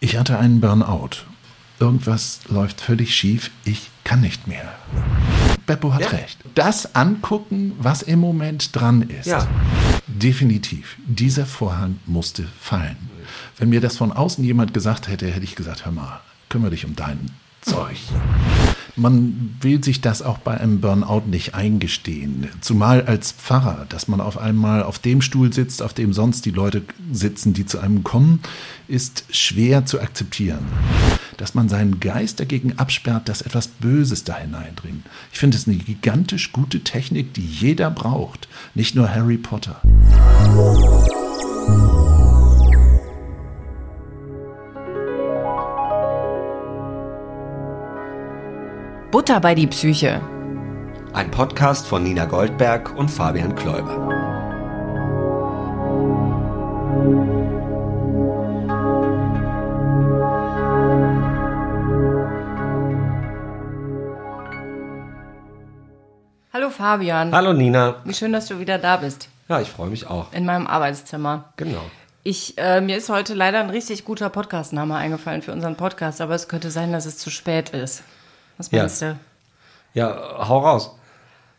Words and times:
Ich 0.00 0.16
hatte 0.16 0.38
einen 0.38 0.60
Burnout. 0.60 1.10
Irgendwas 1.80 2.40
läuft 2.48 2.80
völlig 2.80 3.14
schief. 3.14 3.50
Ich 3.64 3.90
kann 4.04 4.20
nicht 4.20 4.46
mehr. 4.46 4.74
Beppo 5.66 5.92
hat 5.92 6.00
Ja. 6.02 6.08
recht. 6.08 6.38
Das 6.54 6.94
angucken, 6.94 7.72
was 7.78 8.02
im 8.02 8.18
Moment 8.20 8.74
dran 8.74 9.02
ist. 9.02 9.26
Ja. 9.26 9.46
Definitiv. 10.06 10.96
Dieser 11.06 11.46
Vorhang 11.46 11.98
musste 12.06 12.46
fallen. 12.60 12.96
Wenn 13.58 13.68
mir 13.68 13.80
das 13.80 13.96
von 13.96 14.12
außen 14.12 14.42
jemand 14.44 14.72
gesagt 14.72 15.08
hätte, 15.08 15.26
hätte 15.30 15.44
ich 15.44 15.54
gesagt, 15.56 15.84
hör 15.84 15.92
mal, 15.92 16.20
kümmere 16.48 16.70
dich 16.70 16.84
um 16.84 16.96
dein 16.96 17.30
Zeug. 17.60 17.98
Man 18.98 19.56
will 19.60 19.82
sich 19.82 20.00
das 20.00 20.22
auch 20.22 20.38
bei 20.38 20.58
einem 20.58 20.80
Burnout 20.80 21.22
nicht 21.26 21.54
eingestehen. 21.54 22.48
Zumal 22.60 23.02
als 23.02 23.30
Pfarrer, 23.30 23.86
dass 23.88 24.08
man 24.08 24.20
auf 24.20 24.36
einmal 24.36 24.82
auf 24.82 24.98
dem 24.98 25.22
Stuhl 25.22 25.52
sitzt, 25.52 25.82
auf 25.82 25.94
dem 25.94 26.12
sonst 26.12 26.44
die 26.46 26.50
Leute 26.50 26.82
sitzen, 27.12 27.52
die 27.52 27.64
zu 27.64 27.78
einem 27.78 28.02
kommen, 28.02 28.40
ist 28.88 29.24
schwer 29.30 29.86
zu 29.86 30.00
akzeptieren. 30.00 30.66
Dass 31.36 31.54
man 31.54 31.68
seinen 31.68 32.00
Geist 32.00 32.40
dagegen 32.40 32.72
absperrt, 32.76 33.28
dass 33.28 33.42
etwas 33.42 33.68
Böses 33.68 34.24
da 34.24 34.36
hineindringt. 34.36 35.06
Ich 35.32 35.38
finde 35.38 35.56
es 35.56 35.68
eine 35.68 35.76
gigantisch 35.76 36.52
gute 36.52 36.80
Technik, 36.80 37.34
die 37.34 37.46
jeder 37.46 37.90
braucht. 37.90 38.48
Nicht 38.74 38.96
nur 38.96 39.08
Harry 39.08 39.38
Potter. 39.38 39.80
Butter 49.10 49.40
bei 49.40 49.54
die 49.54 49.66
Psyche. 49.66 50.20
Ein 51.14 51.30
Podcast 51.30 51.86
von 51.86 52.02
Nina 52.02 52.26
Goldberg 52.26 52.94
und 52.94 53.10
Fabian 53.10 53.54
Kläuber. 53.54 53.96
Hallo 66.52 66.68
Fabian. 66.68 67.32
Hallo 67.32 67.54
Nina. 67.54 68.02
Wie 68.04 68.12
schön, 68.12 68.34
dass 68.34 68.48
du 68.48 68.58
wieder 68.58 68.76
da 68.76 68.98
bist. 68.98 69.30
Ja, 69.48 69.62
ich 69.62 69.70
freue 69.70 69.88
mich 69.88 70.06
auch. 70.06 70.30
In 70.34 70.44
meinem 70.44 70.66
Arbeitszimmer. 70.66 71.54
Genau. 71.56 71.80
Ich, 72.24 72.58
äh, 72.58 72.82
mir 72.82 72.98
ist 72.98 73.08
heute 73.08 73.32
leider 73.32 73.60
ein 73.60 73.70
richtig 73.70 74.04
guter 74.04 74.28
Podcastname 74.28 74.96
eingefallen 74.96 75.40
für 75.40 75.52
unseren 75.52 75.76
Podcast, 75.76 76.20
aber 76.20 76.34
es 76.34 76.46
könnte 76.46 76.70
sein, 76.70 76.92
dass 76.92 77.06
es 77.06 77.16
zu 77.16 77.30
spät 77.30 77.70
ist. 77.70 78.02
Was 78.58 78.70
Ja. 78.70 78.80
meinst 78.82 79.02
du? 79.02 79.18
Ja, 79.94 80.46
hau 80.48 80.58
raus. 80.58 80.94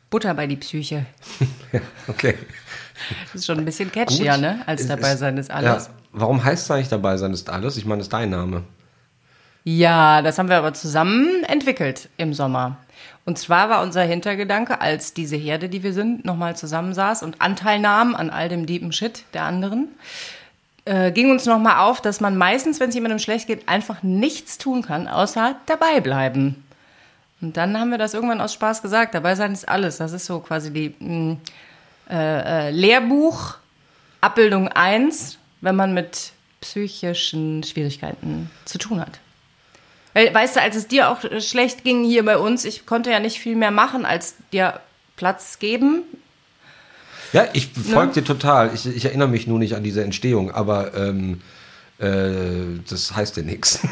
Butter 0.10 0.34
bei 0.34 0.48
die 0.48 0.56
Psyche. 0.58 1.06
Okay. 2.08 2.36
Das 3.32 3.36
ist 3.42 3.46
schon 3.46 3.58
ein 3.60 3.66
bisschen 3.66 3.92
catchier, 3.92 4.34
Gut. 4.34 4.42
ne? 4.42 4.62
Als 4.66 4.82
Es 4.82 4.88
dabei 4.88 5.16
sein 5.16 5.38
ist 5.38 5.50
alles. 5.52 5.86
Ja, 5.88 5.94
warum 6.12 6.44
heißt 6.44 6.64
es 6.66 6.72
eigentlich 6.72 6.90
dabei 6.90 7.16
sein 7.18 7.32
ist 7.32 7.50
alles? 7.50 7.78
Ich 7.78 7.86
meine, 7.86 8.00
das 8.00 8.08
ist 8.08 8.14
dein 8.14 8.30
Name. 8.30 8.64
Ja, 9.64 10.22
das 10.22 10.38
haben 10.38 10.50
wir 10.50 10.58
aber 10.58 10.74
zusammen 10.74 11.44
entwickelt 11.46 12.10
im 12.18 12.34
Sommer. 12.34 12.78
Und 13.26 13.38
zwar 13.38 13.70
war 13.70 13.84
unser 13.84 14.02
Hintergedanke, 14.02 14.82
als 14.82 15.14
diese 15.14 15.36
Herde, 15.38 15.70
die 15.70 15.84
wir 15.84 15.94
sind, 15.94 16.26
nochmal 16.26 16.58
zusammensaß 16.58 17.24
und 17.24 17.40
Anteil 17.42 17.80
nahm 17.80 18.16
an 18.16 18.30
all 18.32 18.50
dem 18.50 18.66
deepen 18.66 18.92
Shit 18.92 19.24
der 19.34 19.44
anderen, 19.44 19.90
äh, 20.86 21.12
ging 21.12 21.30
uns 21.32 21.46
nochmal 21.46 21.80
auf, 21.80 22.02
dass 22.02 22.20
man 22.20 22.36
meistens, 22.38 22.80
wenn 22.80 22.90
es 22.90 22.96
jemandem 22.96 23.20
schlecht 23.20 23.48
geht, 23.48 23.70
einfach 23.70 24.02
nichts 24.04 24.58
tun 24.58 24.82
kann, 24.82 25.08
außer 25.08 25.56
dabei 25.68 26.02
bleiben. 26.02 26.64
Und 27.42 27.56
dann 27.58 27.78
haben 27.80 27.90
wir 27.92 27.98
das 27.98 28.14
irgendwann 28.14 28.42
aus 28.42 28.54
Spaß 28.54 28.82
gesagt. 28.82 29.14
Dabei 29.16 29.36
sein 29.36 29.54
ist 29.54 29.68
alles. 29.68 29.98
Das 29.98 30.12
ist 30.12 30.26
so 30.26 30.40
quasi 30.40 30.72
die 30.72 30.94
mh, 31.00 31.38
äh, 32.10 32.68
äh, 32.68 32.72
Lehrbuch, 32.72 33.56
Abbildung 34.22 34.68
1, 34.68 35.38
wenn 35.62 35.76
man 35.76 35.94
mit 35.94 36.32
psychischen 36.62 37.64
Schwierigkeiten 37.64 38.50
zu 38.66 38.78
tun 38.78 39.00
hat. 39.00 39.20
Weil, 40.14 40.34
weißt 40.34 40.58
du, 40.58 40.62
als 40.62 40.76
es 40.76 40.88
dir 40.88 41.10
auch 41.10 41.20
schlecht 41.40 41.84
ging 41.86 42.04
hier 42.04 42.26
bei 42.26 42.38
uns, 42.38 42.66
ich 42.66 42.86
konnte 42.86 43.12
ja 43.12 43.20
nicht 43.20 43.40
viel 43.40 43.56
mehr 43.56 43.72
machen, 43.72 44.06
als 44.06 44.36
dir 44.52 44.80
Platz 45.16 45.60
geben. 45.60 46.02
Ja, 47.32 47.46
ich 47.54 47.70
Ne? 47.78 47.84
folge 47.84 48.14
dir 48.14 48.24
total. 48.26 48.72
Ich, 48.74 48.86
ich 48.88 49.06
erinnere 49.06 49.28
mich 49.30 49.48
nur 49.48 49.60
nicht 49.60 49.76
an 49.76 49.84
diese 49.84 50.04
Entstehung, 50.04 50.52
aber 50.52 50.94
ähm, 50.96 51.42
äh, 52.00 52.80
das 52.90 53.16
heißt 53.16 53.38
ja 53.38 53.44
nichts. 53.44 53.80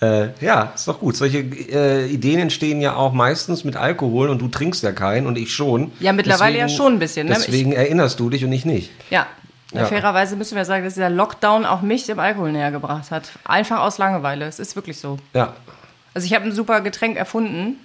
Äh, 0.00 0.28
ja, 0.40 0.72
ist 0.74 0.88
doch 0.88 0.98
gut. 0.98 1.16
Solche 1.16 1.38
äh, 1.38 2.06
Ideen 2.06 2.40
entstehen 2.40 2.80
ja 2.80 2.94
auch 2.96 3.12
meistens 3.12 3.64
mit 3.64 3.76
Alkohol 3.76 4.30
und 4.30 4.40
du 4.40 4.48
trinkst 4.48 4.82
ja 4.82 4.92
keinen 4.92 5.26
und 5.26 5.36
ich 5.36 5.52
schon. 5.54 5.92
Ja, 6.00 6.12
mittlerweile 6.12 6.58
ja 6.58 6.68
schon 6.68 6.94
ein 6.94 6.98
bisschen, 6.98 7.28
ne? 7.28 7.34
Deswegen 7.34 7.72
erinnerst 7.72 8.18
du 8.18 8.30
dich 8.30 8.44
und 8.44 8.52
ich 8.52 8.64
nicht. 8.64 8.90
Ja. 9.10 9.26
Ja. 9.72 9.84
Fairerweise 9.84 10.34
müssen 10.36 10.56
wir 10.56 10.64
sagen, 10.64 10.84
dass 10.84 10.94
dieser 10.94 11.10
Lockdown 11.10 11.64
auch 11.64 11.80
mich 11.80 12.06
dem 12.06 12.18
Alkohol 12.18 12.50
näher 12.50 12.72
gebracht 12.72 13.10
hat. 13.10 13.30
Einfach 13.44 13.80
aus 13.80 13.98
Langeweile. 13.98 14.46
Es 14.46 14.58
ist 14.58 14.74
wirklich 14.74 14.98
so. 14.98 15.18
Ja, 15.32 15.54
Also 16.12 16.26
ich 16.26 16.34
habe 16.34 16.44
ein 16.46 16.52
super 16.52 16.80
Getränk 16.80 17.16
erfunden. 17.16 17.76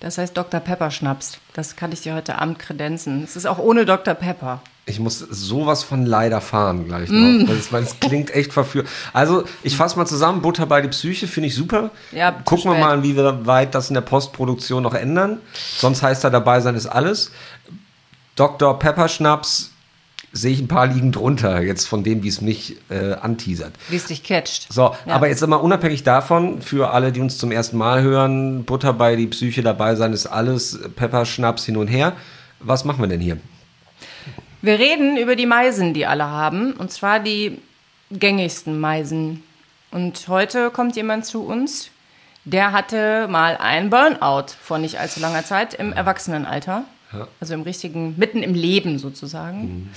Das 0.00 0.18
heißt 0.18 0.36
Dr. 0.36 0.60
Pepper 0.60 0.90
Schnaps. 0.90 1.38
Das 1.54 1.76
kann 1.76 1.92
ich 1.92 2.00
dir 2.00 2.14
heute 2.14 2.38
Abend 2.38 2.58
kredenzen. 2.58 3.22
Es 3.22 3.36
ist 3.36 3.46
auch 3.46 3.58
ohne 3.58 3.84
Dr. 3.84 4.14
Pepper. 4.14 4.60
Ich 4.88 5.00
muss 5.00 5.18
sowas 5.18 5.82
von 5.82 6.06
leider 6.06 6.40
fahren 6.40 6.86
gleich 6.86 7.10
Mm. 7.10 7.38
noch, 7.40 7.48
weil, 7.48 7.56
es, 7.56 7.72
weil 7.72 7.82
es 7.82 7.98
klingt 8.00 8.30
echt 8.32 8.52
verführend. 8.52 8.88
Also, 9.12 9.42
ich 9.64 9.76
fasse 9.76 9.96
mal 9.98 10.06
zusammen, 10.06 10.42
Butter 10.42 10.64
bei 10.66 10.80
die 10.80 10.88
Psyche 10.88 11.26
finde 11.26 11.48
ich 11.48 11.56
super. 11.56 11.90
Ja, 12.12 12.30
Gucken 12.30 12.70
wir 12.70 12.78
mal, 12.78 13.02
wie 13.02 13.16
weit 13.16 13.74
das 13.74 13.88
in 13.90 13.94
der 13.94 14.00
Postproduktion 14.02 14.84
noch 14.84 14.94
ändern. 14.94 15.40
Sonst 15.78 16.04
heißt 16.04 16.22
da 16.22 16.30
dabei 16.30 16.60
sein 16.60 16.76
ist 16.76 16.86
alles. 16.86 17.32
Dr. 18.36 18.78
Pepper 18.78 19.08
Schnaps 19.08 19.72
sehe 20.32 20.52
ich 20.52 20.60
ein 20.60 20.68
paar 20.68 20.86
liegen 20.86 21.10
drunter, 21.10 21.62
jetzt 21.62 21.88
von 21.88 22.04
dem, 22.04 22.22
wie 22.22 22.28
es 22.28 22.40
mich 22.40 22.76
äh, 22.88 23.14
anteasert. 23.14 23.72
Wie 23.88 23.96
es 23.96 24.04
dich 24.04 24.22
catcht. 24.22 24.72
So, 24.72 24.94
Ja. 25.04 25.14
aber 25.14 25.28
jetzt 25.28 25.44
mal 25.48 25.56
unabhängig 25.56 26.04
davon, 26.04 26.62
für 26.62 26.90
alle, 26.92 27.10
die 27.10 27.20
uns 27.20 27.38
zum 27.38 27.50
ersten 27.50 27.76
Mal 27.76 28.02
hören, 28.02 28.62
Butter 28.64 28.92
bei 28.92 29.16
die 29.16 29.26
Psyche 29.26 29.62
dabei 29.62 29.96
sein 29.96 30.12
ist 30.12 30.26
alles, 30.26 30.78
Pepper 30.94 31.24
Schnaps 31.24 31.64
hin 31.64 31.76
und 31.76 31.88
her. 31.88 32.12
Was 32.60 32.84
machen 32.84 33.00
wir 33.00 33.08
denn 33.08 33.20
hier? 33.20 33.38
Wir 34.66 34.80
reden 34.80 35.16
über 35.16 35.36
die 35.36 35.46
Meisen, 35.46 35.94
die 35.94 36.06
alle 36.06 36.28
haben. 36.28 36.72
Und 36.72 36.90
zwar 36.90 37.20
die 37.20 37.62
gängigsten 38.10 38.80
Meisen. 38.80 39.44
Und 39.92 40.26
heute 40.26 40.70
kommt 40.70 40.96
jemand 40.96 41.24
zu 41.24 41.44
uns, 41.44 41.90
der 42.44 42.72
hatte 42.72 43.28
mal 43.28 43.56
ein 43.58 43.90
Burnout 43.90 44.46
vor 44.60 44.78
nicht 44.78 44.98
allzu 44.98 45.20
langer 45.20 45.44
Zeit 45.44 45.74
im 45.74 45.92
Erwachsenenalter. 45.92 46.84
Also 47.38 47.54
im 47.54 47.62
richtigen, 47.62 48.16
mitten 48.18 48.42
im 48.42 48.54
Leben 48.54 48.98
sozusagen. 48.98 49.92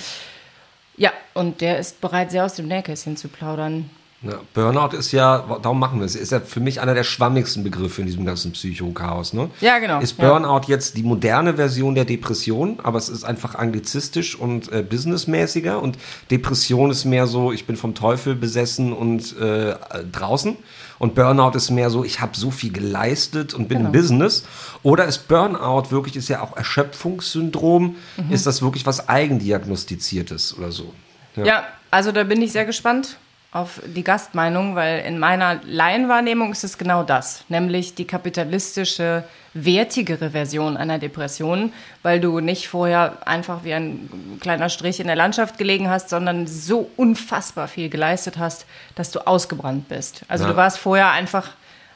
Ja, 0.98 1.14
und 1.34 1.62
der 1.62 1.80
ist 1.80 2.00
bereit, 2.00 2.30
sehr 2.30 2.46
aus 2.46 2.54
dem 2.54 2.68
Nähkästchen 2.68 3.18
zu 3.18 3.28
plaudern. 3.28 3.90
Ja, 4.22 4.34
Burnout 4.54 4.98
ist 4.98 5.14
ja, 5.14 5.38
darum 5.62 5.80
machen 5.80 6.00
wir 6.00 6.06
es, 6.06 6.14
ist 6.16 6.34
ja 6.34 6.42
für 6.42 6.60
mich 6.60 6.82
einer 6.82 6.94
der 6.94 7.06
schwammigsten 7.06 7.64
Begriffe 7.64 8.02
in 8.02 8.08
diesem 8.08 8.26
ganzen 8.26 8.52
Psychochaos. 8.52 9.32
Ne? 9.32 9.50
Ja, 9.62 9.80
genau, 9.80 10.02
Ist 10.02 10.18
ja. 10.20 10.28
Burnout 10.28 10.64
jetzt 10.68 10.98
die 10.98 11.04
moderne 11.04 11.54
Version 11.54 11.96
der 11.96 12.04
Depression, 12.04 12.80
aber 12.84 12.98
es 12.98 13.08
ist 13.08 13.24
einfach 13.24 13.56
anglizistisch 13.56 14.36
und 14.38 14.70
äh, 14.74 14.82
businessmäßiger 14.84 15.82
und 15.82 15.98
Depression 16.32 16.92
ist 16.92 17.06
mehr 17.06 17.28
so, 17.28 17.54
ich 17.54 17.66
bin 17.66 17.78
vom 17.78 17.96
Teufel 17.96 18.36
besessen 18.36 18.92
und 18.92 19.38
äh, 19.40 19.76
draußen 20.12 20.58
und 20.98 21.16
Burnout 21.16 21.52
ist 21.56 21.70
mehr 21.70 21.90
so, 21.90 22.04
ich 22.04 22.20
habe 22.20 22.36
so 22.36 22.52
viel 22.52 22.74
geleistet 22.74 23.54
und 23.54 23.70
bin 23.70 23.78
Genau. 23.78 23.88
im 23.90 23.94
Business. 23.94 24.44
Oder 24.84 25.06
ist 25.06 25.30
Burnout 25.30 25.92
wirklich, 25.92 26.18
ist 26.18 26.28
ja 26.28 26.42
auch 26.42 26.58
Erschöpfungssyndrom, 26.58 27.96
Mhm. 28.18 28.32
ist 28.34 28.46
das 28.46 28.62
wirklich 28.62 28.86
was 28.86 29.08
eigendiagnostiziertes 29.08 30.58
oder 30.58 30.72
so? 30.74 30.94
Ja. 31.38 31.64
also 31.90 32.12
da 32.12 32.24
bin 32.26 32.42
ich 32.42 32.52
sehr 32.52 32.66
gespannt 32.66 33.18
auf 33.52 33.82
die 33.84 34.04
Gastmeinung, 34.04 34.76
weil 34.76 35.00
in 35.00 35.18
meiner 35.18 35.60
Laienwahrnehmung 35.66 36.52
ist 36.52 36.64
es 36.64 36.78
genau 36.78 37.02
das, 37.04 37.44
nämlich 37.50 37.96
die 37.96 38.06
kapitalistische, 38.06 39.24
wertigere 39.56 40.30
Version 40.30 40.78
einer 40.78 41.00
Depression, 41.00 41.74
weil 42.04 42.20
du 42.20 42.40
nicht 42.40 42.68
vorher 42.68 43.28
einfach 43.28 43.64
wie 43.64 43.74
ein 43.74 44.38
kleiner 44.40 44.70
Strich 44.70 45.00
in 45.00 45.08
der 45.08 45.16
Landschaft 45.16 45.58
gelegen 45.58 45.90
hast, 45.90 46.10
sondern 46.10 46.46
so 46.46 46.92
unfassbar 46.98 47.68
viel 47.68 47.90
geleistet 47.90 48.38
hast, 48.38 48.68
dass 48.94 49.10
du 49.10 49.26
ausgebrannt 49.26 49.90
bist. 49.90 50.22
Also 50.28 50.44
Ja. 50.44 50.52
du 50.52 50.56
warst 50.56 50.78
vorher 50.78 51.10
einfach 51.12 51.48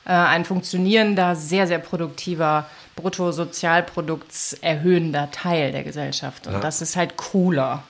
äh, 0.05 0.11
ein 0.11 0.45
funktionierender, 0.45 1.35
sehr, 1.35 1.67
sehr 1.67 1.77
produktiver, 1.77 2.65
bruttosozialproduktserhöhender 2.95 5.29
Teil 5.31 5.71
der 5.71 5.83
Gesellschaft. 5.83 6.47
Und 6.47 6.63
das 6.63 6.81
ist 6.81 6.95
halt 6.95 7.17
cooler. 7.17 7.83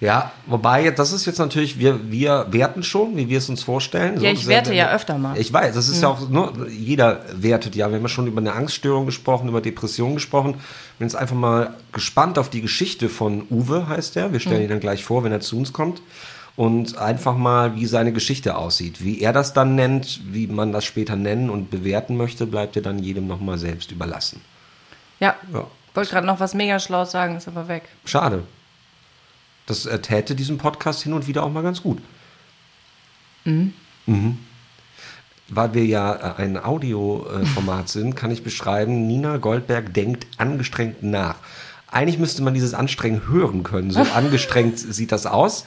Ja, 0.00 0.30
wobei, 0.46 0.90
das 0.90 1.12
ist 1.12 1.24
jetzt 1.26 1.38
natürlich, 1.38 1.78
wir, 1.78 2.10
wir 2.10 2.46
werten 2.50 2.82
schon, 2.82 3.16
wie 3.16 3.28
wir 3.30 3.38
es 3.38 3.48
uns 3.48 3.62
vorstellen. 3.62 4.20
Ja, 4.20 4.30
ich 4.30 4.40
sehr- 4.44 4.56
werte 4.56 4.74
ja 4.74 4.92
öfter 4.92 5.16
mal. 5.16 5.38
Ich 5.38 5.50
weiß, 5.52 5.74
das 5.74 5.88
ist 5.88 6.02
ja 6.02 6.08
auch, 6.08 6.28
ne, 6.28 6.52
jeder 6.70 7.22
wertet 7.32 7.74
ja. 7.74 7.88
Wir 7.88 7.96
haben 7.96 8.02
ja 8.02 8.08
schon 8.08 8.26
über 8.26 8.40
eine 8.40 8.52
Angststörung 8.52 9.06
gesprochen, 9.06 9.48
über 9.48 9.60
Depression 9.62 10.14
gesprochen. 10.14 10.52
Bin 10.98 11.08
jetzt 11.08 11.14
einfach 11.16 11.34
mal 11.36 11.74
gespannt 11.92 12.38
auf 12.38 12.50
die 12.50 12.60
Geschichte 12.60 13.08
von 13.08 13.46
Uwe, 13.50 13.88
heißt 13.88 14.16
er. 14.16 14.32
Wir 14.32 14.40
stellen 14.40 14.62
ihn 14.62 14.68
dann 14.68 14.80
gleich 14.80 15.02
vor, 15.04 15.24
wenn 15.24 15.32
er 15.32 15.40
zu 15.40 15.56
uns 15.56 15.72
kommt. 15.72 16.02
Und 16.56 16.96
einfach 16.96 17.36
mal, 17.36 17.76
wie 17.76 17.84
seine 17.84 18.12
Geschichte 18.14 18.56
aussieht. 18.56 19.04
Wie 19.04 19.20
er 19.20 19.34
das 19.34 19.52
dann 19.52 19.74
nennt, 19.74 20.20
wie 20.32 20.46
man 20.46 20.72
das 20.72 20.86
später 20.86 21.14
nennen 21.14 21.50
und 21.50 21.70
bewerten 21.70 22.16
möchte, 22.16 22.46
bleibt 22.46 22.76
ja 22.76 22.82
dann 22.82 22.98
jedem 22.98 23.26
nochmal 23.26 23.58
selbst 23.58 23.92
überlassen. 23.92 24.40
Ja, 25.20 25.34
Ja. 25.52 25.66
wollte 25.94 26.10
gerade 26.10 26.26
noch 26.26 26.40
was 26.40 26.54
mega 26.54 26.78
Schlaues 26.80 27.10
sagen, 27.10 27.36
ist 27.36 27.46
aber 27.48 27.68
weg. 27.68 27.82
Schade. 28.06 28.42
Das 29.66 29.86
äh, 29.86 29.98
täte 30.00 30.34
diesem 30.34 30.58
Podcast 30.58 31.02
hin 31.02 31.12
und 31.12 31.26
wieder 31.26 31.42
auch 31.42 31.50
mal 31.50 31.62
ganz 31.62 31.82
gut. 31.82 31.98
Mhm. 33.44 33.72
Mhm. 34.06 34.38
Weil 35.48 35.74
wir 35.74 35.84
ja 35.84 36.14
äh, 36.14 36.42
ein 36.42 36.56
Audioformat 36.56 37.88
sind, 37.90 38.16
kann 38.16 38.30
ich 38.30 38.42
beschreiben, 38.42 39.06
Nina 39.06 39.36
Goldberg 39.36 39.92
denkt 39.92 40.26
angestrengt 40.38 41.02
nach. 41.02 41.36
Eigentlich 41.88 42.18
müsste 42.18 42.42
man 42.42 42.54
dieses 42.54 42.74
Anstrengen 42.74 43.28
hören 43.28 43.62
können. 43.62 43.90
So 43.90 44.00
angestrengt 44.14 44.78
sieht 44.78 45.12
das 45.12 45.26
aus. 45.26 45.64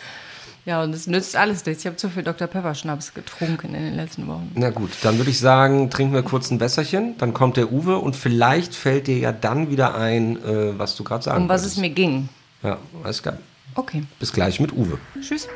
Ja, 0.65 0.83
und 0.83 0.93
es 0.93 1.07
nützt 1.07 1.35
alles 1.35 1.65
nichts. 1.65 1.83
Ich 1.83 1.87
habe 1.87 1.95
zu 1.95 2.09
viel 2.09 2.21
Dr. 2.23 2.47
Pepper 2.47 2.75
Schnaps 2.75 3.13
getrunken 3.13 3.73
in 3.73 3.81
den 3.81 3.95
letzten 3.95 4.27
Wochen. 4.27 4.51
Na 4.55 4.69
gut, 4.69 4.91
dann 5.01 5.17
würde 5.17 5.31
ich 5.31 5.39
sagen, 5.39 5.89
trinken 5.89 6.13
wir 6.13 6.21
kurz 6.21 6.51
ein 6.51 6.59
Wässerchen, 6.59 7.17
dann 7.17 7.33
kommt 7.33 7.57
der 7.57 7.71
Uwe 7.71 7.97
und 7.97 8.15
vielleicht 8.15 8.75
fällt 8.75 9.07
dir 9.07 9.17
ja 9.17 9.31
dann 9.31 9.71
wieder 9.71 9.95
ein, 9.95 10.35
äh, 10.43 10.77
was 10.77 10.95
du 10.95 11.03
gerade 11.03 11.23
sagen 11.23 11.43
Um 11.43 11.49
was 11.49 11.61
wolltest. 11.61 11.77
es 11.77 11.81
mir 11.81 11.89
ging. 11.89 12.29
Ja, 12.61 12.77
alles 13.03 13.23
klar. 13.23 13.37
Okay. 13.79 14.03
Bis 14.19 14.33
gleich 14.33 14.59
mit 14.59 14.73
Uwe. 14.73 14.99
Tschüss. 15.21 15.47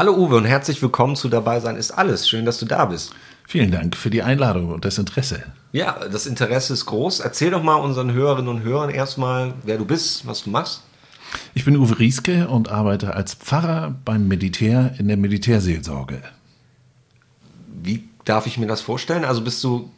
Hallo 0.00 0.14
Uwe 0.14 0.36
und 0.36 0.46
herzlich 0.46 0.80
willkommen 0.80 1.14
zu 1.14 1.28
Dabei 1.28 1.60
sein 1.60 1.76
ist 1.76 1.90
alles. 1.90 2.26
Schön, 2.26 2.46
dass 2.46 2.58
du 2.58 2.64
da 2.64 2.86
bist. 2.86 3.12
Vielen 3.46 3.70
Dank 3.70 3.94
für 3.94 4.08
die 4.08 4.22
Einladung 4.22 4.70
und 4.70 4.86
das 4.86 4.96
Interesse. 4.96 5.42
Ja, 5.72 6.08
das 6.10 6.24
Interesse 6.24 6.72
ist 6.72 6.86
groß. 6.86 7.20
Erzähl 7.20 7.50
doch 7.50 7.62
mal 7.62 7.74
unseren 7.74 8.10
Hörerinnen 8.10 8.48
und 8.48 8.62
Hörern 8.62 8.88
erstmal, 8.88 9.52
wer 9.62 9.76
du 9.76 9.84
bist, 9.84 10.26
was 10.26 10.44
du 10.44 10.48
machst. 10.48 10.84
Ich 11.52 11.66
bin 11.66 11.76
Uwe 11.76 11.98
Rieske 11.98 12.48
und 12.48 12.70
arbeite 12.70 13.12
als 13.12 13.34
Pfarrer 13.34 13.94
beim 14.06 14.26
Militär 14.26 14.94
in 14.96 15.06
der 15.06 15.18
Militärseelsorge. 15.18 16.22
Wie 17.82 18.08
darf 18.24 18.46
ich 18.46 18.56
mir 18.56 18.66
das 18.66 18.80
vorstellen? 18.80 19.26
Also 19.26 19.42
bist 19.42 19.62
du 19.62 19.90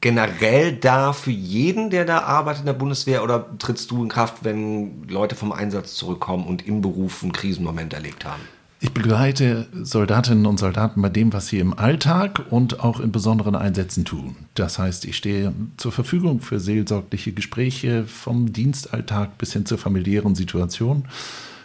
generell 0.00 0.72
da 0.76 1.12
für 1.12 1.32
jeden, 1.32 1.90
der 1.90 2.04
da 2.04 2.20
arbeitet 2.20 2.60
in 2.60 2.66
der 2.66 2.74
Bundeswehr 2.74 3.24
oder 3.24 3.58
trittst 3.58 3.90
du 3.90 4.04
in 4.04 4.08
Kraft, 4.08 4.44
wenn 4.44 5.08
Leute 5.08 5.34
vom 5.34 5.50
Einsatz 5.50 5.94
zurückkommen 5.94 6.46
und 6.46 6.64
im 6.68 6.80
Beruf 6.80 7.24
einen 7.24 7.32
Krisenmoment 7.32 7.92
erlebt 7.92 8.24
haben? 8.24 8.42
Ich 8.78 8.92
begleite 8.92 9.66
Soldatinnen 9.72 10.44
und 10.44 10.58
Soldaten 10.58 11.00
bei 11.00 11.08
dem, 11.08 11.32
was 11.32 11.46
sie 11.46 11.58
im 11.60 11.78
Alltag 11.78 12.44
und 12.50 12.80
auch 12.80 13.00
in 13.00 13.10
besonderen 13.10 13.54
Einsätzen 13.54 14.04
tun. 14.04 14.36
Das 14.54 14.78
heißt, 14.78 15.06
ich 15.06 15.16
stehe 15.16 15.54
zur 15.78 15.92
Verfügung 15.92 16.40
für 16.40 16.60
seelsorgliche 16.60 17.32
Gespräche 17.32 18.04
vom 18.04 18.52
Dienstalltag 18.52 19.38
bis 19.38 19.54
hin 19.54 19.64
zur 19.64 19.78
familiären 19.78 20.34
Situation. 20.34 21.04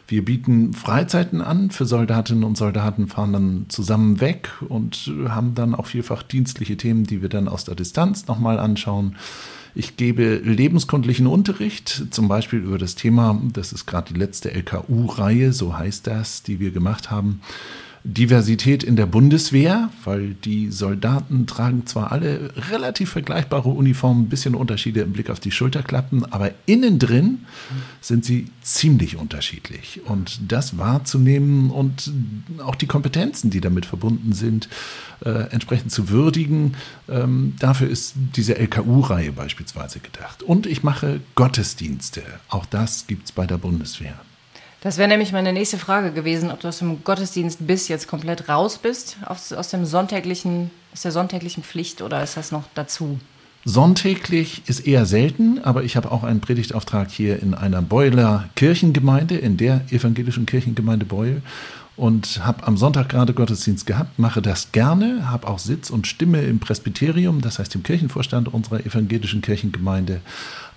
Wir 0.08 0.24
bieten 0.24 0.74
Freizeiten 0.74 1.42
an 1.42 1.70
für 1.70 1.86
Soldatinnen 1.86 2.46
und 2.46 2.58
Soldaten, 2.58 3.08
fahren 3.08 3.34
dann 3.34 3.66
zusammen 3.68 4.22
weg 4.22 4.50
und 4.70 5.12
haben 5.28 5.54
dann 5.54 5.76
auch 5.76 5.88
vielfach 5.88 6.24
dienstliche 6.24 6.78
Themen, 6.78 7.06
die 7.06 7.22
wir 7.22 7.30
dann 7.30 7.50
aus 7.50 7.66
der 7.66 7.76
Distanz 7.76 8.28
nochmal 8.28 8.58
anschauen. 8.58 9.18
Ich 9.74 9.96
gebe 9.96 10.36
lebenskundlichen 10.36 11.28
Unterricht, 11.28 12.08
zum 12.12 12.28
Beispiel 12.28 12.60
über 12.60 12.78
das 12.78 12.96
Thema, 12.96 13.42
das 13.54 13.72
ist 13.72 13.86
gerade 13.86 14.14
die 14.14 14.20
letzte 14.20 14.52
LKU-Reihe, 14.52 15.54
so 15.54 15.78
heißt 15.78 16.08
das, 16.08 16.44
die 16.44 16.60
wir 16.60 16.72
gemacht 16.72 17.10
haben, 17.10 17.42
Diversität 18.04 18.84
in 18.84 18.96
der 18.96 19.06
Bundeswehr, 19.06 19.90
weil 20.04 20.34
die 20.34 20.72
Soldaten 20.72 21.46
tragen 21.46 21.86
zwar 21.86 22.12
alle 22.12 22.52
relativ 22.72 23.12
vergleichbare 23.12 23.70
Uniformen, 23.70 24.24
ein 24.24 24.30
bisschen 24.30 24.56
Unterschiede 24.56 25.02
im 25.02 25.14
Blick 25.14 25.30
auf 25.30 25.40
die 25.40 25.52
Schulterklappen, 25.52 26.26
aber 26.32 26.52
innen 26.66 26.98
drin 26.98 27.46
sind 28.00 28.26
sie 28.26 28.48
ziemlich 28.62 29.18
unterschiedlich. 29.18 30.02
Und 30.06 30.40
das 30.52 30.78
wahrzunehmen 30.78 31.70
und 31.70 32.12
auch 32.66 32.76
die 32.76 32.88
Kompetenzen, 32.88 33.52
die 33.52 33.62
damit 33.62 33.86
verbunden 33.86 34.34
sind, 34.34 34.68
äh, 35.24 35.52
entsprechend 35.52 35.92
zu 35.92 36.10
würdigen, 36.10 36.76
ähm, 37.08 37.54
dafür 37.60 37.88
ist 37.88 38.16
diese 38.36 38.58
LKU-Reihe 38.58 39.32
beispielsweise 39.32 40.00
gedacht. 40.00 40.42
Und 40.42 40.66
ich 40.66 40.82
mache 40.82 41.22
Gottesdienste. 41.36 42.24
Auch 42.50 42.66
das 42.66 43.06
gibt 43.06 43.26
es 43.26 43.32
bei 43.32 43.46
der 43.46 43.58
Bundeswehr. 43.58 44.16
Das 44.82 44.98
wäre 44.98 45.08
nämlich 45.08 45.32
meine 45.32 45.54
nächste 45.54 45.78
Frage 45.78 46.12
gewesen, 46.12 46.50
ob 46.50 46.60
du 46.60 46.68
aus 46.68 46.80
dem 46.80 47.04
Gottesdienst 47.04 47.66
bis 47.68 47.88
jetzt 47.88 48.08
komplett 48.08 48.50
raus 48.50 48.80
bist, 48.80 49.18
aus, 49.26 49.54
aus, 49.54 49.70
dem 49.70 49.86
sonntäglichen, 49.86 50.72
aus 50.92 51.04
der 51.04 51.12
sonntäglichen 51.12 51.64
Pflicht 51.64 52.02
oder 52.02 52.24
ist 52.24 52.36
das 52.36 52.52
noch 52.52 52.64
dazu? 52.74 53.20
Sonntäglich 53.64 54.64
ist 54.66 54.88
eher 54.88 55.06
selten, 55.06 55.60
aber 55.64 55.84
ich 55.84 55.96
habe 55.96 56.12
auch 56.12 56.24
einen 56.24 56.42
Predigtauftrag 56.42 57.12
hier 57.12 57.40
in 57.44 57.54
einer 57.54 57.84
Beuler 57.84 58.50
Kirchengemeinde, 58.56 59.38
in 59.38 59.56
der 59.56 59.82
evangelischen 59.92 60.48
Kirchengemeinde 60.48 61.06
Beul 61.06 61.44
und 61.96 62.44
habe 62.44 62.66
am 62.66 62.76
Sonntag 62.76 63.10
gerade 63.10 63.36
Gottesdienst 63.36 63.86
gehabt, 63.86 64.18
mache 64.18 64.42
das 64.42 64.72
gerne, 64.72 65.30
habe 65.30 65.48
auch 65.48 65.60
Sitz 65.60 65.92
und 65.92 66.08
Stimme 66.08 66.42
im 66.42 66.60
Presbyterium, 66.60 67.42
das 67.42 67.60
heißt 67.60 67.76
im 67.76 67.84
Kirchenvorstand 67.84 68.52
unserer 68.52 68.84
evangelischen 68.84 69.44
Kirchengemeinde, 69.44 70.22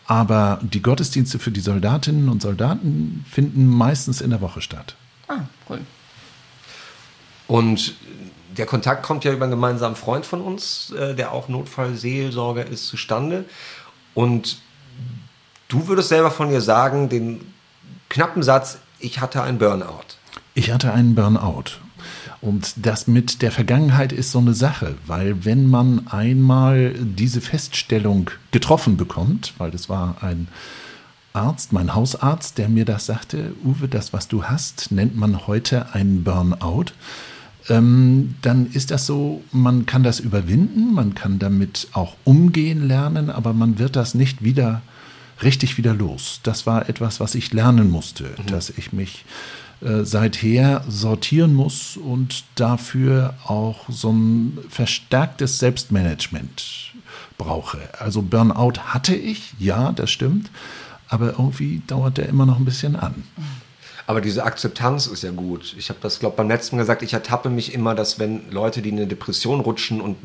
aber 0.07 0.61
die 0.63 0.83
Gottesdienste 0.83 1.39
für 1.39 1.51
die 1.51 1.61
Soldatinnen 1.61 2.29
und 2.29 2.43
Soldaten 2.43 3.25
finden 3.31 3.67
meistens 3.67 4.21
in 4.21 4.31
der 4.31 4.41
Woche 4.41 4.61
statt. 4.61 4.97
Ah, 5.29 5.41
cool. 5.69 5.81
Und 7.47 7.95
der 8.57 8.67
Kontakt 8.67 9.03
kommt 9.03 9.25
ja 9.25 9.33
über 9.33 9.45
einen 9.45 9.53
gemeinsamen 9.53 9.97
Freund 9.97 10.27
von 10.27 10.41
uns, 10.41 10.93
äh, 10.93 11.15
der 11.15 11.33
auch 11.33 11.49
Notfallseelsorger 11.49 12.67
ist, 12.67 12.87
zustande. 12.87 13.45
Und 14.15 14.59
du 15.69 15.89
würdest 15.89 16.09
selber 16.09 16.31
von 16.31 16.49
dir 16.51 16.61
sagen, 16.61 17.09
den 17.09 17.53
knappen 18.09 18.43
Satz, 18.43 18.79
ich 18.99 19.21
hatte 19.21 19.43
einen 19.43 19.59
Burnout. 19.59 20.17
Ich 20.55 20.71
hatte 20.71 20.93
einen 20.93 21.15
Burnout. 21.15 21.81
Und 22.45 22.75
das 22.77 23.07
mit 23.07 23.41
der 23.41 23.51
Vergangenheit 23.51 24.13
ist 24.13 24.31
so 24.31 24.39
eine 24.39 24.53
Sache, 24.53 24.97
weil 25.07 25.47
wenn 25.47 25.67
man 25.67 26.09
einmal 26.09 26.93
diese 26.93 27.41
Feststellung 27.41 28.31
getroffen 28.51 28.99
bekommt, 28.99 29.55
weil 29.57 29.71
das 29.71 29.89
war 29.89 30.23
ein 30.23 30.49
Arzt, 31.33 31.73
mein 31.73 31.95
Hausarzt, 31.95 32.59
der 32.59 32.69
mir 32.69 32.85
das 32.85 33.07
sagte, 33.07 33.55
Uwe, 33.65 33.89
das, 33.89 34.13
was 34.13 34.29
du 34.29 34.45
hast, 34.45 34.93
nennt 34.93 35.17
man 35.17 35.47
heute 35.47 35.95
einen 35.95 36.23
Burnout. 36.23 36.93
Ähm, 37.71 38.35
dann 38.43 38.71
ist 38.71 38.91
das 38.91 39.07
so, 39.07 39.43
man 39.51 39.87
kann 39.87 40.03
das 40.03 40.21
überwinden, 40.21 40.93
man 40.93 41.15
kann 41.15 41.39
damit 41.39 41.89
auch 41.93 42.15
umgehen 42.25 42.87
lernen, 42.87 43.31
aber 43.31 43.55
man 43.55 43.79
wird 43.79 43.97
das 43.97 44.13
nicht 44.13 44.45
wieder 44.45 44.83
richtig 45.43 45.79
wieder 45.79 45.95
los. 45.95 46.41
Das 46.43 46.67
war 46.67 46.91
etwas, 46.91 47.21
was 47.21 47.35
ich 47.35 47.55
lernen 47.55 47.91
musste, 47.91 48.25
mhm. 48.25 48.47
dass 48.49 48.69
ich 48.69 48.93
mich 48.93 49.25
äh, 49.85 50.05
seither 50.05 50.83
sortieren 50.89 51.55
muss 51.55 51.97
und 51.97 52.45
dafür 52.55 53.35
auch 53.45 53.89
so 53.89 54.11
ein 54.13 54.59
verstärktes 54.71 55.59
Selbstmanagement 55.59 56.93
brauche. 57.37 57.79
Also 57.99 58.23
Burnout 58.23 58.81
hatte 58.87 59.15
ich, 59.15 59.53
ja, 59.59 59.93
das 59.93 60.11
stimmt, 60.11 60.51
aber 61.09 61.33
irgendwie 61.33 61.83
dauert 61.87 62.17
der 62.17 62.29
immer 62.29 62.47
noch 62.47 62.59
ein 62.59 62.65
bisschen 62.65 62.97
an. 62.97 63.25
Aber 64.07 64.21
diese 64.21 64.45
Akzeptanz 64.45 65.07
ist 65.07 65.23
ja 65.23 65.31
gut. 65.31 65.75
Ich 65.79 65.89
habe 65.89 65.99
das, 66.03 66.19
glaube 66.19 66.37
beim 66.37 66.49
letzten 66.49 66.77
Mal 66.77 66.83
gesagt, 66.83 67.03
ich 67.03 67.15
ertappe 67.15 67.49
mich 67.49 67.73
immer, 67.73 67.95
dass 67.95 68.19
wenn 68.19 68.51
Leute, 68.51 68.83
die 68.83 68.91
in 68.91 68.97
eine 68.97 69.07
Depression 69.07 69.61
rutschen 69.61 70.01
und 70.01 70.17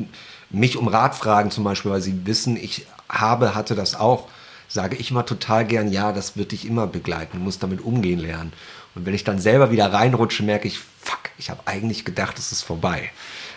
mich 0.50 0.78
um 0.78 0.88
Rat 0.88 1.16
fragen 1.16 1.52
zum 1.52 1.64
Beispiel, 1.64 1.92
weil 1.92 2.02
sie 2.02 2.26
wissen, 2.26 2.58
ich 2.58 2.86
habe, 3.08 3.56
hatte 3.56 3.76
das 3.76 3.96
auch, 3.96 4.28
sage 4.68 4.98
ich 4.98 5.12
immer 5.12 5.26
total 5.26 5.66
gern, 5.66 5.92
ja, 5.92 6.12
das 6.12 6.36
wird 6.36 6.52
dich 6.52 6.66
immer 6.66 6.88
begleiten, 6.88 7.38
du 7.38 7.44
musst 7.44 7.64
damit 7.64 7.82
umgehen 7.82 8.20
lernen. 8.20 8.52
Und 9.00 9.06
wenn 9.06 9.14
ich 9.14 9.24
dann 9.24 9.40
selber 9.40 9.72
wieder 9.72 9.94
reinrutsche, 9.94 10.44
merke 10.44 10.68
ich, 10.68 10.78
fuck, 10.78 11.20
ich 11.38 11.50
habe 11.50 11.62
eigentlich 11.66 12.04
gedacht, 12.04 12.38
es 12.38 12.52
ist 12.52 12.64
vorbei. 12.64 13.12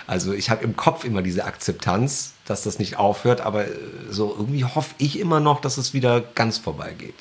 Also 0.06 0.32
ich 0.32 0.50
habe 0.50 0.62
im 0.62 0.76
Kopf 0.76 1.04
immer 1.04 1.20
diese 1.20 1.44
Akzeptanz, 1.44 2.34
dass 2.46 2.62
das 2.62 2.78
nicht 2.78 2.96
aufhört, 2.96 3.40
aber 3.40 3.66
äh, 3.66 3.70
so 4.08 4.34
irgendwie 4.38 4.64
hoffe 4.64 4.94
ich 4.98 5.18
immer 5.18 5.40
noch, 5.40 5.60
dass 5.60 5.78
es 5.78 5.94
wieder 5.94 6.20
ganz 6.20 6.58
vorbei 6.58 6.94
geht. 6.96 7.14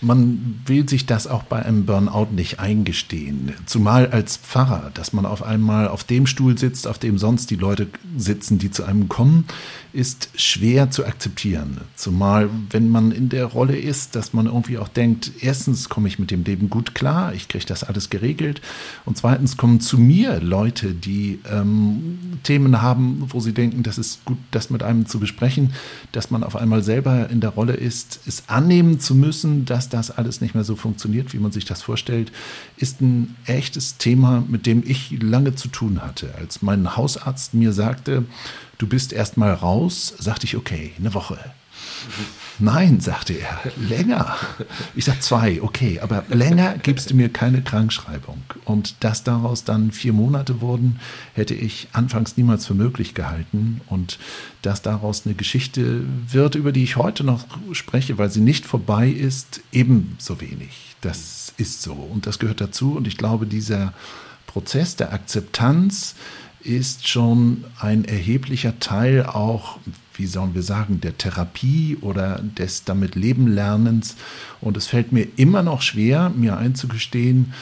Man 0.00 0.62
will 0.64 0.88
sich 0.88 1.04
das 1.04 1.26
auch 1.26 1.42
bei 1.42 1.62
einem 1.62 1.84
Burnout 1.84 2.28
nicht 2.32 2.58
eingestehen. 2.58 3.54
Zumal 3.66 4.08
als 4.08 4.36
Pfarrer, 4.36 4.90
dass 4.94 5.12
man 5.12 5.26
auf 5.26 5.42
einmal 5.42 5.88
auf 5.88 6.04
dem 6.04 6.26
Stuhl 6.26 6.56
sitzt, 6.58 6.88
auf 6.88 6.98
dem 6.98 7.18
sonst 7.18 7.50
die 7.50 7.56
Leute 7.56 7.86
sitzen, 8.16 8.58
die 8.58 8.70
zu 8.70 8.82
einem 8.82 9.08
kommen, 9.08 9.44
ist 9.92 10.30
schwer 10.36 10.90
zu 10.90 11.04
akzeptieren. 11.04 11.80
Zumal, 11.96 12.48
wenn 12.70 12.88
man 12.88 13.12
in 13.12 13.28
der 13.28 13.44
Rolle 13.44 13.76
ist, 13.76 14.16
dass 14.16 14.32
man 14.32 14.46
irgendwie 14.46 14.78
auch 14.78 14.88
denkt, 14.88 15.30
erstens 15.40 15.88
komme 15.88 16.08
ich 16.08 16.18
mit 16.18 16.30
dem 16.30 16.44
Leben 16.44 16.70
gut 16.70 16.94
klar, 16.94 17.34
ich 17.34 17.48
kriege 17.48 17.66
das 17.66 17.84
alles 17.84 18.08
geregelt. 18.08 18.62
Und 19.04 19.18
zweitens 19.18 19.56
kommen 19.56 19.80
zu 19.80 19.98
mir 19.98 20.40
Leute, 20.40 20.94
die 20.94 21.40
ähm, 21.50 22.38
Themen 22.42 22.80
haben, 22.80 23.26
wo 23.28 23.40
sie 23.40 23.52
denken, 23.52 23.82
das 23.82 23.98
ist 23.98 24.24
gut, 24.24 24.38
das 24.50 24.70
mit 24.70 24.82
einem 24.82 25.06
zu 25.06 25.20
besprechen, 25.20 25.74
dass 26.12 26.30
man 26.30 26.42
auf 26.42 26.56
einmal 26.56 26.82
selber 26.82 27.28
in 27.28 27.40
der 27.40 27.50
Rolle 27.50 27.74
ist, 27.74 28.20
es 28.26 28.44
annehmen 28.48 28.98
zu 28.98 29.14
müssen, 29.14 29.66
dass 29.66 29.90
das 29.90 30.10
alles 30.10 30.40
nicht 30.40 30.54
mehr 30.54 30.64
so 30.64 30.74
funktioniert, 30.74 31.34
wie 31.34 31.38
man 31.38 31.52
sich 31.52 31.66
das 31.66 31.82
vorstellt, 31.82 32.32
ist 32.76 33.00
ein 33.02 33.36
echtes 33.46 33.98
Thema, 33.98 34.42
mit 34.48 34.64
dem 34.64 34.82
ich 34.86 35.18
lange 35.22 35.54
zu 35.54 35.68
tun 35.68 36.02
hatte. 36.02 36.34
Als 36.38 36.62
mein 36.62 36.96
Hausarzt 36.96 37.54
mir 37.54 37.72
sagte, 37.72 38.24
du 38.82 38.88
bist 38.88 39.12
erst 39.12 39.36
mal 39.36 39.54
raus, 39.54 40.12
sagte 40.18 40.44
ich, 40.44 40.56
okay, 40.56 40.90
eine 40.98 41.14
Woche. 41.14 41.38
Nein, 42.58 42.98
sagte 42.98 43.32
er, 43.32 43.60
länger. 43.76 44.36
Ich 44.96 45.04
sag 45.04 45.22
zwei, 45.22 45.62
okay, 45.62 46.00
aber 46.00 46.24
länger 46.28 46.76
gibst 46.78 47.10
du 47.10 47.14
mir 47.14 47.28
keine 47.28 47.62
Krankschreibung. 47.62 48.42
Und 48.64 49.04
dass 49.04 49.22
daraus 49.22 49.62
dann 49.62 49.92
vier 49.92 50.12
Monate 50.12 50.60
wurden, 50.60 50.98
hätte 51.34 51.54
ich 51.54 51.88
anfangs 51.92 52.36
niemals 52.36 52.66
für 52.66 52.74
möglich 52.74 53.14
gehalten. 53.14 53.80
Und 53.86 54.18
dass 54.62 54.82
daraus 54.82 55.26
eine 55.26 55.36
Geschichte 55.36 56.02
wird, 56.28 56.56
über 56.56 56.72
die 56.72 56.82
ich 56.82 56.96
heute 56.96 57.22
noch 57.22 57.46
spreche, 57.70 58.18
weil 58.18 58.30
sie 58.30 58.40
nicht 58.40 58.66
vorbei 58.66 59.08
ist, 59.08 59.60
ebenso 59.70 60.40
wenig. 60.40 60.96
Das 61.02 61.54
ist 61.56 61.82
so 61.82 61.92
und 61.92 62.26
das 62.26 62.40
gehört 62.40 62.60
dazu. 62.60 62.96
Und 62.96 63.06
ich 63.06 63.16
glaube, 63.16 63.46
dieser 63.46 63.92
Prozess 64.52 64.96
der 64.96 65.12
Akzeptanz 65.12 66.16
ist 66.64 67.08
schon 67.08 67.64
ein 67.78 68.04
erheblicher 68.04 68.78
Teil 68.78 69.24
auch, 69.26 69.78
wie 70.14 70.26
sollen 70.26 70.54
wir 70.54 70.62
sagen, 70.62 71.00
der 71.00 71.16
Therapie 71.16 71.98
oder 72.00 72.40
des 72.40 72.84
damit 72.84 73.14
Leben 73.14 73.48
Lernens. 73.48 74.16
Und 74.60 74.76
es 74.76 74.86
fällt 74.86 75.12
mir 75.12 75.26
immer 75.36 75.62
noch 75.62 75.82
schwer, 75.82 76.30
mir 76.30 76.56
einzugestehen, 76.56 77.54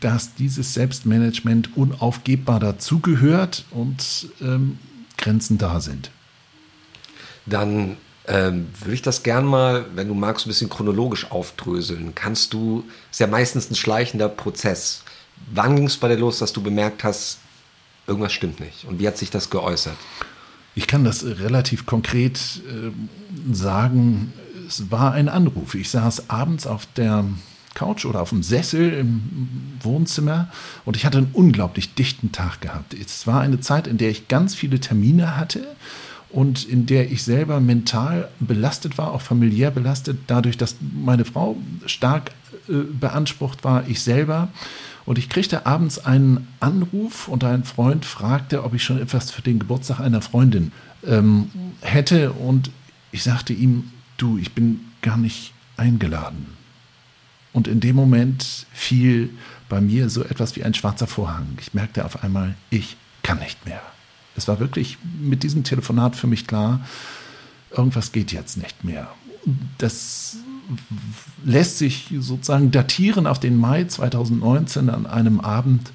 dass 0.00 0.34
dieses 0.34 0.74
Selbstmanagement 0.74 1.76
unaufgebbar 1.76 2.60
dazugehört 2.60 3.64
und 3.70 4.28
ähm, 4.40 4.78
Grenzen 5.16 5.58
da 5.58 5.80
sind. 5.80 6.10
Dann 7.46 7.96
ähm, 8.26 8.66
würde 8.80 8.94
ich 8.94 9.02
das 9.02 9.22
gern 9.22 9.46
mal, 9.46 9.86
wenn 9.94 10.08
du 10.08 10.14
magst, 10.14 10.46
ein 10.46 10.48
bisschen 10.48 10.68
chronologisch 10.68 11.30
aufdröseln. 11.30 12.14
Kannst 12.14 12.52
du, 12.52 12.84
ist 13.10 13.20
ja 13.20 13.28
meistens 13.28 13.70
ein 13.70 13.76
schleichender 13.76 14.28
Prozess. 14.28 15.04
Wann 15.52 15.76
ging 15.76 15.86
es 15.86 15.96
bei 15.96 16.08
dir 16.08 16.16
los, 16.16 16.40
dass 16.40 16.52
du 16.52 16.62
bemerkt 16.62 17.04
hast, 17.04 17.38
irgendwas 18.06 18.32
stimmt 18.32 18.60
nicht? 18.60 18.84
Und 18.84 18.98
wie 18.98 19.06
hat 19.06 19.18
sich 19.18 19.30
das 19.30 19.50
geäußert? 19.50 19.96
Ich 20.74 20.86
kann 20.86 21.04
das 21.04 21.24
relativ 21.24 21.86
konkret 21.86 22.38
äh, 22.68 22.90
sagen. 23.52 24.32
Es 24.68 24.90
war 24.90 25.12
ein 25.12 25.28
Anruf. 25.28 25.74
Ich 25.74 25.90
saß 25.90 26.28
abends 26.28 26.66
auf 26.66 26.86
der 26.96 27.24
Couch 27.74 28.04
oder 28.04 28.22
auf 28.22 28.30
dem 28.30 28.42
Sessel 28.42 28.92
im 28.92 29.22
Wohnzimmer 29.80 30.48
und 30.84 30.96
ich 30.96 31.04
hatte 31.04 31.18
einen 31.18 31.30
unglaublich 31.32 31.94
dichten 31.94 32.32
Tag 32.32 32.60
gehabt. 32.62 32.94
Es 32.94 33.26
war 33.26 33.40
eine 33.40 33.60
Zeit, 33.60 33.86
in 33.86 33.98
der 33.98 34.10
ich 34.10 34.28
ganz 34.28 34.54
viele 34.54 34.80
Termine 34.80 35.36
hatte 35.36 35.76
und 36.30 36.64
in 36.64 36.86
der 36.86 37.12
ich 37.12 37.22
selber 37.22 37.60
mental 37.60 38.28
belastet 38.40 38.98
war, 38.98 39.12
auch 39.12 39.20
familiär 39.20 39.70
belastet, 39.70 40.18
dadurch, 40.26 40.56
dass 40.56 40.76
meine 40.80 41.24
Frau 41.24 41.56
stark 41.84 42.32
äh, 42.68 42.72
beansprucht 42.72 43.62
war, 43.62 43.86
ich 43.88 44.02
selber. 44.02 44.48
Und 45.06 45.18
ich 45.18 45.28
kriegte 45.28 45.66
abends 45.66 46.00
einen 46.00 46.48
Anruf 46.58 47.28
und 47.28 47.44
ein 47.44 47.64
Freund 47.64 48.04
fragte, 48.04 48.64
ob 48.64 48.74
ich 48.74 48.82
schon 48.82 49.00
etwas 49.00 49.30
für 49.30 49.40
den 49.40 49.60
Geburtstag 49.60 50.00
einer 50.00 50.20
Freundin 50.20 50.72
ähm, 51.06 51.50
hätte. 51.80 52.32
Und 52.32 52.70
ich 53.12 53.22
sagte 53.22 53.52
ihm, 53.52 53.92
du, 54.16 54.36
ich 54.36 54.52
bin 54.52 54.80
gar 55.02 55.16
nicht 55.16 55.54
eingeladen. 55.76 56.46
Und 57.52 57.68
in 57.68 57.80
dem 57.80 57.94
Moment 57.96 58.66
fiel 58.72 59.30
bei 59.68 59.80
mir 59.80 60.10
so 60.10 60.24
etwas 60.24 60.56
wie 60.56 60.64
ein 60.64 60.74
schwarzer 60.74 61.06
Vorhang. 61.06 61.56
Ich 61.60 61.72
merkte 61.72 62.04
auf 62.04 62.22
einmal, 62.24 62.54
ich 62.70 62.96
kann 63.22 63.38
nicht 63.38 63.64
mehr. 63.64 63.80
Es 64.36 64.48
war 64.48 64.60
wirklich 64.60 64.98
mit 65.20 65.42
diesem 65.42 65.64
Telefonat 65.64 66.16
für 66.16 66.26
mich 66.26 66.46
klar, 66.46 66.84
irgendwas 67.70 68.12
geht 68.12 68.32
jetzt 68.32 68.58
nicht 68.58 68.84
mehr. 68.84 69.08
Das 69.78 70.36
lässt 71.44 71.78
sich 71.78 72.08
sozusagen 72.18 72.70
datieren 72.70 73.26
auf 73.26 73.40
den 73.40 73.56
Mai 73.56 73.84
2019 73.84 74.90
an 74.90 75.06
einem 75.06 75.40
Abend. 75.40 75.90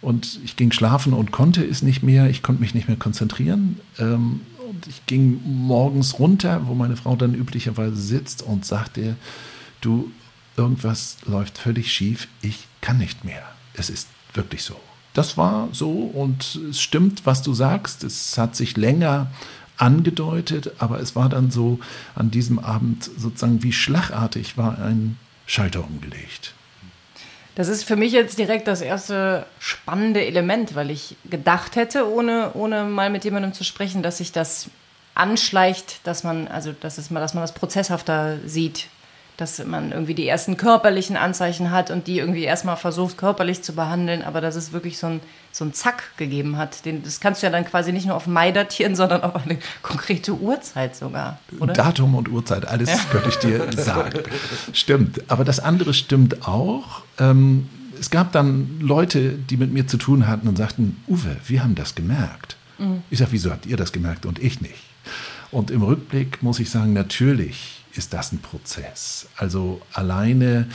Und 0.00 0.38
ich 0.44 0.56
ging 0.56 0.70
schlafen 0.70 1.12
und 1.12 1.32
konnte 1.32 1.64
es 1.64 1.82
nicht 1.82 2.02
mehr. 2.02 2.28
Ich 2.28 2.42
konnte 2.42 2.60
mich 2.60 2.74
nicht 2.74 2.88
mehr 2.88 2.96
konzentrieren. 2.96 3.80
Ähm, 3.98 4.40
und 4.68 4.86
ich 4.86 5.06
ging 5.06 5.40
morgens 5.44 6.18
runter, 6.18 6.62
wo 6.66 6.74
meine 6.74 6.96
Frau 6.96 7.16
dann 7.16 7.34
üblicherweise 7.34 7.96
sitzt 7.96 8.42
und 8.42 8.64
sagte, 8.64 9.16
du, 9.80 10.10
irgendwas 10.56 11.16
läuft 11.26 11.58
völlig 11.58 11.92
schief. 11.92 12.28
Ich 12.42 12.66
kann 12.80 12.98
nicht 12.98 13.24
mehr. 13.24 13.42
Es 13.74 13.90
ist 13.90 14.08
wirklich 14.34 14.62
so. 14.62 14.76
Das 15.14 15.36
war 15.36 15.68
so 15.72 15.90
und 15.90 16.58
es 16.68 16.80
stimmt, 16.80 17.24
was 17.24 17.42
du 17.42 17.54
sagst. 17.54 18.04
Es 18.04 18.36
hat 18.36 18.56
sich 18.56 18.76
länger 18.76 19.30
angedeutet, 19.76 20.72
aber 20.78 21.00
es 21.00 21.16
war 21.16 21.28
dann 21.28 21.50
so 21.50 21.78
an 22.14 22.30
diesem 22.30 22.58
Abend 22.58 23.04
sozusagen 23.16 23.62
wie 23.62 23.72
schlagartig 23.72 24.56
war 24.56 24.78
ein 24.78 25.18
Schalter 25.46 25.84
umgelegt. 25.84 26.54
Das 27.54 27.68
ist 27.68 27.84
für 27.84 27.96
mich 27.96 28.12
jetzt 28.12 28.38
direkt 28.38 28.66
das 28.66 28.80
erste 28.80 29.46
spannende 29.60 30.24
Element, 30.24 30.74
weil 30.74 30.90
ich 30.90 31.16
gedacht 31.24 31.76
hätte, 31.76 32.10
ohne, 32.10 32.52
ohne 32.54 32.84
mal 32.84 33.10
mit 33.10 33.24
jemandem 33.24 33.52
zu 33.52 33.62
sprechen, 33.62 34.02
dass 34.02 34.18
sich 34.18 34.32
das 34.32 34.70
anschleicht, 35.14 36.00
dass 36.04 36.24
man, 36.24 36.48
also 36.48 36.72
dass, 36.72 36.98
es 36.98 37.08
dass 37.08 37.34
man 37.34 37.42
das 37.42 37.54
prozesshafter 37.54 38.38
sieht, 38.44 38.88
dass 39.36 39.64
man 39.64 39.90
irgendwie 39.90 40.14
die 40.14 40.28
ersten 40.28 40.56
körperlichen 40.56 41.16
Anzeichen 41.16 41.72
hat 41.72 41.90
und 41.90 42.06
die 42.06 42.18
irgendwie 42.18 42.44
erstmal 42.44 42.76
versucht, 42.76 43.18
körperlich 43.18 43.62
zu 43.62 43.74
behandeln, 43.74 44.22
aber 44.22 44.40
dass 44.40 44.54
es 44.54 44.72
wirklich 44.72 44.98
so 44.98 45.08
ein, 45.08 45.20
so 45.50 45.64
ein 45.64 45.72
Zack 45.72 46.16
gegeben 46.16 46.56
hat. 46.56 46.84
Den, 46.84 47.02
das 47.02 47.18
kannst 47.18 47.42
du 47.42 47.46
ja 47.46 47.52
dann 47.52 47.64
quasi 47.64 47.92
nicht 47.92 48.06
nur 48.06 48.14
auf 48.14 48.26
Mai 48.26 48.52
datieren, 48.52 48.94
sondern 48.96 49.22
auf 49.22 49.44
eine 49.44 49.58
konkrete 49.82 50.34
Uhrzeit 50.34 50.94
sogar. 50.94 51.38
Oder? 51.58 51.72
Datum 51.72 52.14
und 52.14 52.28
Uhrzeit, 52.28 52.66
alles 52.66 52.90
ja. 52.90 52.98
könnte 53.10 53.28
ich 53.28 53.36
dir 53.36 53.72
sagen. 53.76 54.20
stimmt. 54.72 55.20
Aber 55.28 55.44
das 55.44 55.58
andere 55.58 55.94
stimmt 55.94 56.46
auch. 56.46 57.02
Ähm, 57.18 57.68
es 57.98 58.10
gab 58.10 58.32
dann 58.32 58.80
Leute, 58.80 59.30
die 59.30 59.56
mit 59.56 59.72
mir 59.72 59.86
zu 59.86 59.96
tun 59.96 60.28
hatten 60.28 60.46
und 60.46 60.56
sagten, 60.56 61.02
Uwe, 61.08 61.36
wir 61.46 61.62
haben 61.62 61.74
das 61.74 61.94
gemerkt. 61.94 62.56
Mhm. 62.78 63.02
Ich 63.10 63.18
sage, 63.18 63.32
wieso 63.32 63.50
habt 63.50 63.66
ihr 63.66 63.76
das 63.76 63.92
gemerkt 63.92 64.26
und 64.26 64.38
ich 64.38 64.60
nicht? 64.60 64.84
Und 65.50 65.70
im 65.70 65.82
Rückblick 65.82 66.42
muss 66.42 66.58
ich 66.60 66.70
sagen, 66.70 66.92
natürlich 66.92 67.83
ist 67.96 68.12
das 68.12 68.32
ein 68.32 68.38
Prozess. 68.38 69.26
Also 69.36 69.80
alleine, 69.92 70.66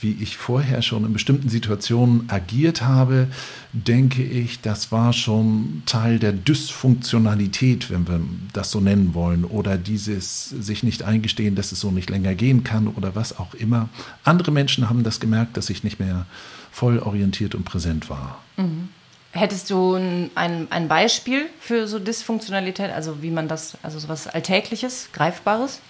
wie 0.00 0.12
ich 0.20 0.36
vorher 0.36 0.82
schon 0.82 1.04
in 1.04 1.12
bestimmten 1.12 1.48
Situationen 1.48 2.28
agiert 2.28 2.82
habe, 2.82 3.28
denke 3.72 4.22
ich, 4.22 4.60
das 4.60 4.92
war 4.92 5.12
schon 5.12 5.82
Teil 5.86 6.18
der 6.18 6.32
Dysfunktionalität, 6.32 7.90
wenn 7.90 8.06
wir 8.06 8.20
das 8.52 8.70
so 8.70 8.80
nennen 8.80 9.14
wollen, 9.14 9.44
oder 9.44 9.78
dieses 9.78 10.50
sich 10.50 10.82
nicht 10.82 11.02
eingestehen, 11.02 11.54
dass 11.54 11.72
es 11.72 11.80
so 11.80 11.90
nicht 11.90 12.10
länger 12.10 12.34
gehen 12.34 12.64
kann 12.64 12.88
oder 12.88 13.14
was 13.14 13.38
auch 13.38 13.54
immer. 13.54 13.88
Andere 14.24 14.50
Menschen 14.50 14.88
haben 14.88 15.02
das 15.02 15.20
gemerkt, 15.20 15.56
dass 15.56 15.70
ich 15.70 15.82
nicht 15.82 15.98
mehr 15.98 16.26
voll 16.70 16.98
orientiert 16.98 17.54
und 17.54 17.64
präsent 17.64 18.10
war. 18.10 18.42
Mhm. 18.56 18.88
Hättest 19.32 19.68
du 19.68 19.94
ein, 19.94 20.30
ein 20.70 20.88
Beispiel 20.88 21.46
für 21.60 21.86
so 21.88 21.98
Dysfunktionalität, 21.98 22.90
also 22.90 23.22
wie 23.22 23.30
man 23.30 23.48
das, 23.48 23.76
also 23.82 23.98
sowas 23.98 24.28
Alltägliches, 24.28 25.10
Greifbares? 25.12 25.80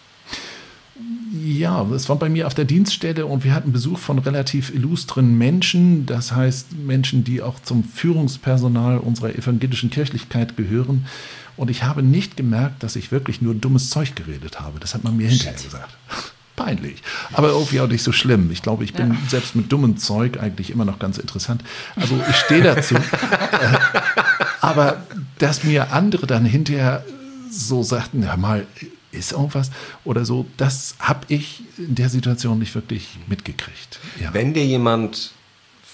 Ja, 1.45 1.83
es 1.95 2.09
war 2.09 2.17
bei 2.17 2.29
mir 2.29 2.47
auf 2.47 2.55
der 2.55 2.65
Dienststelle 2.65 3.27
und 3.27 3.45
wir 3.45 3.55
hatten 3.55 3.73
Besuch 3.73 3.99
von 3.99 4.19
relativ 4.19 4.73
illustren 4.75 5.37
Menschen, 5.37 6.07
das 6.07 6.33
heißt 6.33 6.73
Menschen, 6.79 7.25
die 7.25 7.43
auch 7.43 7.61
zum 7.61 7.85
Führungspersonal 7.85 8.99
unserer 8.99 9.35
evangelischen 9.35 9.91
Kirchlichkeit 9.91 10.57
gehören. 10.57 11.07
Und 11.57 11.71
ich 11.71 11.83
habe 11.83 12.03
nicht 12.03 12.37
gemerkt, 12.37 12.83
dass 12.83 12.97
ich 12.97 13.13
wirklich 13.13 13.43
nur 13.43 13.55
dummes 13.55 13.91
Zeug 13.91 14.15
geredet 14.15 14.61
habe. 14.61 14.79
Das 14.79 14.95
hat 14.95 15.05
man 15.05 15.17
mir 15.17 15.29
hinterher 15.29 15.55
gesagt. 15.55 15.97
Peinlich. 16.57 17.03
Aber 17.33 17.51
irgendwie 17.51 17.81
auch 17.81 17.89
nicht 17.89 18.03
so 18.03 18.13
schlimm. 18.13 18.51
Ich 18.51 18.63
glaube, 18.63 18.85
ich 18.85 18.95
bin 18.95 19.11
ja. 19.11 19.17
selbst 19.29 19.57
mit 19.57 19.71
dummem 19.71 19.99
Zeug 19.99 20.41
eigentlich 20.41 20.71
immer 20.71 20.87
noch 20.87 20.99
ganz 20.99 21.19
interessant. 21.19 21.63
Also 21.97 22.19
ich 22.31 22.37
stehe 22.37 22.63
dazu. 22.63 22.95
Aber 24.63 25.03
dass 25.39 25.65
mir 25.65 25.93
andere 25.93 26.27
dann 26.27 26.47
hinterher 26.47 27.05
so 27.51 27.83
sagten, 27.83 28.23
ja 28.23 28.37
mal, 28.39 28.67
ist 29.17 29.33
irgendwas 29.33 29.71
oder 30.05 30.25
so, 30.25 30.47
das 30.57 30.95
habe 30.99 31.21
ich 31.29 31.63
in 31.79 31.95
der 31.95 32.09
Situation 32.09 32.59
nicht 32.59 32.75
wirklich 32.75 33.19
mitgekriegt. 33.27 33.99
Ja. 34.21 34.33
Wenn 34.33 34.55
dir 34.55 34.65
jemand 34.65 35.33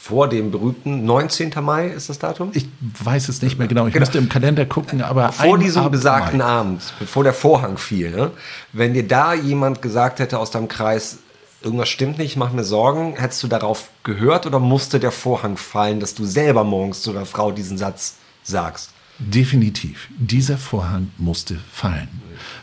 vor 0.02 0.29
dem 0.29 0.50
berühmten 0.50 1.05
19. 1.05 1.52
Mai 1.61 1.87
ist 1.87 2.09
das 2.09 2.19
Datum? 2.19 2.50
Ich 2.55 2.67
weiß 3.05 3.29
es 3.29 3.41
nicht 3.41 3.57
mehr 3.57 3.69
genau. 3.69 3.87
Ich 3.87 3.93
genau. 3.93 4.02
musste 4.02 4.19
im 4.19 4.29
Kalender 4.29 4.67
gucken, 4.67 5.00
aber 5.00 5.31
vor 5.31 5.59
diesem 5.59 5.83
Abend 5.83 5.93
besagten 5.93 6.38
Mai. 6.38 6.45
Abend, 6.45 6.83
bevor 6.99 7.23
der 7.23 7.33
Vorhang 7.33 7.79
fiel, 7.79 8.11
ne? 8.11 8.33
wenn 8.73 8.95
dir 8.95 9.07
da 9.07 9.33
jemand 9.33 9.81
gesagt 9.81 10.19
hätte 10.19 10.41
aus 10.41 10.50
deinem 10.50 10.67
Kreis, 10.67 11.19
irgendwas 11.62 11.88
stimmt 11.88 12.19
nicht, 12.19 12.37
mach 12.37 12.52
mir 12.52 12.64
Sorgen, 12.64 13.14
hättest 13.14 13.45
du 13.45 13.47
darauf 13.49 13.91
gehört 14.02 14.45
oder 14.45 14.59
musste 14.59 14.99
der 14.99 15.12
Vorhang 15.12 15.57
fallen, 15.57 16.00
dass 16.00 16.14
du 16.17 16.25
selber 16.25 16.64
morgens 16.64 17.02
zu 17.02 17.12
der 17.12 17.25
Frau 17.25 17.52
diesen 17.52 17.79
Satz 17.79 18.17
sagst? 18.43 18.92
Definitiv. 19.19 20.09
Dieser 20.16 20.59
Vorhang 20.59 21.12
musste 21.19 21.59
fallen. 21.73 22.09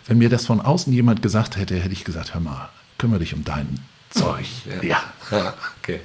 Wenn 0.05 0.17
mir 0.17 0.29
das 0.29 0.45
von 0.45 0.61
außen 0.61 0.91
jemand 0.91 1.21
gesagt 1.21 1.57
hätte, 1.57 1.79
hätte 1.79 1.93
ich 1.93 2.03
gesagt, 2.03 2.33
hör 2.33 2.41
mal, 2.41 2.69
kümmere 2.97 3.19
dich 3.19 3.33
um 3.33 3.43
dein 3.43 3.79
Zeug. 4.09 4.45
Ja. 4.81 4.97
ja. 5.31 5.53
okay. 5.79 6.01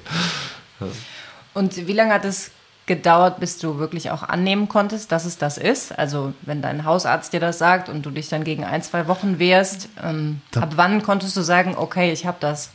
Und 1.54 1.86
wie 1.86 1.92
lange 1.92 2.12
hat 2.12 2.24
es 2.24 2.50
gedauert, 2.86 3.40
bis 3.40 3.58
du 3.58 3.78
wirklich 3.78 4.10
auch 4.10 4.22
annehmen 4.22 4.68
konntest, 4.68 5.10
dass 5.10 5.24
es 5.24 5.38
das 5.38 5.58
ist? 5.58 5.96
Also 5.98 6.34
wenn 6.42 6.60
dein 6.60 6.84
Hausarzt 6.84 7.32
dir 7.32 7.40
das 7.40 7.58
sagt 7.58 7.88
und 7.88 8.04
du 8.04 8.10
dich 8.10 8.28
dann 8.28 8.44
gegen 8.44 8.64
ein, 8.64 8.82
zwei 8.82 9.08
Wochen 9.08 9.38
wehrst, 9.38 9.88
ähm, 10.02 10.40
ab 10.54 10.72
wann 10.76 11.02
konntest 11.02 11.36
du 11.36 11.42
sagen, 11.42 11.74
okay, 11.76 12.12
ich 12.12 12.26
habe 12.26 12.36
das? 12.40 12.70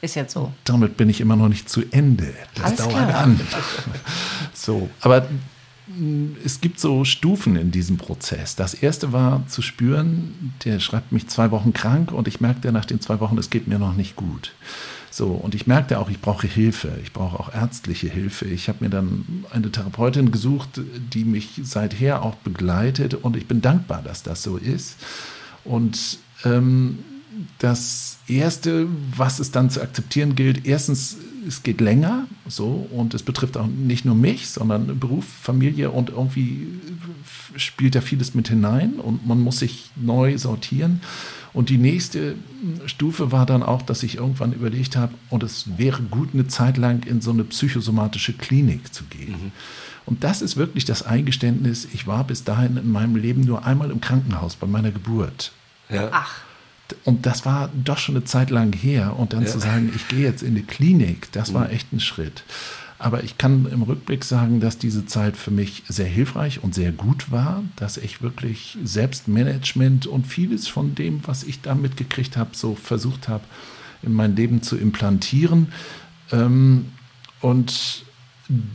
Ist 0.00 0.14
jetzt 0.14 0.32
so. 0.32 0.52
Damit 0.64 0.96
bin 0.96 1.10
ich 1.10 1.20
immer 1.20 1.36
noch 1.36 1.48
nicht 1.48 1.68
zu 1.68 1.82
Ende. 1.90 2.32
Das 2.54 2.64
Alles 2.64 2.78
dauert 2.78 3.08
klar. 3.08 3.14
an. 3.22 3.40
So, 4.54 4.88
aber 5.02 5.26
es 6.44 6.60
gibt 6.60 6.80
so 6.80 7.04
Stufen 7.04 7.56
in 7.56 7.70
diesem 7.70 7.96
Prozess. 7.96 8.56
Das 8.56 8.74
erste 8.74 9.12
war 9.12 9.46
zu 9.46 9.62
spüren, 9.62 10.52
der 10.64 10.80
schreibt 10.80 11.12
mich 11.12 11.28
zwei 11.28 11.50
Wochen 11.52 11.72
krank 11.72 12.10
und 12.12 12.26
ich 12.26 12.40
merkte 12.40 12.72
nach 12.72 12.84
den 12.84 13.00
zwei 13.00 13.20
Wochen, 13.20 13.38
es 13.38 13.50
geht 13.50 13.68
mir 13.68 13.78
noch 13.78 13.94
nicht 13.94 14.16
gut. 14.16 14.52
So, 15.10 15.28
und 15.28 15.54
ich 15.54 15.66
merkte 15.66 15.98
auch, 15.98 16.10
ich 16.10 16.20
brauche 16.20 16.46
Hilfe. 16.46 16.98
Ich 17.02 17.12
brauche 17.12 17.38
auch 17.38 17.54
ärztliche 17.54 18.08
Hilfe. 18.08 18.46
Ich 18.46 18.68
habe 18.68 18.84
mir 18.84 18.90
dann 18.90 19.44
eine 19.50 19.70
Therapeutin 19.70 20.30
gesucht, 20.30 20.80
die 21.12 21.24
mich 21.24 21.60
seither 21.62 22.22
auch 22.22 22.34
begleitet 22.34 23.14
und 23.14 23.36
ich 23.36 23.46
bin 23.46 23.62
dankbar, 23.62 24.02
dass 24.02 24.22
das 24.22 24.42
so 24.42 24.56
ist. 24.56 24.96
Und 25.64 26.18
ähm, 26.44 26.98
das 27.58 28.18
Erste, 28.26 28.88
was 29.16 29.38
es 29.38 29.52
dann 29.52 29.70
zu 29.70 29.80
akzeptieren 29.80 30.34
gilt, 30.34 30.66
erstens, 30.66 31.16
es 31.46 31.62
geht 31.62 31.80
länger, 31.80 32.26
so, 32.48 32.88
und 32.90 33.14
es 33.14 33.22
betrifft 33.22 33.56
auch 33.56 33.66
nicht 33.66 34.04
nur 34.04 34.14
mich, 34.14 34.48
sondern 34.48 34.98
Beruf, 34.98 35.24
Familie 35.24 35.90
und 35.90 36.10
irgendwie 36.10 36.66
spielt 37.56 37.94
da 37.94 38.00
vieles 38.00 38.34
mit 38.34 38.48
hinein 38.48 38.94
und 38.94 39.26
man 39.26 39.40
muss 39.40 39.60
sich 39.60 39.90
neu 39.96 40.38
sortieren. 40.38 41.00
Und 41.52 41.70
die 41.70 41.78
nächste 41.78 42.34
Stufe 42.84 43.32
war 43.32 43.46
dann 43.46 43.62
auch, 43.62 43.80
dass 43.80 44.02
ich 44.02 44.16
irgendwann 44.16 44.52
überlegt 44.52 44.96
habe, 44.96 45.14
und 45.30 45.42
es 45.42 45.78
wäre 45.78 46.02
gut, 46.02 46.30
eine 46.34 46.46
Zeit 46.48 46.76
lang 46.76 47.04
in 47.06 47.20
so 47.20 47.30
eine 47.30 47.44
psychosomatische 47.44 48.34
Klinik 48.34 48.92
zu 48.92 49.04
gehen. 49.04 49.32
Mhm. 49.32 49.52
Und 50.04 50.22
das 50.22 50.42
ist 50.42 50.56
wirklich 50.56 50.84
das 50.84 51.02
Eingeständnis, 51.02 51.88
ich 51.92 52.06
war 52.06 52.24
bis 52.24 52.44
dahin 52.44 52.76
in 52.76 52.92
meinem 52.92 53.16
Leben 53.16 53.40
nur 53.40 53.64
einmal 53.64 53.90
im 53.90 54.00
Krankenhaus 54.00 54.56
bei 54.56 54.66
meiner 54.66 54.90
Geburt. 54.90 55.52
Ja. 55.88 56.10
Ach. 56.12 56.40
Und 57.04 57.26
das 57.26 57.44
war 57.44 57.70
doch 57.74 57.98
schon 57.98 58.16
eine 58.16 58.24
Zeit 58.24 58.50
lang 58.50 58.72
her. 58.72 59.16
Und 59.18 59.32
dann 59.32 59.42
ja. 59.42 59.48
zu 59.48 59.58
sagen, 59.58 59.92
ich 59.94 60.08
gehe 60.08 60.20
jetzt 60.20 60.42
in 60.42 60.54
die 60.54 60.62
Klinik, 60.62 61.32
das 61.32 61.54
war 61.54 61.68
mhm. 61.68 61.74
echt 61.74 61.92
ein 61.92 62.00
Schritt. 62.00 62.44
Aber 62.98 63.22
ich 63.24 63.36
kann 63.36 63.66
im 63.70 63.82
Rückblick 63.82 64.24
sagen, 64.24 64.60
dass 64.60 64.78
diese 64.78 65.04
Zeit 65.04 65.36
für 65.36 65.50
mich 65.50 65.82
sehr 65.86 66.06
hilfreich 66.06 66.64
und 66.64 66.74
sehr 66.74 66.92
gut 66.92 67.30
war, 67.30 67.62
dass 67.76 67.98
ich 67.98 68.22
wirklich 68.22 68.78
Selbstmanagement 68.82 70.06
und 70.06 70.26
vieles 70.26 70.66
von 70.66 70.94
dem, 70.94 71.20
was 71.26 71.44
ich 71.44 71.60
da 71.60 71.74
mitgekriegt 71.74 72.38
habe, 72.38 72.50
so 72.54 72.74
versucht 72.74 73.28
habe, 73.28 73.44
in 74.02 74.14
mein 74.14 74.34
Leben 74.34 74.62
zu 74.62 74.78
implantieren. 74.78 75.72
Ähm, 76.32 76.86
und 77.42 78.05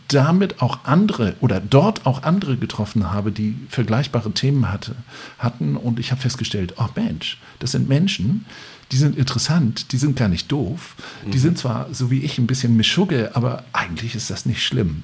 damit 0.09 0.61
auch 0.61 0.79
andere 0.83 1.35
oder 1.39 1.61
dort 1.61 2.05
auch 2.05 2.23
andere 2.23 2.57
getroffen 2.57 3.11
habe, 3.11 3.31
die 3.31 3.55
vergleichbare 3.69 4.31
Themen 4.31 4.71
hatte, 4.71 4.95
hatten. 5.37 5.77
Und 5.77 5.99
ich 5.99 6.11
habe 6.11 6.21
festgestellt, 6.21 6.75
oh 6.77 6.89
Mensch, 6.95 7.37
das 7.59 7.71
sind 7.71 7.87
Menschen, 7.87 8.45
die 8.91 8.97
sind 8.97 9.17
interessant, 9.17 9.93
die 9.93 9.97
sind 9.97 10.17
gar 10.17 10.27
nicht 10.27 10.51
doof. 10.51 10.95
Die 11.25 11.37
mhm. 11.37 11.41
sind 11.41 11.57
zwar, 11.57 11.93
so 11.93 12.11
wie 12.11 12.19
ich, 12.19 12.37
ein 12.37 12.47
bisschen 12.47 12.75
Mischugge, 12.75 13.31
aber 13.33 13.63
eigentlich 13.71 14.15
ist 14.15 14.29
das 14.29 14.45
nicht 14.45 14.63
schlimm. 14.63 15.03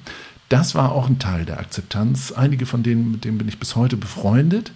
Das 0.50 0.74
war 0.74 0.92
auch 0.92 1.08
ein 1.08 1.18
Teil 1.18 1.44
der 1.44 1.58
Akzeptanz. 1.58 2.32
Einige 2.32 2.66
von 2.66 2.82
denen, 2.82 3.12
mit 3.12 3.24
denen 3.24 3.38
bin 3.38 3.48
ich 3.48 3.58
bis 3.58 3.76
heute 3.76 3.96
befreundet. 3.96 4.72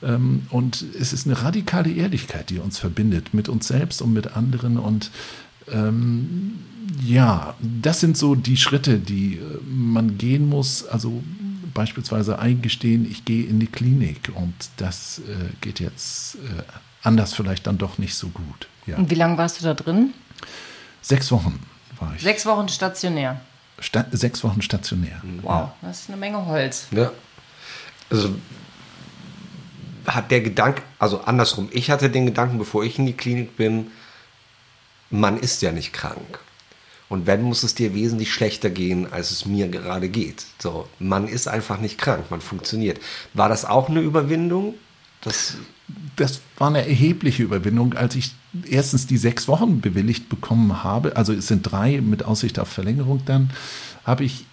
Mhm. 0.00 0.08
Ähm, 0.08 0.42
und 0.50 0.84
es 0.98 1.12
ist 1.12 1.26
eine 1.26 1.42
radikale 1.42 1.90
Ehrlichkeit, 1.90 2.50
die 2.50 2.58
uns 2.58 2.78
verbindet, 2.78 3.34
mit 3.34 3.48
uns 3.48 3.68
selbst 3.68 4.02
und 4.02 4.12
mit 4.12 4.36
anderen. 4.36 4.78
Und 4.78 5.10
ähm, 5.70 6.58
ja, 7.02 7.54
das 7.60 8.00
sind 8.00 8.16
so 8.16 8.34
die 8.34 8.56
Schritte, 8.56 8.98
die 8.98 9.36
äh, 9.36 9.40
man 9.66 10.18
gehen 10.18 10.48
muss. 10.48 10.86
Also 10.86 11.22
beispielsweise 11.72 12.38
eingestehen, 12.38 13.10
ich 13.10 13.24
gehe 13.24 13.44
in 13.44 13.60
die 13.60 13.66
Klinik 13.66 14.30
und 14.34 14.54
das 14.76 15.20
äh, 15.20 15.52
geht 15.60 15.80
jetzt 15.80 16.36
äh, 16.36 16.62
anders 17.02 17.34
vielleicht 17.34 17.66
dann 17.66 17.78
doch 17.78 17.98
nicht 17.98 18.14
so 18.14 18.28
gut. 18.28 18.68
Ja. 18.86 18.96
Und 18.96 19.10
wie 19.10 19.16
lange 19.16 19.36
warst 19.38 19.60
du 19.60 19.64
da 19.64 19.74
drin? 19.74 20.12
Sechs 21.02 21.30
Wochen 21.30 21.58
war 21.98 22.14
ich. 22.16 22.22
Sechs 22.22 22.46
Wochen 22.46 22.68
stationär. 22.68 23.40
Sta 23.80 24.06
sechs 24.12 24.44
Wochen 24.44 24.62
stationär. 24.62 25.20
Wow, 25.42 25.50
ja. 25.50 25.74
das 25.82 26.02
ist 26.02 26.08
eine 26.08 26.16
Menge 26.16 26.46
Holz. 26.46 26.86
Ja. 26.92 27.10
Also 28.10 28.34
hat 30.06 30.30
der 30.30 30.42
Gedanke, 30.42 30.82
also 30.98 31.22
andersrum, 31.22 31.68
ich 31.72 31.90
hatte 31.90 32.10
den 32.10 32.26
Gedanken, 32.26 32.58
bevor 32.58 32.84
ich 32.84 32.98
in 32.98 33.06
die 33.06 33.14
Klinik 33.14 33.56
bin, 33.56 33.90
man 35.10 35.38
ist 35.38 35.62
ja 35.62 35.72
nicht 35.72 35.92
krank. 35.92 36.40
Und 37.08 37.26
wenn, 37.26 37.42
muss 37.42 37.62
es 37.62 37.74
dir 37.74 37.94
wesentlich 37.94 38.32
schlechter 38.32 38.70
gehen, 38.70 39.12
als 39.12 39.30
es 39.30 39.44
mir 39.46 39.68
gerade 39.68 40.08
geht. 40.08 40.46
So, 40.58 40.88
man 40.98 41.28
ist 41.28 41.46
einfach 41.46 41.78
nicht 41.78 41.98
krank, 41.98 42.30
man 42.30 42.40
funktioniert. 42.40 42.98
War 43.34 43.48
das 43.48 43.64
auch 43.64 43.88
eine 43.88 44.00
Überwindung? 44.00 44.74
Das, 45.20 45.54
das 46.16 46.40
war 46.58 46.68
eine 46.68 46.86
erhebliche 46.86 47.42
Überwindung, 47.42 47.94
als 47.94 48.14
ich 48.14 48.34
erstens 48.68 49.06
die 49.06 49.16
sechs 49.16 49.48
Wochen 49.48 49.80
bewilligt 49.80 50.28
bekommen 50.28 50.82
habe. 50.82 51.16
Also 51.16 51.32
es 51.32 51.46
sind 51.46 51.62
drei 51.62 52.00
mit 52.00 52.24
Aussicht 52.24 52.58
auf 52.58 52.68
Verlängerung 52.68 53.22
dann. 53.26 53.50
Habe 54.04 54.24
ich 54.24 54.46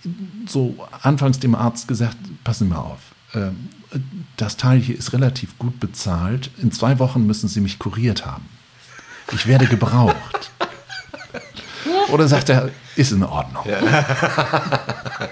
so 0.47 0.75
anfangs 1.01 1.39
dem 1.39 1.55
Arzt 1.55 1.87
gesagt: 1.87 2.17
Passen 2.43 2.65
Sie 2.67 2.73
mal 2.73 2.79
auf. 2.79 2.99
Ähm, 3.33 3.69
das 4.37 4.57
Teil 4.57 4.79
hier 4.79 4.97
ist 4.97 5.13
relativ 5.13 5.57
gut 5.57 5.79
bezahlt. 5.79 6.51
In 6.61 6.71
zwei 6.71 6.99
Wochen 6.99 7.25
müssen 7.25 7.49
Sie 7.49 7.59
mich 7.59 7.79
kuriert 7.79 8.25
haben. 8.25 8.45
Ich 9.31 9.47
werde 9.47 9.67
gebraucht. 9.67 10.51
Oder 12.09 12.27
sagt 12.27 12.49
er, 12.49 12.69
ist 12.95 13.11
in 13.11 13.23
Ordnung. 13.23 13.63
Ja. 13.65 13.79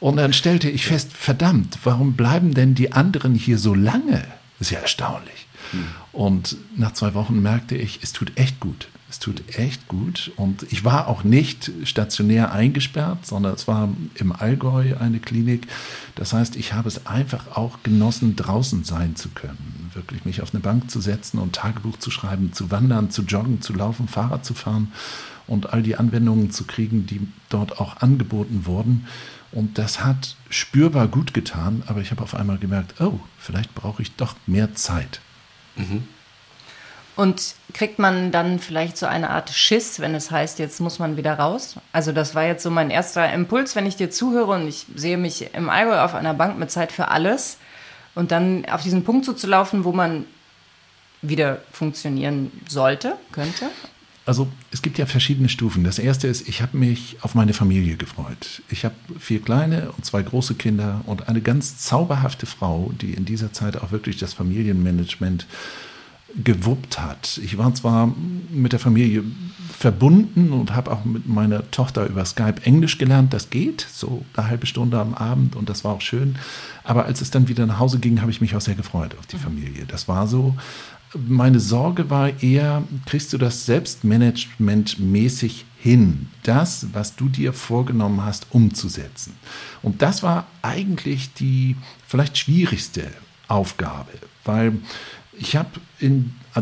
Und 0.00 0.16
dann 0.16 0.32
stellte 0.32 0.70
ich 0.70 0.86
fest, 0.86 1.10
verdammt, 1.12 1.78
warum 1.82 2.14
bleiben 2.14 2.54
denn 2.54 2.74
die 2.74 2.92
anderen 2.92 3.34
hier 3.34 3.58
so 3.58 3.74
lange? 3.74 4.24
Das 4.58 4.68
ist 4.68 4.70
ja 4.70 4.78
erstaunlich. 4.78 5.46
Hm. 5.72 5.88
Und 6.12 6.56
nach 6.76 6.92
zwei 6.92 7.14
Wochen 7.14 7.42
merkte 7.42 7.76
ich, 7.76 8.00
es 8.02 8.12
tut 8.12 8.32
echt 8.36 8.60
gut. 8.60 8.88
Es 9.10 9.18
tut 9.18 9.42
echt 9.58 9.88
gut. 9.88 10.32
Und 10.36 10.64
ich 10.70 10.84
war 10.84 11.08
auch 11.08 11.24
nicht 11.24 11.70
stationär 11.84 12.52
eingesperrt, 12.52 13.24
sondern 13.26 13.54
es 13.54 13.66
war 13.66 13.88
im 14.14 14.32
Allgäu 14.32 14.96
eine 14.98 15.18
Klinik. 15.18 15.66
Das 16.14 16.32
heißt, 16.32 16.56
ich 16.56 16.74
habe 16.74 16.88
es 16.88 17.06
einfach 17.06 17.56
auch 17.56 17.82
genossen, 17.82 18.36
draußen 18.36 18.84
sein 18.84 19.16
zu 19.16 19.30
können. 19.30 19.90
Wirklich 19.94 20.24
mich 20.24 20.42
auf 20.42 20.52
eine 20.52 20.60
Bank 20.60 20.90
zu 20.90 21.00
setzen 21.00 21.38
und 21.38 21.54
Tagebuch 21.54 21.98
zu 21.98 22.10
schreiben, 22.10 22.52
zu 22.52 22.70
wandern, 22.70 23.10
zu 23.10 23.22
joggen, 23.22 23.62
zu 23.62 23.72
laufen, 23.72 24.08
Fahrrad 24.08 24.44
zu 24.44 24.52
fahren 24.52 24.92
und 25.46 25.72
all 25.72 25.82
die 25.82 25.96
Anwendungen 25.96 26.50
zu 26.50 26.64
kriegen, 26.64 27.06
die 27.06 27.26
dort 27.48 27.80
auch 27.80 27.96
angeboten 27.98 28.66
wurden. 28.66 29.06
Und 29.50 29.78
das 29.78 30.04
hat 30.04 30.36
spürbar 30.50 31.08
gut 31.08 31.32
getan, 31.32 31.82
aber 31.86 32.02
ich 32.02 32.10
habe 32.10 32.22
auf 32.22 32.34
einmal 32.34 32.58
gemerkt, 32.58 33.00
oh, 33.00 33.18
vielleicht 33.38 33.74
brauche 33.74 34.02
ich 34.02 34.14
doch 34.16 34.36
mehr 34.46 34.74
Zeit. 34.74 35.20
Mhm. 35.76 36.04
Und 37.18 37.56
kriegt 37.74 37.98
man 37.98 38.30
dann 38.30 38.60
vielleicht 38.60 38.96
so 38.96 39.04
eine 39.06 39.30
Art 39.30 39.50
Schiss, 39.50 39.98
wenn 39.98 40.14
es 40.14 40.30
heißt, 40.30 40.60
jetzt 40.60 40.80
muss 40.80 41.00
man 41.00 41.16
wieder 41.16 41.34
raus? 41.34 41.74
Also 41.90 42.12
das 42.12 42.36
war 42.36 42.44
jetzt 42.44 42.62
so 42.62 42.70
mein 42.70 42.90
erster 42.90 43.32
Impuls, 43.32 43.74
wenn 43.74 43.86
ich 43.86 43.96
dir 43.96 44.08
zuhöre 44.08 44.52
und 44.52 44.68
ich 44.68 44.86
sehe 44.94 45.18
mich 45.18 45.52
im 45.52 45.68
Allgäu 45.68 45.98
auf 45.98 46.14
einer 46.14 46.32
Bank 46.32 46.60
mit 46.60 46.70
Zeit 46.70 46.92
für 46.92 47.08
alles 47.08 47.56
und 48.14 48.30
dann 48.30 48.66
auf 48.66 48.84
diesen 48.84 49.02
Punkt 49.02 49.24
zuzulaufen, 49.24 49.82
wo 49.82 49.90
man 49.90 50.26
wieder 51.20 51.60
funktionieren 51.72 52.52
sollte, 52.68 53.16
könnte. 53.32 53.68
Also 54.24 54.46
es 54.70 54.80
gibt 54.80 54.96
ja 54.96 55.06
verschiedene 55.06 55.48
Stufen. 55.48 55.82
Das 55.82 55.98
erste 55.98 56.28
ist, 56.28 56.48
ich 56.48 56.62
habe 56.62 56.76
mich 56.76 57.16
auf 57.22 57.34
meine 57.34 57.52
Familie 57.52 57.96
gefreut. 57.96 58.62
Ich 58.68 58.84
habe 58.84 58.94
vier 59.18 59.42
kleine 59.42 59.90
und 59.96 60.04
zwei 60.04 60.22
große 60.22 60.54
Kinder 60.54 61.00
und 61.04 61.28
eine 61.28 61.40
ganz 61.40 61.78
zauberhafte 61.78 62.46
Frau, 62.46 62.92
die 63.00 63.14
in 63.14 63.24
dieser 63.24 63.52
Zeit 63.52 63.76
auch 63.76 63.90
wirklich 63.90 64.18
das 64.18 64.34
Familienmanagement 64.34 65.48
gewuppt 66.36 67.00
hat. 67.00 67.40
Ich 67.42 67.58
war 67.58 67.74
zwar 67.74 68.12
mit 68.50 68.72
der 68.72 68.78
Familie 68.78 69.24
verbunden 69.76 70.52
und 70.52 70.74
habe 70.74 70.90
auch 70.90 71.04
mit 71.04 71.26
meiner 71.26 71.70
Tochter 71.70 72.06
über 72.06 72.24
Skype 72.24 72.62
Englisch 72.64 72.98
gelernt. 72.98 73.32
Das 73.32 73.50
geht, 73.50 73.86
so 73.92 74.24
eine 74.36 74.48
halbe 74.48 74.66
Stunde 74.66 74.98
am 74.98 75.14
Abend 75.14 75.56
und 75.56 75.68
das 75.68 75.84
war 75.84 75.92
auch 75.92 76.00
schön. 76.00 76.36
Aber 76.84 77.06
als 77.06 77.20
es 77.20 77.30
dann 77.30 77.48
wieder 77.48 77.66
nach 77.66 77.78
Hause 77.78 77.98
ging, 77.98 78.20
habe 78.20 78.30
ich 78.30 78.40
mich 78.40 78.54
auch 78.56 78.60
sehr 78.60 78.74
gefreut 78.74 79.16
auf 79.18 79.26
die 79.26 79.36
mhm. 79.36 79.40
Familie. 79.40 79.86
Das 79.86 80.08
war 80.08 80.26
so 80.26 80.54
meine 81.14 81.60
Sorge 81.60 82.10
war 82.10 82.42
eher, 82.42 82.82
kriegst 83.06 83.32
du 83.32 83.38
das 83.38 83.66
Selbstmanagement 83.66 84.98
mäßig 84.98 85.64
hin, 85.78 86.28
das, 86.42 86.88
was 86.92 87.16
du 87.16 87.28
dir 87.28 87.52
vorgenommen 87.52 88.24
hast, 88.24 88.48
umzusetzen. 88.50 89.34
Und 89.82 90.02
das 90.02 90.22
war 90.22 90.46
eigentlich 90.62 91.32
die 91.34 91.76
vielleicht 92.06 92.36
schwierigste 92.36 93.04
Aufgabe, 93.46 94.10
weil 94.44 94.78
ich 95.38 95.56
habe 95.56 95.70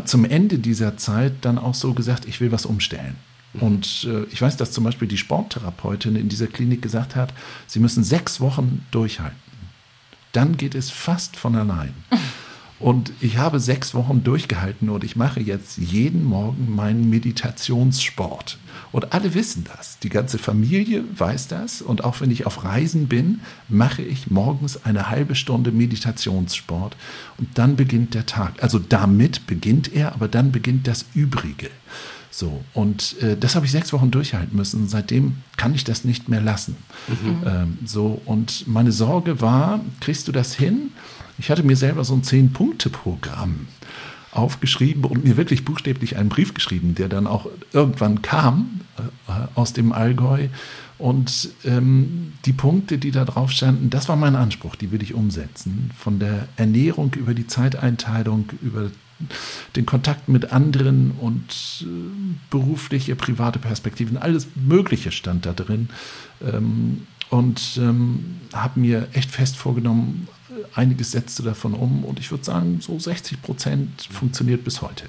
zum 0.05 0.25
Ende 0.25 0.59
dieser 0.59 0.97
Zeit 0.97 1.33
dann 1.41 1.57
auch 1.57 1.73
so 1.73 1.93
gesagt, 1.93 2.25
ich 2.25 2.39
will 2.39 2.51
was 2.51 2.65
umstellen. 2.65 3.15
Mhm. 3.53 3.61
Und 3.61 4.07
äh, 4.09 4.23
ich 4.31 4.41
weiß, 4.41 4.57
dass 4.57 4.71
zum 4.71 4.83
Beispiel 4.83 5.07
die 5.07 5.17
Sporttherapeutin 5.17 6.15
in 6.15 6.29
dieser 6.29 6.47
Klinik 6.47 6.81
gesagt 6.81 7.15
hat, 7.15 7.33
sie 7.65 7.79
müssen 7.79 8.03
sechs 8.03 8.39
Wochen 8.39 8.85
durchhalten. 8.91 9.37
Dann 10.31 10.57
geht 10.57 10.75
es 10.75 10.89
fast 10.89 11.35
von 11.35 11.55
allein. 11.55 11.93
Und 12.79 13.11
ich 13.21 13.37
habe 13.37 13.59
sechs 13.59 13.95
Wochen 13.95 14.23
durchgehalten 14.23 14.89
und 14.89 15.03
ich 15.03 15.15
mache 15.15 15.39
jetzt 15.39 15.77
jeden 15.77 16.23
Morgen 16.23 16.75
meinen 16.75 17.09
Meditationssport. 17.09 18.59
Und 18.91 19.13
alle 19.13 19.33
wissen 19.33 19.65
das. 19.75 19.99
Die 19.99 20.09
ganze 20.09 20.37
Familie 20.37 21.03
weiß 21.17 21.47
das. 21.47 21.81
Und 21.81 22.03
auch 22.03 22.21
wenn 22.21 22.31
ich 22.31 22.45
auf 22.45 22.63
Reisen 22.63 23.07
bin, 23.07 23.41
mache 23.67 24.01
ich 24.01 24.29
morgens 24.29 24.85
eine 24.85 25.09
halbe 25.09 25.35
Stunde 25.35 25.71
Meditationssport. 25.71 26.95
Und 27.37 27.57
dann 27.57 27.75
beginnt 27.75 28.13
der 28.13 28.25
Tag. 28.25 28.61
Also 28.61 28.79
damit 28.79 29.47
beginnt 29.47 29.91
er, 29.93 30.13
aber 30.13 30.27
dann 30.27 30.51
beginnt 30.51 30.87
das 30.87 31.05
Übrige. 31.15 31.69
So, 32.29 32.63
und 32.73 33.19
äh, 33.23 33.35
das 33.35 33.55
habe 33.55 33.65
ich 33.65 33.71
sechs 33.71 33.91
Wochen 33.93 34.11
durchhalten 34.11 34.55
müssen. 34.55 34.87
Seitdem 34.87 35.37
kann 35.55 35.73
ich 35.73 35.83
das 35.83 36.03
nicht 36.03 36.29
mehr 36.29 36.41
lassen. 36.41 36.75
Mhm. 37.07 37.37
Ähm, 37.45 37.77
so, 37.83 38.21
und 38.25 38.67
meine 38.67 38.91
Sorge 38.91 39.41
war, 39.41 39.79
kriegst 40.01 40.27
du 40.27 40.31
das 40.31 40.53
hin? 40.53 40.91
Ich 41.39 41.51
hatte 41.51 41.63
mir 41.63 41.75
selber 41.75 42.03
so 42.03 42.13
ein 42.15 42.23
Zehn-Punkte-Programm 42.23 43.67
aufgeschrieben 44.31 45.03
und 45.05 45.23
mir 45.23 45.37
wirklich 45.37 45.65
buchstäblich 45.65 46.17
einen 46.17 46.29
Brief 46.29 46.53
geschrieben, 46.53 46.95
der 46.95 47.09
dann 47.09 47.27
auch 47.27 47.47
irgendwann 47.73 48.21
kam 48.21 48.81
äh, 48.97 49.31
aus 49.55 49.73
dem 49.73 49.91
Allgäu. 49.91 50.47
Und 50.97 51.49
ähm, 51.63 52.33
die 52.45 52.53
Punkte, 52.53 52.97
die 52.97 53.11
da 53.11 53.25
drauf 53.25 53.51
standen, 53.51 53.89
das 53.89 54.09
war 54.09 54.15
mein 54.15 54.35
Anspruch, 54.35 54.75
die 54.75 54.91
will 54.91 55.03
ich 55.03 55.13
umsetzen. 55.13 55.91
Von 55.97 56.19
der 56.19 56.47
Ernährung 56.55 57.13
über 57.13 57.33
die 57.33 57.47
Zeiteinteilung, 57.47 58.49
über 58.61 58.89
den 59.75 59.85
Kontakt 59.85 60.27
mit 60.27 60.51
anderen 60.51 61.11
und 61.11 61.83
äh, 61.83 61.85
berufliche, 62.49 63.15
private 63.15 63.59
Perspektiven, 63.59 64.17
alles 64.17 64.47
Mögliche 64.55 65.11
stand 65.11 65.45
da 65.45 65.53
drin. 65.53 65.89
Ähm, 66.43 67.07
und 67.29 67.77
ähm, 67.81 68.37
habe 68.53 68.79
mir 68.79 69.07
echt 69.11 69.31
fest 69.31 69.57
vorgenommen, 69.57 70.27
einiges 70.75 71.11
setzte 71.11 71.43
davon 71.43 71.73
um 71.73 72.03
und 72.03 72.19
ich 72.19 72.31
würde 72.31 72.43
sagen, 72.43 72.79
so 72.81 72.97
60 72.97 73.41
Prozent 73.41 74.07
funktioniert 74.11 74.63
bis 74.63 74.81
heute. 74.81 75.05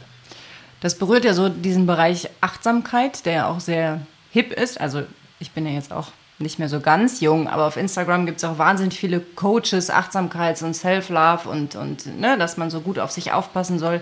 Das 0.80 0.96
berührt 0.96 1.24
ja 1.24 1.34
so 1.34 1.48
diesen 1.48 1.86
Bereich 1.86 2.30
Achtsamkeit, 2.40 3.26
der 3.26 3.32
ja 3.32 3.46
auch 3.48 3.60
sehr 3.60 4.00
hip 4.30 4.52
ist. 4.52 4.80
Also 4.80 5.02
ich 5.40 5.50
bin 5.50 5.66
ja 5.66 5.72
jetzt 5.72 5.92
auch 5.92 6.08
nicht 6.38 6.58
mehr 6.58 6.68
so 6.68 6.80
ganz 6.80 7.20
jung, 7.20 7.48
aber 7.48 7.66
auf 7.66 7.76
Instagram 7.76 8.26
gibt 8.26 8.38
es 8.38 8.44
auch 8.44 8.58
wahnsinnig 8.58 8.98
viele 8.98 9.20
Coaches, 9.20 9.90
Achtsamkeits- 9.90 10.62
und 10.62 10.74
Self-Love 10.74 11.48
und, 11.48 11.74
und 11.74 12.20
ne, 12.20 12.38
dass 12.38 12.56
man 12.56 12.70
so 12.70 12.80
gut 12.80 12.98
auf 12.98 13.10
sich 13.10 13.32
aufpassen 13.32 13.78
soll. 13.78 14.00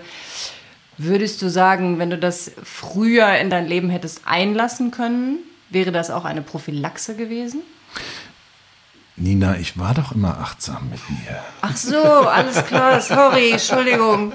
Würdest 0.99 1.41
du 1.41 1.49
sagen, 1.49 1.99
wenn 1.99 2.09
du 2.09 2.17
das 2.17 2.51
früher 2.63 3.35
in 3.37 3.49
dein 3.49 3.67
Leben 3.67 3.89
hättest 3.89 4.21
einlassen 4.25 4.91
können, 4.91 5.39
wäre 5.69 5.91
das 5.91 6.09
auch 6.09 6.25
eine 6.25 6.41
Prophylaxe 6.41 7.15
gewesen? 7.15 7.61
Nina, 9.17 9.57
ich 9.57 9.79
war 9.79 9.95
doch 9.95 10.11
immer 10.11 10.39
achtsam 10.39 10.89
mit 10.91 11.09
mir. 11.09 11.43
Ach 11.61 11.75
so, 11.75 11.97
alles 11.97 12.63
klar, 12.65 13.01
sorry, 13.01 13.51
Entschuldigung. 13.51 14.33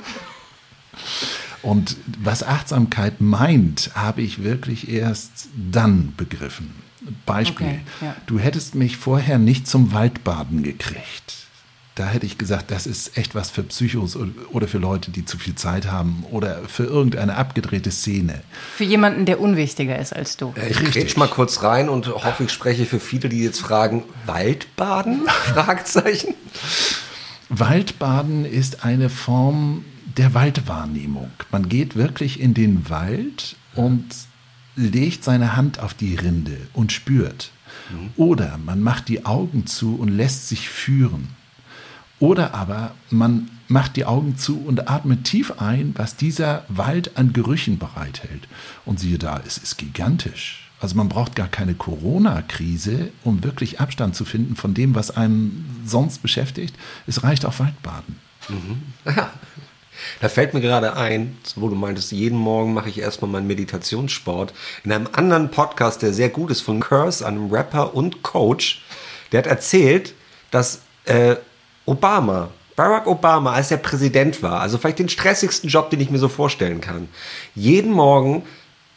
Und 1.62 1.96
was 2.18 2.42
Achtsamkeit 2.42 3.20
meint, 3.20 3.92
habe 3.94 4.22
ich 4.22 4.42
wirklich 4.42 4.88
erst 4.88 5.48
dann 5.54 6.14
begriffen. 6.16 6.74
Beispiel, 7.26 7.66
okay, 7.66 7.80
ja. 8.00 8.16
du 8.26 8.40
hättest 8.40 8.74
mich 8.74 8.96
vorher 8.96 9.38
nicht 9.38 9.68
zum 9.68 9.92
Waldbaden 9.92 10.64
gekriegt. 10.64 11.41
Da 11.94 12.06
hätte 12.06 12.24
ich 12.24 12.38
gesagt, 12.38 12.70
das 12.70 12.86
ist 12.86 13.18
echt 13.18 13.34
was 13.34 13.50
für 13.50 13.62
Psychos 13.62 14.16
oder 14.50 14.66
für 14.66 14.78
Leute, 14.78 15.10
die 15.10 15.26
zu 15.26 15.36
viel 15.36 15.54
Zeit 15.54 15.90
haben 15.90 16.24
oder 16.30 16.62
für 16.66 16.84
irgendeine 16.84 17.36
abgedrehte 17.36 17.90
Szene. 17.90 18.42
Für 18.76 18.84
jemanden, 18.84 19.26
der 19.26 19.40
unwichtiger 19.40 19.98
ist 19.98 20.14
als 20.14 20.38
du. 20.38 20.54
Äh, 20.56 20.70
ich 20.70 20.94
rede 20.94 21.18
mal 21.18 21.28
kurz 21.28 21.62
rein 21.62 21.90
und 21.90 22.08
hoffe, 22.08 22.44
ich 22.44 22.50
spreche 22.50 22.86
für 22.86 22.98
viele, 22.98 23.28
die 23.28 23.42
jetzt 23.42 23.60
fragen, 23.60 24.04
Waldbaden? 24.24 25.26
Fragezeichen. 25.26 26.34
Waldbaden 27.50 28.46
ist 28.46 28.84
eine 28.84 29.10
Form 29.10 29.84
der 30.16 30.32
Waldwahrnehmung. 30.32 31.30
Man 31.50 31.68
geht 31.68 31.96
wirklich 31.96 32.40
in 32.40 32.54
den 32.54 32.88
Wald 32.88 33.56
und 33.74 34.06
legt 34.76 35.24
seine 35.24 35.56
Hand 35.56 35.78
auf 35.78 35.92
die 35.92 36.14
Rinde 36.14 36.56
und 36.72 36.92
spürt. 36.92 37.50
Mhm. 37.90 38.10
Oder 38.16 38.58
man 38.64 38.80
macht 38.80 39.08
die 39.08 39.26
Augen 39.26 39.66
zu 39.66 39.96
und 39.96 40.08
lässt 40.08 40.48
sich 40.48 40.70
führen. 40.70 41.28
Oder 42.22 42.54
aber 42.54 42.94
man 43.10 43.50
macht 43.66 43.96
die 43.96 44.04
Augen 44.04 44.36
zu 44.36 44.64
und 44.64 44.88
atmet 44.88 45.24
tief 45.24 45.54
ein, 45.58 45.92
was 45.96 46.14
dieser 46.14 46.64
Wald 46.68 47.16
an 47.16 47.32
Gerüchen 47.32 47.78
bereithält. 47.78 48.46
Und 48.84 49.00
siehe 49.00 49.18
da, 49.18 49.40
es 49.44 49.58
ist 49.58 49.76
gigantisch. 49.76 50.70
Also 50.78 50.94
man 50.94 51.08
braucht 51.08 51.34
gar 51.34 51.48
keine 51.48 51.74
Corona-Krise, 51.74 53.10
um 53.24 53.42
wirklich 53.42 53.80
Abstand 53.80 54.14
zu 54.14 54.24
finden 54.24 54.54
von 54.54 54.72
dem, 54.72 54.94
was 54.94 55.10
einem 55.10 55.64
sonst 55.84 56.22
beschäftigt. 56.22 56.76
Es 57.08 57.24
reicht 57.24 57.44
auch 57.44 57.58
Waldbaden. 57.58 58.20
Mhm. 58.48 58.82
Da 60.20 60.28
fällt 60.28 60.54
mir 60.54 60.62
gerade 60.62 60.96
ein, 60.96 61.36
wo 61.54 61.68
du 61.68 61.76
meintest, 61.76 62.12
jeden 62.12 62.38
Morgen 62.38 62.72
mache 62.72 62.88
ich 62.88 62.98
erstmal 62.98 63.30
meinen 63.30 63.46
Meditationssport. 63.46 64.54
In 64.84 64.90
einem 64.90 65.06
anderen 65.12 65.50
Podcast, 65.50 66.00
der 66.02 66.12
sehr 66.14 66.30
gut 66.30 66.50
ist, 66.50 66.62
von 66.62 66.80
Curse, 66.80 67.24
einem 67.24 67.52
Rapper 67.52 67.94
und 67.94 68.22
Coach, 68.22 68.82
der 69.30 69.38
hat 69.38 69.46
erzählt, 69.46 70.14
dass 70.50 70.80
äh, 71.04 71.36
Obama, 71.86 72.48
Barack 72.76 73.06
Obama, 73.06 73.52
als 73.52 73.70
er 73.70 73.76
Präsident 73.76 74.42
war, 74.42 74.60
also 74.60 74.78
vielleicht 74.78 74.98
den 74.98 75.08
stressigsten 75.08 75.68
Job, 75.68 75.90
den 75.90 76.00
ich 76.00 76.10
mir 76.10 76.18
so 76.18 76.28
vorstellen 76.28 76.80
kann, 76.80 77.08
jeden 77.54 77.92
Morgen 77.92 78.44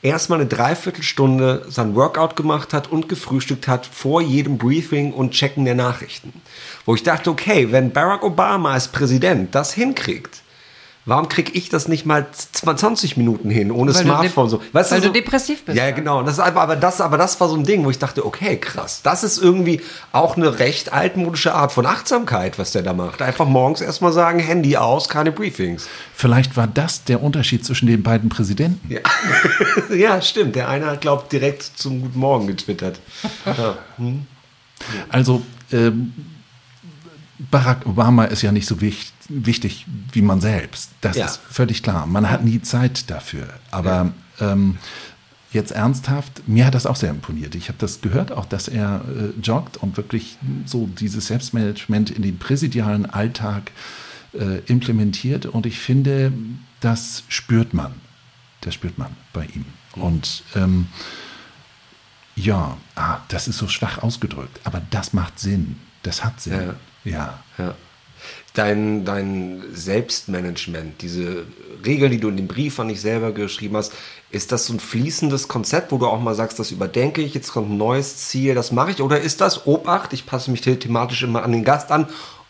erstmal 0.02 0.40
eine 0.40 0.48
Dreiviertelstunde 0.48 1.66
sein 1.68 1.96
Workout 1.96 2.36
gemacht 2.36 2.74
hat 2.74 2.92
und 2.92 3.10
gefrühstückt 3.10 3.68
hat 3.68 3.86
vor 3.86 4.22
jedem 4.22 4.58
Briefing 4.58 5.12
und 5.12 5.32
Checken 5.32 5.66
der 5.66 5.76
Nachrichten. 5.76 6.32
Wo 6.86 6.96
ich 6.96 7.04
dachte, 7.04 7.32
okay, 7.32 7.72
wenn 7.72 7.92
Barack 7.92 8.24
Obama 8.24 8.74
als 8.74 8.88
Präsident 8.88 9.56
das 9.56 9.74
hinkriegt, 9.74 10.42
Warum 11.08 11.30
kriege 11.30 11.52
ich 11.52 11.70
das 11.70 11.88
nicht 11.88 12.08
mal 12.08 12.26
20 12.32 13.16
Minuten 13.16 13.52
hin 13.52 13.72
ohne 13.72 13.94
weil 13.94 14.02
Smartphone? 14.02 14.50
So, 14.50 14.62
weißt 14.72 14.92
weil 14.92 15.02
du, 15.02 15.08
so, 15.08 15.14
du 15.14 15.22
depressiv 15.22 15.64
bist. 15.64 15.78
Ja, 15.78 15.92
genau. 15.92 16.24
Das, 16.24 16.40
aber, 16.40 16.76
das, 16.76 17.00
aber 17.00 17.20
das 17.20 17.40
war 17.40 17.48
so 17.48 17.56
ein 17.56 17.64
Ding, 17.64 17.86
wo 17.86 17.92
ich 17.92 18.00
dachte, 18.00 18.26
okay, 18.26 18.58
krass. 18.58 19.02
Das 19.04 19.24
ist 19.24 19.38
irgendwie 19.38 19.82
auch 20.12 20.36
eine 20.36 20.58
recht 20.58 20.94
altmodische 20.94 21.54
Art 21.54 21.72
von 21.72 21.86
Achtsamkeit, 21.86 22.58
was 22.58 22.72
der 22.72 22.82
da 22.82 22.94
macht. 22.94 23.22
Einfach 23.22 23.46
morgens 23.46 23.82
erstmal 23.82 24.14
sagen, 24.14 24.40
Handy 24.40 24.78
aus, 24.78 25.08
keine 25.08 25.32
Briefings. 25.32 25.88
Vielleicht 26.16 26.58
war 26.58 26.66
das 26.66 27.04
der 27.04 27.22
Unterschied 27.22 27.64
zwischen 27.64 27.86
den 27.86 28.02
beiden 28.02 28.30
Präsidenten. 28.30 28.92
Ja, 28.92 29.02
ja 29.96 30.22
stimmt. 30.24 30.56
Der 30.56 30.70
eine 30.70 30.88
hat, 30.88 31.02
glaubt, 31.02 31.32
direkt 31.32 31.62
zum 31.62 32.02
Guten 32.02 32.20
Morgen 32.20 32.48
getwittert. 32.48 33.00
Ja. 33.46 33.78
Hm. 33.98 34.26
Also, 35.10 35.42
ähm, 35.72 36.14
Barack 37.38 37.86
Obama 37.86 38.26
ist 38.26 38.42
ja 38.42 38.52
nicht 38.52 38.68
so 38.68 38.82
wichtig, 38.82 39.14
wichtig 39.28 39.86
wie 40.12 40.22
man 40.22 40.42
selbst. 40.42 40.92
Das 41.02 41.18
ja. 41.18 41.26
ist 41.26 41.38
völlig 41.50 41.84
klar. 41.84 42.06
Man 42.06 42.30
hat 42.30 42.46
nie 42.46 42.62
Zeit 42.62 43.10
dafür. 43.10 43.48
Aber 43.72 44.12
ja. 44.40 44.52
ähm, 44.52 44.78
jetzt 45.52 45.72
ernsthaft, 45.72 46.48
mir 46.48 46.66
hat 46.66 46.76
das 46.76 46.86
auch 46.86 46.96
sehr 46.96 47.10
imponiert. 47.10 47.56
Ich 47.56 47.68
habe 47.68 47.78
das 47.80 48.02
gehört, 48.02 48.32
auch 48.32 48.46
dass 48.46 48.68
er 48.68 49.04
äh, 49.08 49.40
joggt 49.42 49.78
und 49.78 49.98
wirklich 49.98 50.38
so 50.66 50.88
dieses 50.88 51.28
Selbstmanagement 51.28 52.10
in 52.12 52.22
den 52.22 52.38
präsidialen 52.38 53.06
Alltag 53.06 53.72
äh, 54.34 54.60
implementiert. 54.68 55.46
Und 55.46 55.66
ich 55.66 55.80
finde, 55.80 56.32
das 56.80 57.24
spürt 57.28 57.74
man. 57.74 57.94
Das 58.62 58.74
spürt 58.74 58.98
man 58.98 59.12
bei 59.34 59.46
ihm. 59.46 59.66
Mhm. 59.96 60.02
Und 60.02 60.44
ähm, 60.56 60.88
ja, 62.36 62.78
ah, 62.96 63.20
das 63.30 63.48
ist 63.48 63.58
so 63.58 63.68
schwach 63.68 64.04
ausgedrückt, 64.04 64.60
aber 64.66 64.82
das 64.90 65.14
macht 65.14 65.40
Sinn. 65.40 65.78
Das 66.06 66.24
hat 66.24 66.40
Sinn. 66.40 66.76
Ja. 67.04 67.12
Ja. 67.12 67.40
ja. 67.58 67.76
Dein, 68.54 69.04
dein 69.04 69.64
Selbstmanagement, 69.74 71.02
diese 71.02 71.46
Regeln, 71.86 72.12
die 72.12 72.20
du 72.20 72.30
in 72.30 72.38
dem 72.38 72.48
Brief 72.48 72.80
an 72.80 72.88
dich 72.88 73.02
selber 73.02 73.32
geschrieben 73.34 73.76
hast, 73.76 73.92
ist 74.32 74.52
das 74.52 74.68
so 74.68 74.74
ein 74.74 74.80
fließendes 74.80 75.48
Konzept, 75.48 75.92
wo 75.92 75.98
du 75.98 76.08
auch 76.08 76.22
mal 76.22 76.36
sagst, 76.36 76.58
das 76.58 76.72
überdenke 76.72 77.22
ich, 77.22 77.34
jetzt 77.34 77.52
kommt 77.52 77.72
ein 77.72 77.78
neues 77.78 78.18
Ziel, 78.18 78.56
das 78.56 78.72
mache 78.72 78.92
ich? 78.92 79.02
Oder 79.02 79.20
ist 79.20 79.42
das 79.42 79.68
Obacht, 79.68 80.14
ich 80.14 80.26
passe 80.26 80.52
mich 80.52 80.62
thematisch 80.62 81.24
immer 81.24 81.44
an 81.44 81.52
den 81.52 81.66
Gast 81.66 81.92
an? 81.92 82.08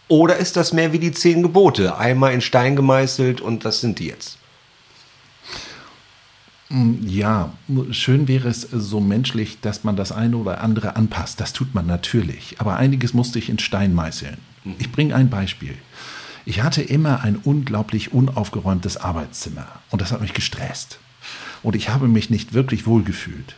Oder 0.08 0.38
ist 0.38 0.56
das 0.56 0.74
mehr 0.74 0.94
wie 0.94 1.00
die 1.00 1.12
zehn 1.12 1.42
Gebote, 1.42 1.98
einmal 1.98 2.34
in 2.34 2.42
Stein 2.42 2.76
gemeißelt 2.76 3.42
und 3.42 3.66
das 3.66 3.82
sind 3.82 3.98
die 3.98 4.08
jetzt? 4.08 4.38
Mm, 6.70 7.06
ja, 7.06 7.54
schön 7.92 8.28
wäre 8.28 8.48
es 8.48 8.62
so 8.62 9.00
menschlich, 9.00 9.60
dass 9.62 9.84
man 9.84 9.96
das 9.96 10.12
eine 10.12 10.38
oder 10.38 10.62
andere 10.62 10.96
anpasst. 10.96 11.40
Das 11.40 11.54
tut 11.54 11.76
man 11.76 11.86
natürlich. 11.86 12.56
Aber 12.60 12.78
einiges 12.78 13.14
musste 13.14 13.40
ich 13.40 13.50
in 13.50 13.60
Stein 13.60 13.94
meißeln. 13.94 14.38
Mhm. 14.64 14.76
Ich 14.80 14.92
bringe 14.92 15.16
ein 15.16 15.30
Beispiel. 15.30 15.76
Ich 16.46 16.62
hatte 16.62 16.82
immer 16.82 17.22
ein 17.22 17.38
unglaublich 17.38 18.14
unaufgeräumtes 18.14 18.98
Arbeitszimmer 18.98 19.68
und 19.90 20.02
das 20.02 20.12
hat 20.12 20.22
mich 20.22 20.34
gestresst. 20.34 21.00
Und 21.64 21.76
ich 21.76 21.90
habe 21.90 22.08
mich 22.08 22.30
nicht 22.30 22.54
wirklich 22.54 22.86
wohlgefühlt. 22.86 23.56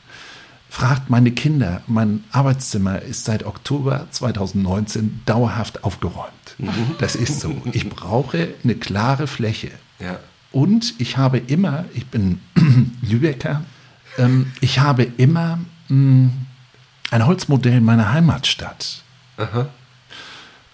Fragt 0.69 1.09
meine 1.09 1.31
Kinder, 1.31 1.81
mein 1.87 2.23
Arbeitszimmer 2.31 3.01
ist 3.01 3.25
seit 3.25 3.45
Oktober 3.45 4.07
2019 4.11 5.21
dauerhaft 5.25 5.83
aufgeräumt. 5.83 6.31
Mhm. 6.57 6.95
Das 6.99 7.15
ist 7.15 7.39
so. 7.39 7.61
Ich 7.71 7.89
brauche 7.89 8.49
eine 8.63 8.75
klare 8.75 9.27
Fläche. 9.27 9.71
Ja. 9.99 10.19
Und 10.51 10.95
ich 10.97 11.17
habe 11.17 11.37
immer, 11.37 11.85
ich 11.93 12.07
bin 12.07 12.39
Lübecker, 13.01 13.63
ähm, 14.17 14.51
ich 14.61 14.79
habe 14.79 15.03
immer 15.03 15.59
mh, 15.89 15.95
mm, 15.95 16.31
ein 17.11 17.25
Holzmodell 17.25 17.81
meiner 17.81 18.11
Heimatstadt 18.11 19.03
Aha. 19.37 19.69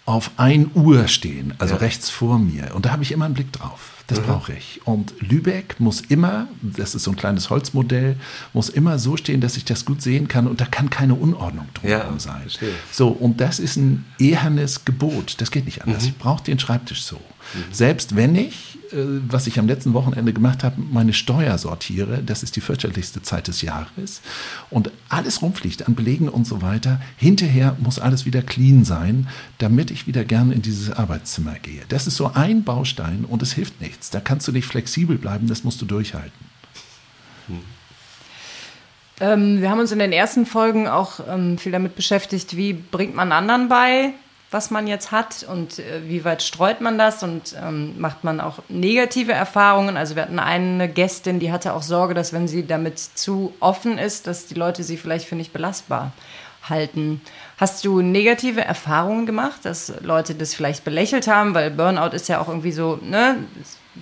auf 0.05 0.31
1 0.37 0.69
Uhr 0.75 1.07
stehen, 1.07 1.53
also 1.59 1.75
ja. 1.75 1.79
rechts 1.79 2.09
vor 2.09 2.39
mir. 2.39 2.73
Und 2.75 2.85
da 2.85 2.91
habe 2.91 3.03
ich 3.03 3.11
immer 3.11 3.25
einen 3.25 3.33
Blick 3.33 3.51
drauf. 3.51 3.93
Das 4.07 4.19
mhm. 4.19 4.25
brauche 4.25 4.53
ich. 4.53 4.81
Und 4.85 5.13
Lübeck 5.19 5.79
muss 5.79 6.01
immer, 6.01 6.47
das 6.61 6.93
ist 6.93 7.03
so 7.03 7.11
ein 7.11 7.17
kleines 7.17 7.49
Holzmodell, 7.49 8.17
muss 8.51 8.69
immer 8.69 8.99
so 8.99 9.15
stehen, 9.15 9.39
dass 9.39 9.55
ich 9.55 9.63
das 9.63 9.85
gut 9.85 10.01
sehen 10.01 10.27
kann 10.27 10.47
und 10.47 10.59
da 10.59 10.65
kann 10.65 10.89
keine 10.89 11.15
Unordnung 11.15 11.67
drumherum 11.73 12.13
ja, 12.13 12.19
sein. 12.19 12.41
Verstehe. 12.41 12.73
So, 12.91 13.09
und 13.09 13.39
das 13.39 13.59
ist 13.59 13.77
ein 13.77 14.05
ehernes 14.19 14.83
Gebot. 14.83 15.39
Das 15.39 15.51
geht 15.51 15.65
nicht 15.65 15.83
anders. 15.83 16.03
Mhm. 16.03 16.09
Ich 16.09 16.17
brauche 16.17 16.43
den 16.43 16.59
Schreibtisch 16.59 17.03
so. 17.03 17.19
Mhm. 17.53 17.73
Selbst 17.73 18.15
wenn 18.15 18.35
ich, 18.35 18.77
äh, 18.91 18.97
was 19.27 19.47
ich 19.47 19.59
am 19.59 19.67
letzten 19.67 19.93
Wochenende 19.93 20.33
gemacht 20.33 20.63
habe, 20.63 20.81
meine 20.91 21.13
Steuer 21.13 21.57
sortiere, 21.57 22.21
das 22.23 22.43
ist 22.43 22.55
die 22.55 22.61
fürchterlichste 22.61 23.21
Zeit 23.21 23.47
des 23.47 23.61
Jahres, 23.61 24.21
und 24.69 24.91
alles 25.09 25.41
rumfliegt 25.41 25.87
an 25.87 25.95
Belegen 25.95 26.29
und 26.29 26.45
so 26.45 26.61
weiter, 26.61 27.01
hinterher 27.17 27.75
muss 27.79 27.99
alles 27.99 28.25
wieder 28.25 28.41
clean 28.41 28.85
sein, 28.85 29.27
damit 29.57 29.91
ich 29.91 30.07
wieder 30.07 30.23
gerne 30.23 30.53
in 30.53 30.61
dieses 30.61 30.91
Arbeitszimmer 30.91 31.55
gehe. 31.61 31.81
Das 31.89 32.07
ist 32.07 32.15
so 32.15 32.31
ein 32.33 32.63
Baustein 32.63 33.25
und 33.25 33.41
es 33.41 33.53
hilft 33.53 33.81
nichts. 33.81 34.09
Da 34.09 34.19
kannst 34.19 34.47
du 34.47 34.51
nicht 34.51 34.65
flexibel 34.65 35.17
bleiben, 35.17 35.47
das 35.47 35.63
musst 35.63 35.81
du 35.81 35.85
durchhalten. 35.85 36.31
Hm. 37.47 37.59
Ähm, 39.19 39.61
wir 39.61 39.69
haben 39.69 39.79
uns 39.79 39.91
in 39.91 39.99
den 39.99 40.11
ersten 40.11 40.45
Folgen 40.45 40.87
auch 40.87 41.19
ähm, 41.27 41.57
viel 41.57 41.71
damit 41.71 41.95
beschäftigt, 41.95 42.57
wie 42.57 42.73
bringt 42.73 43.15
man 43.15 43.31
anderen 43.31 43.69
bei, 43.69 44.13
was 44.53 44.71
man 44.71 44.87
jetzt 44.87 45.11
hat 45.11 45.43
und 45.43 45.79
äh, 45.79 46.07
wie 46.07 46.23
weit 46.23 46.43
streut 46.43 46.79
man 46.79 46.97
das 46.97 47.23
und 47.23 47.55
ähm, 47.61 47.99
macht 47.99 48.23
man 48.23 48.39
auch 48.39 48.59
negative 48.69 49.33
Erfahrungen. 49.33 49.97
Also 49.97 50.15
wir 50.15 50.23
hatten 50.23 50.39
eine 50.39 50.87
Gästin, 50.87 51.39
die 51.39 51.51
hatte 51.51 51.73
auch 51.73 51.81
Sorge, 51.81 52.13
dass 52.13 52.33
wenn 52.33 52.47
sie 52.47 52.65
damit 52.65 52.99
zu 52.99 53.53
offen 53.59 53.97
ist, 53.97 54.27
dass 54.27 54.45
die 54.45 54.55
Leute 54.55 54.83
sie 54.83 54.97
vielleicht 54.97 55.27
für 55.27 55.35
nicht 55.35 55.53
belastbar 55.53 56.11
halten. 56.69 57.21
Hast 57.57 57.83
du 57.83 58.01
negative 58.01 58.61
Erfahrungen 58.61 59.25
gemacht, 59.25 59.61
dass 59.63 59.93
Leute 60.01 60.35
das 60.35 60.53
vielleicht 60.53 60.83
belächelt 60.83 61.27
haben, 61.27 61.53
weil 61.53 61.71
Burnout 61.71 62.15
ist 62.15 62.29
ja 62.29 62.39
auch 62.39 62.47
irgendwie 62.47 62.71
so, 62.71 62.99
ne, 63.01 63.37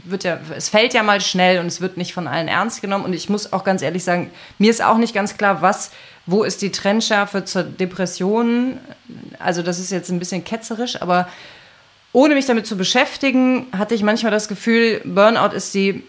wird 0.05 0.23
ja, 0.23 0.39
es 0.55 0.69
fällt 0.69 0.93
ja 0.93 1.03
mal 1.03 1.21
schnell 1.21 1.59
und 1.59 1.67
es 1.67 1.81
wird 1.81 1.97
nicht 1.97 2.13
von 2.13 2.27
allen 2.27 2.47
ernst 2.47 2.81
genommen. 2.81 3.05
Und 3.05 3.13
ich 3.13 3.29
muss 3.29 3.51
auch 3.53 3.63
ganz 3.63 3.81
ehrlich 3.81 4.03
sagen, 4.03 4.31
mir 4.57 4.69
ist 4.69 4.83
auch 4.83 4.97
nicht 4.97 5.13
ganz 5.13 5.37
klar, 5.37 5.61
was 5.61 5.91
wo 6.25 6.43
ist 6.43 6.61
die 6.61 6.71
Trennschärfe 6.71 7.45
zur 7.45 7.63
Depression? 7.63 8.79
Also 9.39 9.63
das 9.63 9.79
ist 9.79 9.91
jetzt 9.91 10.09
ein 10.09 10.19
bisschen 10.19 10.43
ketzerisch, 10.43 11.01
aber 11.01 11.27
ohne 12.13 12.35
mich 12.35 12.45
damit 12.45 12.67
zu 12.67 12.77
beschäftigen, 12.77 13.67
hatte 13.71 13.95
ich 13.95 14.03
manchmal 14.03 14.31
das 14.31 14.47
Gefühl, 14.47 15.01
Burnout 15.05 15.55
ist 15.55 15.73
die, 15.73 16.03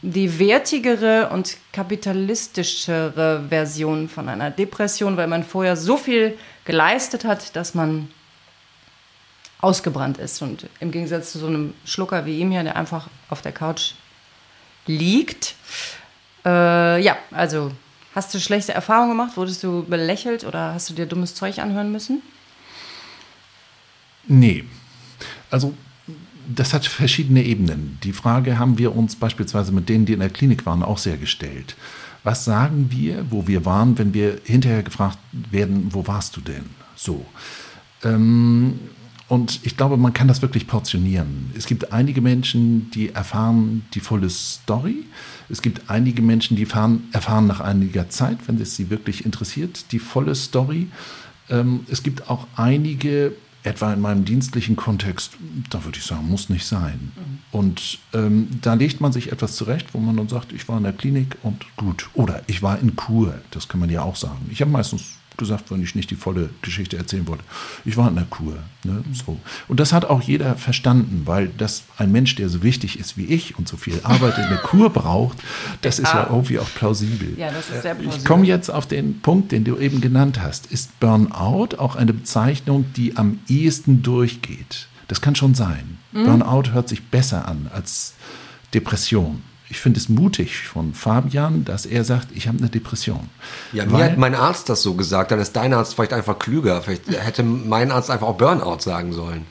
die 0.00 0.38
wertigere 0.38 1.30
und 1.30 1.56
kapitalistischere 1.72 3.44
Version 3.48 4.08
von 4.08 4.28
einer 4.28 4.50
Depression, 4.50 5.16
weil 5.16 5.26
man 5.26 5.44
vorher 5.44 5.76
so 5.76 5.96
viel 5.96 6.38
geleistet 6.64 7.24
hat, 7.24 7.56
dass 7.56 7.74
man 7.74 8.08
ausgebrannt 9.60 10.18
ist. 10.18 10.42
Und 10.42 10.66
im 10.80 10.90
Gegensatz 10.90 11.32
zu 11.32 11.38
so 11.38 11.46
einem 11.46 11.74
Schlucker 11.84 12.26
wie 12.26 12.38
ihm 12.40 12.50
hier, 12.50 12.62
der 12.62 12.76
einfach 12.76 13.08
auf 13.28 13.42
der 13.42 13.52
Couch 13.52 13.92
liegt. 14.86 15.54
Äh, 16.44 17.02
ja, 17.02 17.16
also 17.30 17.70
Hast 18.14 18.32
du 18.32 18.38
schlechte 18.38 18.72
Erfahrungen 18.72 19.10
gemacht? 19.10 19.36
Wurdest 19.36 19.64
du 19.64 19.82
belächelt 19.82 20.44
oder 20.44 20.72
hast 20.72 20.88
du 20.88 20.94
dir 20.94 21.06
dummes 21.06 21.34
Zeug 21.34 21.58
anhören 21.58 21.90
müssen? 21.90 22.22
Nee. 24.28 24.64
Also 25.50 25.74
das 26.46 26.72
hat 26.72 26.86
verschiedene 26.86 27.42
Ebenen. 27.42 27.98
Die 28.04 28.12
Frage 28.12 28.58
haben 28.58 28.78
wir 28.78 28.94
uns 28.94 29.16
beispielsweise 29.16 29.72
mit 29.72 29.88
denen, 29.88 30.06
die 30.06 30.12
in 30.12 30.20
der 30.20 30.30
Klinik 30.30 30.64
waren, 30.64 30.84
auch 30.84 30.98
sehr 30.98 31.16
gestellt. 31.16 31.74
Was 32.22 32.44
sagen 32.44 32.86
wir, 32.90 33.26
wo 33.30 33.48
wir 33.48 33.64
waren, 33.64 33.98
wenn 33.98 34.14
wir 34.14 34.38
hinterher 34.44 34.84
gefragt 34.84 35.18
werden, 35.32 35.88
wo 35.90 36.06
warst 36.06 36.36
du 36.36 36.40
denn? 36.40 36.66
So. 36.94 37.26
Ähm, 38.04 38.78
und 39.28 39.60
ich 39.62 39.76
glaube, 39.76 39.96
man 39.96 40.12
kann 40.12 40.28
das 40.28 40.42
wirklich 40.42 40.66
portionieren. 40.66 41.50
Es 41.56 41.66
gibt 41.66 41.92
einige 41.92 42.20
Menschen, 42.20 42.90
die 42.90 43.10
erfahren 43.10 43.86
die 43.94 44.00
volle 44.00 44.28
Story. 44.28 45.04
Es 45.48 45.62
gibt 45.62 45.88
einige 45.88 46.20
Menschen, 46.20 46.56
die 46.56 46.64
erfahren, 46.64 47.08
erfahren 47.12 47.46
nach 47.46 47.60
einiger 47.60 48.10
Zeit, 48.10 48.38
wenn 48.46 48.60
es 48.60 48.76
sie 48.76 48.90
wirklich 48.90 49.24
interessiert, 49.24 49.92
die 49.92 49.98
volle 49.98 50.34
Story. 50.34 50.88
Ähm, 51.48 51.86
es 51.90 52.02
gibt 52.02 52.28
auch 52.28 52.46
einige, 52.56 53.32
etwa 53.62 53.94
in 53.94 54.00
meinem 54.00 54.26
dienstlichen 54.26 54.76
Kontext, 54.76 55.38
da 55.70 55.84
würde 55.84 55.98
ich 55.98 56.04
sagen, 56.04 56.28
muss 56.28 56.50
nicht 56.50 56.66
sein. 56.66 57.12
Mhm. 57.16 57.38
Und 57.50 57.98
ähm, 58.12 58.48
da 58.60 58.74
legt 58.74 59.00
man 59.00 59.10
sich 59.10 59.32
etwas 59.32 59.56
zurecht, 59.56 59.94
wo 59.94 59.98
man 59.98 60.18
dann 60.18 60.28
sagt, 60.28 60.52
ich 60.52 60.68
war 60.68 60.76
in 60.76 60.82
der 60.82 60.92
Klinik 60.92 61.38
und 61.42 61.64
gut. 61.76 62.10
Oder 62.12 62.42
ich 62.46 62.62
war 62.62 62.78
in 62.78 62.94
Kur, 62.94 63.40
das 63.52 63.68
kann 63.68 63.80
man 63.80 63.88
ja 63.88 64.02
auch 64.02 64.16
sagen. 64.16 64.46
Ich 64.50 64.60
habe 64.60 64.70
meistens 64.70 65.14
gesagt, 65.36 65.70
wenn 65.70 65.82
ich 65.82 65.94
nicht 65.94 66.10
die 66.10 66.16
volle 66.16 66.50
Geschichte 66.62 66.96
erzählen 66.96 67.26
wollte. 67.26 67.44
Ich 67.84 67.96
war 67.96 68.08
in 68.08 68.14
der 68.14 68.24
Kur. 68.24 68.56
Ne? 68.84 69.02
So. 69.12 69.38
Und 69.68 69.80
das 69.80 69.92
hat 69.92 70.04
auch 70.04 70.22
jeder 70.22 70.56
verstanden, 70.56 71.22
weil 71.24 71.48
das 71.48 71.84
ein 71.96 72.12
Mensch, 72.12 72.34
der 72.34 72.48
so 72.48 72.62
wichtig 72.62 72.98
ist 72.98 73.16
wie 73.16 73.26
ich 73.26 73.58
und 73.58 73.68
so 73.68 73.76
viel 73.76 74.00
Arbeit 74.02 74.38
in 74.38 74.48
der 74.48 74.58
Kur 74.58 74.90
braucht, 74.90 75.38
das 75.82 75.98
ist 75.98 76.14
ah. 76.14 76.22
ja 76.22 76.26
irgendwie 76.30 76.58
auch 76.58 76.68
plausibel. 76.74 77.34
Ja, 77.38 77.50
das 77.50 77.70
ist 77.70 77.82
sehr 77.82 77.94
plausibel. 77.94 78.18
Ich 78.18 78.24
komme 78.24 78.46
jetzt 78.46 78.70
auf 78.70 78.86
den 78.86 79.20
Punkt, 79.20 79.52
den 79.52 79.64
du 79.64 79.76
eben 79.78 80.00
genannt 80.00 80.40
hast. 80.40 80.66
Ist 80.66 80.98
Burnout 81.00 81.76
auch 81.78 81.96
eine 81.96 82.12
Bezeichnung, 82.12 82.86
die 82.96 83.16
am 83.16 83.40
ehesten 83.48 84.02
durchgeht? 84.02 84.88
Das 85.08 85.20
kann 85.20 85.34
schon 85.34 85.54
sein. 85.54 85.98
Mhm. 86.12 86.24
Burnout 86.24 86.72
hört 86.72 86.88
sich 86.88 87.02
besser 87.02 87.46
an 87.48 87.70
als 87.72 88.14
Depression 88.72 89.42
ich 89.70 89.78
finde 89.78 89.98
es 89.98 90.08
mutig 90.08 90.68
von 90.68 90.94
Fabian, 90.94 91.64
dass 91.64 91.86
er 91.86 92.04
sagt, 92.04 92.28
ich 92.34 92.48
habe 92.48 92.58
eine 92.58 92.68
Depression. 92.68 93.30
Ja, 93.72 93.86
mir 93.86 94.04
hat 94.04 94.18
mein 94.18 94.34
Arzt 94.34 94.68
das 94.68 94.82
so 94.82 94.94
gesagt, 94.94 95.30
dann 95.30 95.40
ist 95.40 95.52
dein 95.54 95.72
Arzt 95.72 95.94
vielleicht 95.94 96.12
einfach 96.12 96.38
klüger. 96.38 96.82
Vielleicht 96.82 97.08
hätte 97.08 97.42
mein 97.42 97.90
Arzt 97.90 98.10
einfach 98.10 98.26
auch 98.26 98.36
Burnout 98.36 98.80
sagen 98.80 99.12
sollen. 99.12 99.46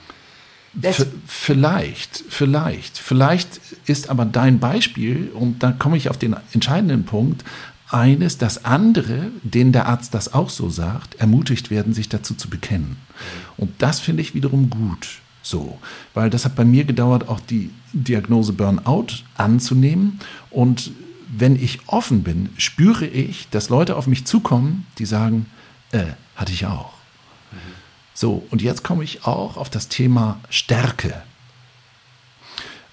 Vielleicht, 1.27 2.23
vielleicht. 2.29 2.97
Vielleicht 2.97 3.59
ist 3.85 4.09
aber 4.09 4.25
dein 4.25 4.59
Beispiel, 4.59 5.31
und 5.33 5.61
da 5.61 5.71
komme 5.71 5.97
ich 5.97 6.09
auf 6.09 6.17
den 6.17 6.35
entscheidenden 6.51 7.05
Punkt, 7.05 7.43
eines, 7.89 8.39
dass 8.39 8.65
andere, 8.65 9.29
denen 9.43 9.71
der 9.71 9.87
Arzt 9.87 10.15
das 10.15 10.33
auch 10.33 10.49
so 10.49 10.69
sagt, 10.69 11.15
ermutigt 11.15 11.69
werden, 11.69 11.93
sich 11.93 12.09
dazu 12.09 12.33
zu 12.33 12.49
bekennen. 12.49 12.97
Und 13.55 13.81
das 13.83 13.99
finde 13.99 14.21
ich 14.21 14.33
wiederum 14.33 14.69
gut. 14.69 15.19
So, 15.43 15.77
weil 16.13 16.29
das 16.29 16.45
hat 16.45 16.55
bei 16.55 16.65
mir 16.65 16.85
gedauert, 16.85 17.27
auch 17.27 17.39
die 17.39 17.69
Diagnose 17.93 18.53
Burnout 18.53 19.07
anzunehmen. 19.37 20.19
Und 20.49 20.91
wenn 21.35 21.55
ich 21.55 21.87
offen 21.87 22.23
bin, 22.23 22.49
spüre 22.57 23.05
ich, 23.05 23.49
dass 23.49 23.69
Leute 23.69 23.95
auf 23.95 24.07
mich 24.07 24.25
zukommen, 24.25 24.85
die 24.97 25.05
sagen, 25.05 25.45
äh, 25.91 26.05
hatte 26.35 26.51
ich 26.51 26.65
auch. 26.65 26.93
So, 28.13 28.45
und 28.51 28.61
jetzt 28.61 28.83
komme 28.83 29.03
ich 29.03 29.25
auch 29.25 29.57
auf 29.57 29.69
das 29.69 29.87
Thema 29.87 30.39
Stärke. 30.49 31.23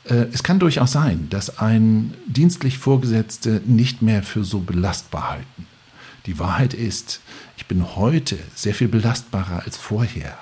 Äh, 0.04 0.26
es 0.32 0.42
kann 0.42 0.58
durchaus 0.58 0.92
sein, 0.92 1.28
dass 1.28 1.58
ein 1.58 2.14
dienstlich 2.26 2.78
Vorgesetzte 2.78 3.60
nicht 3.66 4.00
mehr 4.02 4.22
für 4.22 4.44
so 4.44 4.60
belastbar 4.60 5.30
halten. 5.30 5.66
Die 6.26 6.38
Wahrheit 6.38 6.74
ist, 6.74 7.20
ich 7.56 7.66
bin 7.66 7.96
heute 7.96 8.38
sehr 8.54 8.74
viel 8.74 8.88
belastbarer 8.88 9.62
als 9.64 9.76
vorher. 9.76 10.38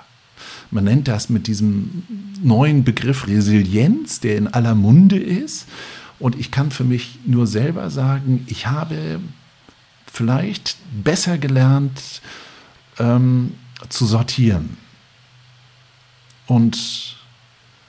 Man 0.70 0.84
nennt 0.84 1.08
das 1.08 1.28
mit 1.28 1.46
diesem 1.46 2.04
neuen 2.42 2.84
Begriff 2.84 3.26
Resilienz, 3.26 4.20
der 4.20 4.36
in 4.36 4.48
aller 4.48 4.74
Munde 4.74 5.18
ist. 5.18 5.66
Und 6.18 6.38
ich 6.38 6.50
kann 6.50 6.70
für 6.70 6.84
mich 6.84 7.18
nur 7.24 7.46
selber 7.46 7.90
sagen, 7.90 8.44
ich 8.48 8.66
habe 8.66 9.20
vielleicht 10.12 10.76
besser 11.04 11.38
gelernt 11.38 12.20
ähm, 12.98 13.54
zu 13.88 14.04
sortieren. 14.04 14.76
Und 16.46 17.16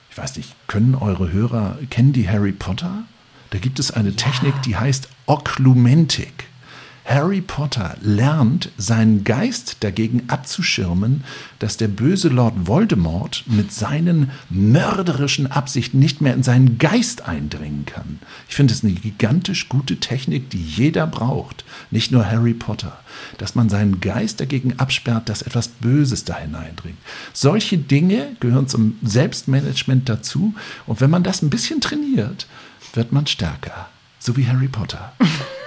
ich 0.09 0.17
weiß 0.17 0.37
nicht, 0.37 0.53
können 0.67 0.95
eure 0.95 1.31
Hörer, 1.31 1.77
kennen 1.89 2.13
die 2.13 2.29
Harry 2.29 2.51
Potter? 2.51 3.03
Da 3.49 3.57
gibt 3.57 3.79
es 3.79 3.91
eine 3.91 4.09
ja. 4.09 4.15
Technik, 4.15 4.61
die 4.63 4.75
heißt 4.75 5.09
Oklumentik. 5.25 6.48
Harry 7.09 7.41
Potter 7.41 7.97
lernt, 8.01 8.69
seinen 8.77 9.23
Geist 9.23 9.77
dagegen 9.79 10.25
abzuschirmen, 10.27 11.23
dass 11.57 11.75
der 11.75 11.87
böse 11.87 12.29
Lord 12.29 12.67
Voldemort 12.67 13.45
mit 13.47 13.73
seinen 13.73 14.29
mörderischen 14.51 15.51
Absichten 15.51 15.97
nicht 15.97 16.21
mehr 16.21 16.35
in 16.35 16.43
seinen 16.43 16.77
Geist 16.77 17.23
eindringen 17.23 17.87
kann. 17.87 18.19
Ich 18.47 18.53
finde 18.53 18.75
es 18.75 18.83
eine 18.83 18.93
gigantisch 18.93 19.69
gute 19.69 19.97
Technik, 19.97 20.51
die 20.51 20.61
jeder 20.61 21.07
braucht, 21.07 21.65
nicht 21.89 22.11
nur 22.11 22.29
Harry 22.29 22.53
Potter, 22.53 22.99
dass 23.39 23.55
man 23.55 23.69
seinen 23.69 24.01
Geist 24.01 24.39
dagegen 24.39 24.77
absperrt, 24.77 25.29
dass 25.29 25.41
etwas 25.41 25.67
Böses 25.67 26.25
da 26.25 26.37
hineindringt. 26.37 26.99
Solche 27.33 27.79
Dinge 27.79 28.35
gehören 28.39 28.67
zum 28.67 28.99
Selbstmanagement 29.01 30.07
dazu 30.07 30.53
und 30.85 31.01
wenn 31.01 31.09
man 31.09 31.23
das 31.23 31.41
ein 31.41 31.49
bisschen 31.49 31.81
trainiert, 31.81 32.45
wird 32.93 33.11
man 33.11 33.25
stärker, 33.25 33.89
so 34.19 34.37
wie 34.37 34.47
Harry 34.47 34.67
Potter. 34.67 35.13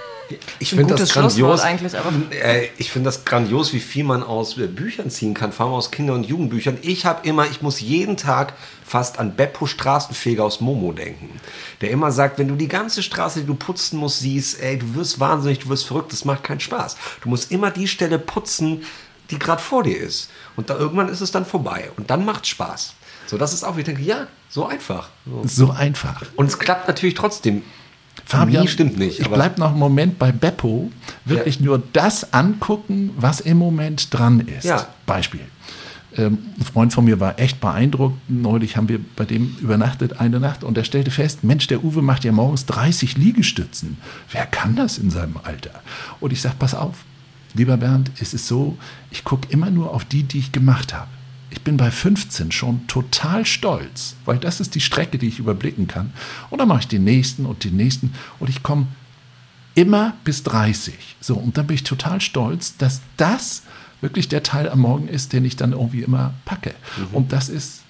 Ich 0.59 0.69
finde 0.71 0.95
das 0.95 1.13
grandios. 1.13 1.61
Eigentlich, 1.61 1.97
aber 1.97 2.11
äh, 2.31 2.69
ich 2.77 2.91
finde 2.91 3.07
das 3.07 3.25
grandios, 3.25 3.73
wie 3.73 3.79
viel 3.79 4.03
man 4.03 4.23
aus 4.23 4.57
äh, 4.57 4.67
Büchern 4.67 5.09
ziehen 5.09 5.33
kann, 5.33 5.51
vor 5.51 5.65
allem 5.65 5.75
aus 5.75 5.91
Kinder- 5.91 6.13
und 6.13 6.25
Jugendbüchern. 6.25 6.77
Ich 6.81 7.05
habe 7.05 7.27
immer, 7.27 7.45
ich 7.47 7.61
muss 7.61 7.79
jeden 7.79 8.17
Tag 8.17 8.53
fast 8.85 9.19
an 9.19 9.35
Beppo 9.35 9.65
Straßenfeger 9.65 10.43
aus 10.43 10.61
Momo 10.61 10.91
denken, 10.91 11.39
der 11.81 11.91
immer 11.91 12.11
sagt, 12.11 12.39
wenn 12.39 12.47
du 12.47 12.55
die 12.55 12.67
ganze 12.67 13.03
Straße, 13.03 13.41
die 13.41 13.45
du 13.45 13.55
putzen 13.55 13.97
musst, 13.97 14.19
siehst, 14.19 14.61
ey, 14.61 14.77
du 14.77 14.95
wirst 14.95 15.19
wahnsinnig, 15.19 15.59
du 15.59 15.69
wirst 15.69 15.85
verrückt, 15.85 16.11
das 16.11 16.25
macht 16.25 16.43
keinen 16.43 16.59
Spaß. 16.59 16.97
Du 17.21 17.29
musst 17.29 17.51
immer 17.51 17.71
die 17.71 17.87
Stelle 17.87 18.19
putzen, 18.19 18.83
die 19.31 19.39
gerade 19.39 19.61
vor 19.61 19.83
dir 19.83 19.97
ist. 19.97 20.29
Und 20.55 20.69
da 20.69 20.77
irgendwann 20.77 21.09
ist 21.09 21.21
es 21.21 21.31
dann 21.31 21.45
vorbei 21.45 21.91
und 21.97 22.09
dann 22.09 22.25
macht 22.25 22.45
Spaß. 22.47 22.93
So, 23.25 23.37
das 23.37 23.53
ist 23.53 23.63
auch, 23.63 23.77
ich 23.77 23.85
denke, 23.85 24.01
ja, 24.01 24.27
so 24.49 24.65
einfach. 24.65 25.09
So. 25.25 25.41
So 25.45 25.71
einfach. 25.71 26.21
Und 26.35 26.47
es 26.47 26.59
klappt 26.59 26.87
natürlich 26.87 27.15
trotzdem. 27.15 27.63
Fabian, 28.25 28.63
Nie 28.63 28.67
stimmt 28.67 28.97
nicht. 28.97 29.19
Ich 29.19 29.29
bleibe 29.29 29.59
noch 29.59 29.71
einen 29.71 29.79
Moment 29.79 30.17
bei 30.17 30.31
Beppo. 30.31 30.91
Wirklich 31.25 31.59
nur 31.59 31.81
das 31.93 32.33
angucken, 32.33 33.11
was 33.17 33.39
im 33.39 33.57
Moment 33.57 34.13
dran 34.13 34.39
ist. 34.39 34.65
Ja. 34.65 34.87
Beispiel. 35.05 35.41
Ähm, 36.15 36.37
ein 36.59 36.63
Freund 36.63 36.93
von 36.93 37.05
mir 37.05 37.19
war 37.19 37.39
echt 37.39 37.59
beeindruckt. 37.59 38.17
Neulich 38.29 38.77
haben 38.77 38.87
wir 38.89 38.99
bei 39.15 39.25
dem 39.25 39.55
übernachtet 39.59 40.19
eine 40.19 40.39
Nacht 40.39 40.63
und 40.63 40.77
er 40.77 40.83
stellte 40.83 41.11
fest, 41.11 41.43
Mensch, 41.43 41.67
der 41.67 41.83
Uwe 41.83 42.01
macht 42.01 42.23
ja 42.23 42.31
morgens 42.31 42.65
30 42.65 43.17
Liegestützen. 43.17 43.97
Wer 44.31 44.45
kann 44.45 44.75
das 44.75 44.97
in 44.97 45.09
seinem 45.09 45.37
Alter? 45.43 45.81
Und 46.19 46.31
ich 46.31 46.41
sage, 46.41 46.55
pass 46.59 46.75
auf, 46.75 47.03
lieber 47.53 47.77
Bernd, 47.77 48.11
es 48.19 48.33
ist 48.33 48.47
so, 48.47 48.77
ich 49.11 49.23
gucke 49.23 49.47
immer 49.49 49.71
nur 49.71 49.93
auf 49.93 50.05
die, 50.05 50.23
die 50.23 50.39
ich 50.39 50.51
gemacht 50.51 50.93
habe. 50.93 51.07
Ich 51.53 51.61
bin 51.61 51.77
bei 51.77 51.91
15 51.91 52.51
schon 52.51 52.87
total 52.87 53.45
stolz, 53.45 54.15
weil 54.25 54.39
das 54.39 54.59
ist 54.59 54.73
die 54.73 54.81
Strecke, 54.81 55.19
die 55.19 55.27
ich 55.27 55.37
überblicken 55.37 55.87
kann. 55.87 56.11
Und 56.49 56.57
dann 56.57 56.67
mache 56.67 56.79
ich 56.79 56.87
den 56.87 57.03
nächsten 57.03 57.45
und 57.45 57.63
den 57.63 57.75
nächsten 57.77 58.11
und 58.39 58.49
ich 58.49 58.63
komme 58.63 58.87
immer 59.75 60.13
bis 60.23 60.41
30. 60.41 60.95
So, 61.21 61.35
und 61.35 61.55
dann 61.57 61.67
bin 61.67 61.75
ich 61.75 61.83
total 61.83 62.21
stolz, 62.21 62.75
dass 62.77 63.01
das 63.17 63.61
wirklich 64.01 64.27
der 64.29 64.41
Teil 64.41 64.67
am 64.67 64.79
Morgen 64.79 65.07
ist, 65.07 65.31
den 65.31 65.45
ich 65.45 65.55
dann 65.55 65.73
irgendwie 65.73 66.01
immer 66.01 66.33
packe. 66.43 66.73
Und 67.11 67.31
das 67.31 67.49
ist 67.49 67.81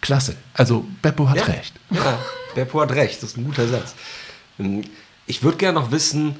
klasse. 0.00 0.34
Also 0.52 0.84
Beppo 1.00 1.28
hat 1.28 1.36
Ja. 1.36 1.44
recht. 1.44 1.74
Ja, 1.90 2.18
Beppo 2.56 2.80
hat 2.80 2.90
recht, 2.90 3.22
das 3.22 3.30
ist 3.30 3.36
ein 3.36 3.44
guter 3.44 3.68
Satz. 3.68 3.94
Ähm, 4.58 4.82
Ich 5.26 5.44
würde 5.44 5.56
gerne 5.58 5.78
noch 5.78 5.92
wissen, 5.92 6.34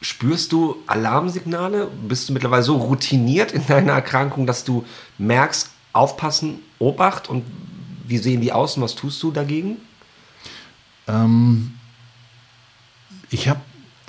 spürst 0.00 0.52
du 0.52 0.76
Alarmsignale? 0.86 1.88
Bist 2.08 2.28
du 2.28 2.32
mittlerweile 2.32 2.62
so 2.62 2.76
routiniert 2.76 3.52
in 3.52 3.66
deiner 3.66 3.92
Erkrankung, 3.92 4.46
dass 4.46 4.64
du 4.64 4.84
merkst, 5.18 5.70
aufpassen, 5.92 6.60
Obacht 6.78 7.28
und 7.28 7.44
wie 8.06 8.18
sehen 8.18 8.40
die 8.40 8.52
aus 8.52 8.76
und 8.76 8.82
was 8.82 8.94
tust 8.94 9.22
du 9.22 9.30
dagegen? 9.30 9.76
Ähm, 11.08 11.72
ich 13.30 13.48
habe 13.48 13.60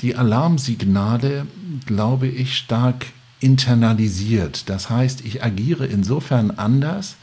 die 0.01 0.15
Alarmsignale, 0.15 1.47
glaube 1.85 2.27
ich, 2.27 2.57
stark 2.57 3.05
internalisiert. 3.39 4.69
Das 4.69 4.89
heißt, 4.89 5.21
ich 5.21 5.43
agiere 5.43 5.85
insofern 5.85 6.51
anders, 6.51 7.17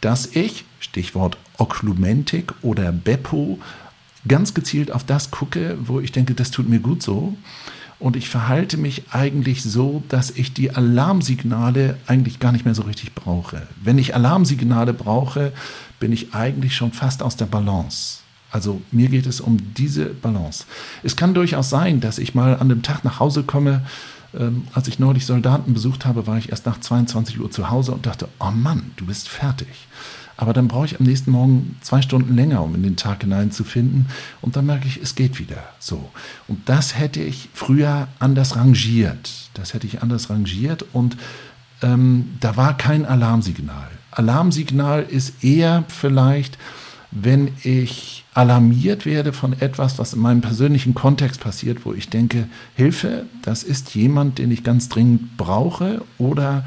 dass 0.00 0.26
ich, 0.34 0.64
Stichwort 0.78 1.36
Oklumentik 1.58 2.52
oder 2.62 2.92
Beppo, 2.92 3.58
ganz 4.26 4.54
gezielt 4.54 4.92
auf 4.92 5.04
das 5.04 5.30
gucke, 5.30 5.78
wo 5.80 6.00
ich 6.00 6.12
denke, 6.12 6.34
das 6.34 6.50
tut 6.50 6.68
mir 6.68 6.80
gut 6.80 7.02
so. 7.02 7.36
Und 8.00 8.16
ich 8.16 8.30
verhalte 8.30 8.78
mich 8.78 9.04
eigentlich 9.10 9.62
so, 9.62 10.02
dass 10.08 10.30
ich 10.30 10.54
die 10.54 10.70
Alarmsignale 10.70 11.98
eigentlich 12.06 12.40
gar 12.40 12.50
nicht 12.50 12.64
mehr 12.64 12.74
so 12.74 12.82
richtig 12.82 13.14
brauche. 13.14 13.68
Wenn 13.82 13.98
ich 13.98 14.14
Alarmsignale 14.14 14.94
brauche, 14.94 15.52
bin 16.00 16.10
ich 16.10 16.34
eigentlich 16.34 16.74
schon 16.74 16.92
fast 16.92 17.22
aus 17.22 17.36
der 17.36 17.44
Balance. 17.44 18.20
Also 18.50 18.80
mir 18.90 19.08
geht 19.08 19.26
es 19.26 19.40
um 19.40 19.58
diese 19.74 20.06
Balance. 20.06 20.64
Es 21.02 21.14
kann 21.14 21.34
durchaus 21.34 21.68
sein, 21.68 22.00
dass 22.00 22.18
ich 22.18 22.34
mal 22.34 22.58
an 22.58 22.70
dem 22.70 22.82
Tag 22.82 23.04
nach 23.04 23.20
Hause 23.20 23.42
komme. 23.42 23.82
Ähm, 24.32 24.64
als 24.72 24.88
ich 24.88 24.98
neulich 24.98 25.26
Soldaten 25.26 25.74
besucht 25.74 26.06
habe, 26.06 26.26
war 26.26 26.38
ich 26.38 26.48
erst 26.48 26.64
nach 26.64 26.80
22 26.80 27.38
Uhr 27.38 27.50
zu 27.50 27.68
Hause 27.68 27.92
und 27.92 28.06
dachte, 28.06 28.28
oh 28.38 28.50
Mann, 28.50 28.92
du 28.96 29.06
bist 29.06 29.28
fertig. 29.28 29.68
Aber 30.40 30.54
dann 30.54 30.68
brauche 30.68 30.86
ich 30.86 30.98
am 30.98 31.04
nächsten 31.04 31.32
Morgen 31.32 31.76
zwei 31.82 32.00
Stunden 32.00 32.34
länger, 32.34 32.62
um 32.62 32.74
in 32.74 32.82
den 32.82 32.96
Tag 32.96 33.20
hineinzufinden. 33.20 34.06
Und 34.40 34.56
dann 34.56 34.64
merke 34.64 34.88
ich, 34.88 34.96
es 34.96 35.14
geht 35.14 35.38
wieder 35.38 35.62
so. 35.78 36.10
Und 36.48 36.66
das 36.66 36.98
hätte 36.98 37.20
ich 37.22 37.50
früher 37.52 38.08
anders 38.18 38.56
rangiert. 38.56 39.50
Das 39.52 39.74
hätte 39.74 39.86
ich 39.86 40.02
anders 40.02 40.30
rangiert 40.30 40.86
und 40.94 41.18
ähm, 41.82 42.30
da 42.40 42.56
war 42.56 42.74
kein 42.74 43.04
Alarmsignal. 43.04 43.90
Alarmsignal 44.12 45.02
ist 45.02 45.44
eher 45.44 45.84
vielleicht, 45.88 46.56
wenn 47.10 47.50
ich 47.64 48.24
alarmiert 48.34 49.04
werde 49.04 49.32
von 49.32 49.52
etwas, 49.60 49.98
was 49.98 50.12
in 50.12 50.20
meinem 50.20 50.40
persönlichen 50.40 50.94
Kontext 50.94 51.40
passiert, 51.40 51.84
wo 51.84 51.92
ich 51.92 52.08
denke, 52.08 52.46
Hilfe, 52.76 53.26
das 53.42 53.62
ist 53.64 53.94
jemand, 53.94 54.38
den 54.38 54.50
ich 54.50 54.62
ganz 54.62 54.88
dringend 54.88 55.36
brauche 55.36 56.02
oder 56.18 56.64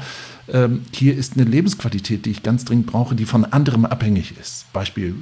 ähm, 0.52 0.82
hier 0.92 1.16
ist 1.16 1.34
eine 1.36 1.44
Lebensqualität, 1.44 2.26
die 2.26 2.30
ich 2.30 2.42
ganz 2.42 2.66
dringend 2.66 2.86
brauche, 2.86 3.14
die 3.14 3.24
von 3.24 3.46
anderem 3.46 3.86
abhängig 3.86 4.34
ist. 4.38 4.70
Beispiel 4.74 5.14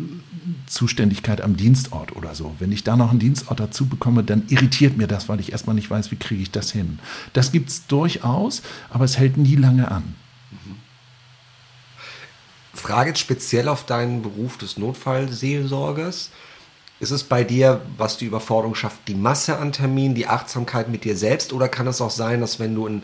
Zuständigkeit 0.67 1.41
am 1.41 1.57
Dienstort 1.57 2.17
oder 2.17 2.35
so. 2.35 2.57
Wenn 2.59 2.73
ich 2.73 2.83
da 2.83 2.97
noch 2.97 3.11
einen 3.11 3.21
Dienstort 3.21 3.61
dazu 3.61 3.87
bekomme, 3.87 4.25
dann 4.25 4.43
irritiert 4.49 4.97
mir 4.97 5.07
das, 5.07 5.29
weil 5.29 5.39
ich 5.39 5.53
erstmal 5.53 5.77
nicht 5.77 5.91
weiß, 5.91 6.11
wie 6.11 6.17
kriege 6.17 6.43
ich 6.43 6.51
das 6.51 6.73
hin. 6.73 6.99
Das 7.33 7.53
gibt 7.53 7.69
es 7.69 7.87
durchaus, 7.87 8.63
aber 8.91 9.05
es 9.05 9.19
hält 9.19 9.37
nie 9.37 9.57
lange 9.57 9.91
an. 9.91 10.03
Frage 12.83 13.11
jetzt 13.11 13.21
speziell 13.21 13.69
auf 13.69 13.87
deinen 13.87 14.23
Beruf 14.23 14.59
des 14.59 14.77
Notfallseelsorgers. 14.77 16.31
Ist 16.99 17.11
es 17.13 17.23
bei 17.23 17.45
dir, 17.45 17.81
was 17.97 18.17
die 18.17 18.25
Überforderung 18.25 18.75
schafft, 18.75 19.07
die 19.07 19.15
Masse 19.15 19.57
an 19.59 19.71
Terminen, 19.71 20.17
die 20.17 20.27
Achtsamkeit 20.27 20.89
mit 20.89 21.05
dir 21.05 21.17
selbst? 21.17 21.53
Oder 21.53 21.69
kann 21.69 21.87
es 21.87 22.01
auch 22.01 22.11
sein, 22.11 22.41
dass 22.41 22.59
wenn 22.59 22.75
du 22.75 22.87
einen 22.87 23.03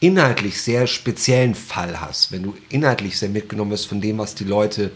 inhaltlich 0.00 0.60
sehr 0.60 0.88
speziellen 0.88 1.54
Fall 1.54 2.00
hast, 2.00 2.32
wenn 2.32 2.42
du 2.42 2.56
inhaltlich 2.70 3.20
sehr 3.20 3.28
mitgenommen 3.28 3.70
wirst 3.70 3.86
von 3.86 4.00
dem, 4.00 4.18
was 4.18 4.34
die 4.34 4.44
Leute 4.44 4.90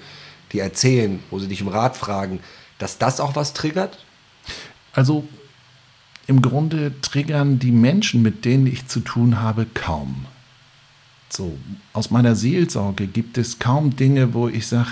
dir 0.52 0.64
erzählen, 0.64 1.22
wo 1.30 1.38
sie 1.38 1.48
dich 1.48 1.62
um 1.62 1.68
Rat 1.68 1.96
fragen, 1.96 2.40
dass 2.78 2.98
das 2.98 3.20
auch 3.20 3.36
was 3.36 3.52
triggert? 3.52 4.04
Also 4.92 5.28
im 6.26 6.42
Grunde 6.42 7.00
triggern 7.02 7.60
die 7.60 7.70
Menschen, 7.70 8.22
mit 8.22 8.44
denen 8.44 8.66
ich 8.66 8.88
zu 8.88 8.98
tun 8.98 9.40
habe, 9.40 9.64
kaum. 9.74 10.26
So, 11.36 11.58
aus 11.92 12.12
meiner 12.12 12.36
Seelsorge 12.36 13.08
gibt 13.08 13.38
es 13.38 13.58
kaum 13.58 13.96
Dinge, 13.96 14.34
wo 14.34 14.46
ich 14.46 14.68
sage, 14.68 14.90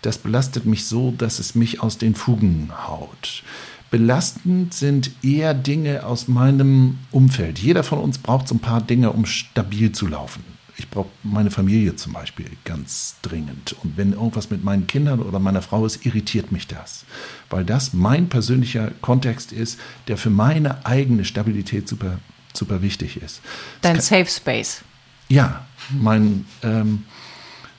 das 0.00 0.16
belastet 0.16 0.64
mich 0.64 0.86
so, 0.86 1.10
dass 1.10 1.38
es 1.38 1.54
mich 1.54 1.82
aus 1.82 1.98
den 1.98 2.14
Fugen 2.14 2.70
haut. 2.88 3.42
Belastend 3.90 4.72
sind 4.72 5.10
eher 5.22 5.52
Dinge 5.52 6.06
aus 6.06 6.28
meinem 6.28 6.98
Umfeld. 7.10 7.58
Jeder 7.58 7.84
von 7.84 7.98
uns 7.98 8.16
braucht 8.16 8.48
so 8.48 8.54
ein 8.54 8.60
paar 8.60 8.80
Dinge, 8.80 9.12
um 9.12 9.26
stabil 9.26 9.92
zu 9.92 10.06
laufen. 10.06 10.42
Ich 10.78 10.88
brauche 10.88 11.10
meine 11.22 11.50
Familie 11.50 11.94
zum 11.94 12.14
Beispiel 12.14 12.46
ganz 12.64 13.16
dringend. 13.20 13.76
Und 13.84 13.98
wenn 13.98 14.14
irgendwas 14.14 14.48
mit 14.48 14.64
meinen 14.64 14.86
Kindern 14.86 15.20
oder 15.20 15.38
meiner 15.40 15.60
Frau 15.60 15.84
ist, 15.84 16.06
irritiert 16.06 16.52
mich 16.52 16.68
das. 16.68 17.04
Weil 17.50 17.66
das 17.66 17.92
mein 17.92 18.30
persönlicher 18.30 18.92
Kontext 19.02 19.52
ist, 19.52 19.78
der 20.08 20.16
für 20.16 20.30
meine 20.30 20.86
eigene 20.86 21.26
Stabilität 21.26 21.86
super, 21.86 22.18
super 22.54 22.80
wichtig 22.80 23.20
ist. 23.20 23.42
Dein 23.82 24.00
Safe 24.00 24.26
Space. 24.26 24.82
Ja, 25.28 25.66
mein, 25.90 26.46
ähm, 26.62 27.04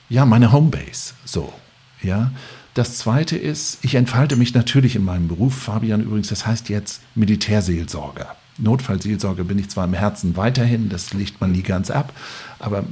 ja, 0.08 0.24
meine 0.24 0.52
Homebase. 0.52 1.14
So, 1.24 1.52
ja. 2.02 2.30
Das 2.74 2.98
zweite 2.98 3.36
ist, 3.36 3.78
ich 3.82 3.94
entfalte 3.94 4.34
mich 4.34 4.52
natürlich 4.52 4.96
in 4.96 5.04
meinem 5.04 5.28
Beruf, 5.28 5.54
Fabian 5.54 6.02
übrigens, 6.02 6.28
das 6.28 6.44
heißt 6.44 6.68
jetzt 6.68 7.02
Militärseelsorger. 7.14 8.34
Notfallseelsorger 8.58 9.44
bin 9.44 9.58
ich 9.58 9.68
zwar 9.70 9.84
im 9.84 9.94
Herzen 9.94 10.36
weiterhin, 10.36 10.88
das 10.88 11.12
legt 11.12 11.40
man 11.40 11.52
nie 11.52 11.62
ganz 11.62 11.90
ab, 11.90 12.12
aber 12.58 12.84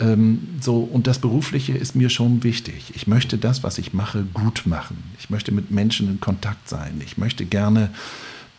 ähm, 0.00 0.48
so, 0.60 0.80
und 0.80 1.06
das 1.06 1.18
Berufliche 1.18 1.72
ist 1.72 1.94
mir 1.94 2.10
schon 2.10 2.44
wichtig. 2.44 2.92
Ich 2.94 3.06
möchte 3.06 3.38
das, 3.38 3.62
was 3.62 3.78
ich 3.78 3.92
mache, 3.92 4.24
gut 4.34 4.62
machen. 4.64 5.02
Ich 5.18 5.30
möchte 5.30 5.52
mit 5.52 5.70
Menschen 5.70 6.08
in 6.08 6.20
Kontakt 6.20 6.68
sein. 6.68 7.00
Ich 7.04 7.18
möchte 7.18 7.44
gerne 7.44 7.90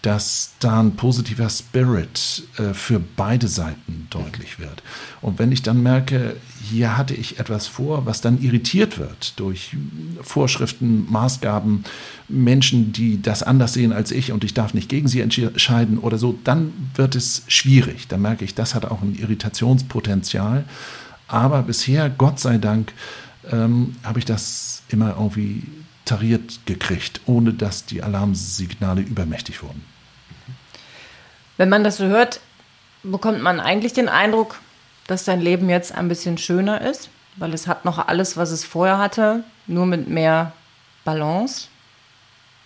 dass 0.04 0.52
da 0.60 0.82
ein 0.82 0.98
positiver 0.98 1.50
Spirit 1.50 2.44
äh, 2.58 2.74
für 2.74 3.00
beide 3.00 3.48
Seiten 3.48 4.08
deutlich 4.10 4.60
wird. 4.60 4.84
Und 5.22 5.39
wenn 5.39 5.54
ich 5.54 5.62
dann 5.62 5.82
merke, 5.82 6.36
hier 6.62 6.98
hatte 6.98 7.13
ich 7.13 7.39
etwas 7.39 7.68
vor, 7.68 8.06
was 8.06 8.20
dann 8.20 8.42
irritiert 8.42 9.00
wird 9.00 9.39
durch 9.39 9.78
Vorschriften, 10.22 11.10
Maßgaben, 11.10 11.86
Menschen, 12.28 12.92
die 12.92 13.22
das 13.22 13.44
anders 13.44 13.74
sehen 13.74 13.94
als 13.94 14.12
ich 14.12 14.34
und 14.34 14.44
ich 14.44 14.54
darf 14.54 14.74
nicht 14.74 14.89
gegen 14.89 15.08
sie 15.08 15.22
entscheiden 15.22 15.98
oder 15.98 16.18
so, 16.18 16.38
dann 16.44 16.74
wird 16.96 17.16
es 17.16 17.44
schwierig. 17.48 18.10
Dann 18.10 18.22
merke 18.22 18.44
ich, 18.44 18.54
das 18.54 18.76
hat 18.76 18.84
auch 18.84 19.02
ein 19.02 19.16
Irritationspotenzial. 19.16 20.66
Aber 21.30 21.63
bisher, 21.63 22.10
Gott 22.10 22.42
sei 22.42 22.58
Dank, 22.58 22.92
ähm, 23.50 23.96
habe 24.04 24.20
ich 24.20 24.26
das 24.26 24.84
immer 24.89 25.16
irgendwie 25.18 25.63
tariert 26.06 26.66
gekriegt, 26.66 27.22
ohne 27.26 27.54
dass 27.54 27.86
die 27.86 28.04
Alarmsignale 28.04 29.02
übermächtig 29.02 29.63
wurden. 29.63 29.84
Wenn 31.58 31.70
man 31.70 31.84
das 31.84 31.98
so 31.98 32.06
hört, 32.06 32.42
bekommt 33.04 33.42
man 33.42 33.60
eigentlich 33.60 33.94
den 33.94 34.10
Eindruck, 34.10 34.60
dass 35.08 35.26
dein 35.26 35.42
Leben 35.42 35.70
jetzt 35.70 35.94
ein 35.94 36.08
bisschen 36.08 36.38
schöner 36.38 36.82
ist, 36.82 37.10
weil 37.36 37.54
es 37.54 37.68
hat 37.68 37.86
noch 37.86 38.08
alles, 38.08 38.38
was 38.38 38.52
es 38.52 38.63
vorher 38.63 38.98
hatte, 38.98 39.44
nur 39.68 39.86
mit 39.86 40.08
mehr 40.10 40.54
Balance. 41.04 41.68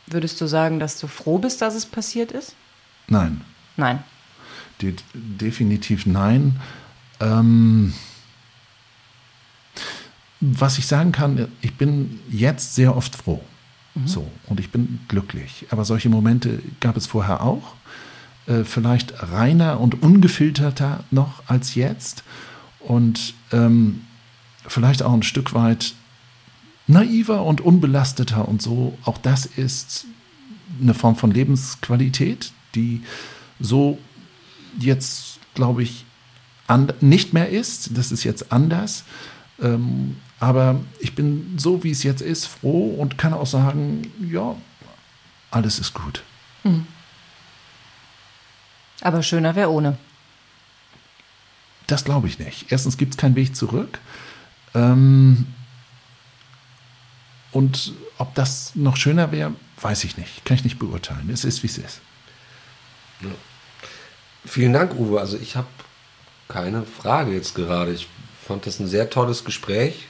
Würdest 0.08 0.40
du 0.40 0.48
sagen, 0.48 0.80
dass 0.80 1.00
du 1.00 1.08
froh 1.08 1.38
bist, 1.38 1.62
dass 1.62 1.76
es 1.76 1.86
passiert 1.86 2.32
ist? 2.32 2.56
Nein. 3.08 3.42
Nein. 3.76 4.04
De 4.82 4.96
definitiv 5.14 6.06
nein. 6.06 6.60
Ähm, 7.20 7.94
was 10.40 10.78
ich 10.78 10.86
sagen 10.88 11.12
kann, 11.12 11.48
ich 11.62 11.76
bin 11.76 12.20
jetzt 12.30 12.76
sehr 12.76 12.96
oft 12.96 13.16
froh. 13.16 13.42
Mhm. 13.96 14.08
So, 14.08 14.28
und 14.48 14.60
ich 14.60 14.72
bin 14.72 15.00
glücklich. 15.08 15.66
Aber 15.70 15.86
solche 15.86 16.10
Momente 16.10 16.62
gab 16.80 16.98
es 16.98 17.08
vorher 17.08 17.42
auch. 17.42 17.76
Äh, 18.46 18.64
vielleicht 18.64 19.32
reiner 19.32 19.80
und 19.80 20.02
ungefilterter 20.02 21.04
noch 21.12 21.44
als 21.48 21.76
jetzt. 21.76 22.24
Und 22.80 23.34
ähm, 23.52 24.02
vielleicht 24.68 25.04
auch 25.04 25.14
ein 25.14 25.24
Stück 25.24 25.54
weit 25.54 25.94
naiver 26.88 27.44
und 27.44 27.62
unbelasteter 27.62 28.48
und 28.48 28.62
so. 28.62 28.98
Auch 29.04 29.18
das 29.18 29.46
ist 29.46 30.06
eine 30.82 30.94
Form 30.94 31.16
von 31.16 31.32
Lebensqualität, 31.32 32.52
die 32.76 33.02
so 33.60 33.98
jetzt, 34.80 35.40
glaube 35.56 35.84
ich, 35.84 36.06
nicht 37.02 37.34
mehr 37.34 37.50
ist. 37.50 37.98
Das 37.98 38.12
ist 38.12 38.24
jetzt 38.24 38.52
anders. 38.52 39.04
Ähm, 39.62 40.18
aber 40.40 40.80
ich 41.00 41.16
bin 41.16 41.58
so, 41.58 41.84
wie 41.84 41.92
es 41.92 42.04
jetzt 42.04 42.22
ist, 42.22 42.46
froh 42.46 42.96
und 42.96 43.18
kann 43.18 43.34
auch 43.34 43.48
sagen, 43.48 44.12
ja, 44.20 44.56
alles 45.52 45.80
ist 45.80 45.94
gut. 45.94 46.24
Hm. 46.64 46.86
Aber 49.02 49.24
schöner 49.24 49.56
wäre 49.56 49.72
ohne. 49.72 49.98
Das 51.88 52.04
glaube 52.04 52.28
ich 52.28 52.40
nicht. 52.40 52.72
Erstens 52.72 52.98
gibt 52.98 53.14
es 53.14 53.18
keinen 53.18 53.36
Weg 53.36 53.56
zurück. 53.56 54.00
Ähm, 54.76 55.48
und 57.52 57.94
ob 58.18 58.36
das 58.36 58.76
noch 58.76 58.98
schöner 58.98 59.32
wäre, 59.32 59.54
weiß 59.82 60.04
ich 60.04 60.18
nicht. 60.18 60.44
Kann 60.46 60.58
ich 60.58 60.64
nicht 60.64 60.80
beurteilen. 60.80 61.30
Es 61.32 61.46
ist, 61.46 61.64
wie 61.64 61.68
es 61.68 61.78
ist. 61.78 62.02
Ja. 63.22 63.30
Vielen 64.46 64.74
Dank, 64.74 64.94
Uwe. 64.96 65.20
Also 65.20 65.38
ich 65.38 65.56
habe 65.56 65.68
keine 66.48 66.84
Frage 66.84 67.34
jetzt 67.34 67.56
gerade. 67.56 67.94
Ich 67.94 68.08
fand 68.46 68.66
das 68.66 68.80
ein 68.80 68.88
sehr 68.88 69.10
tolles 69.10 69.46
Gespräch. 69.46 70.08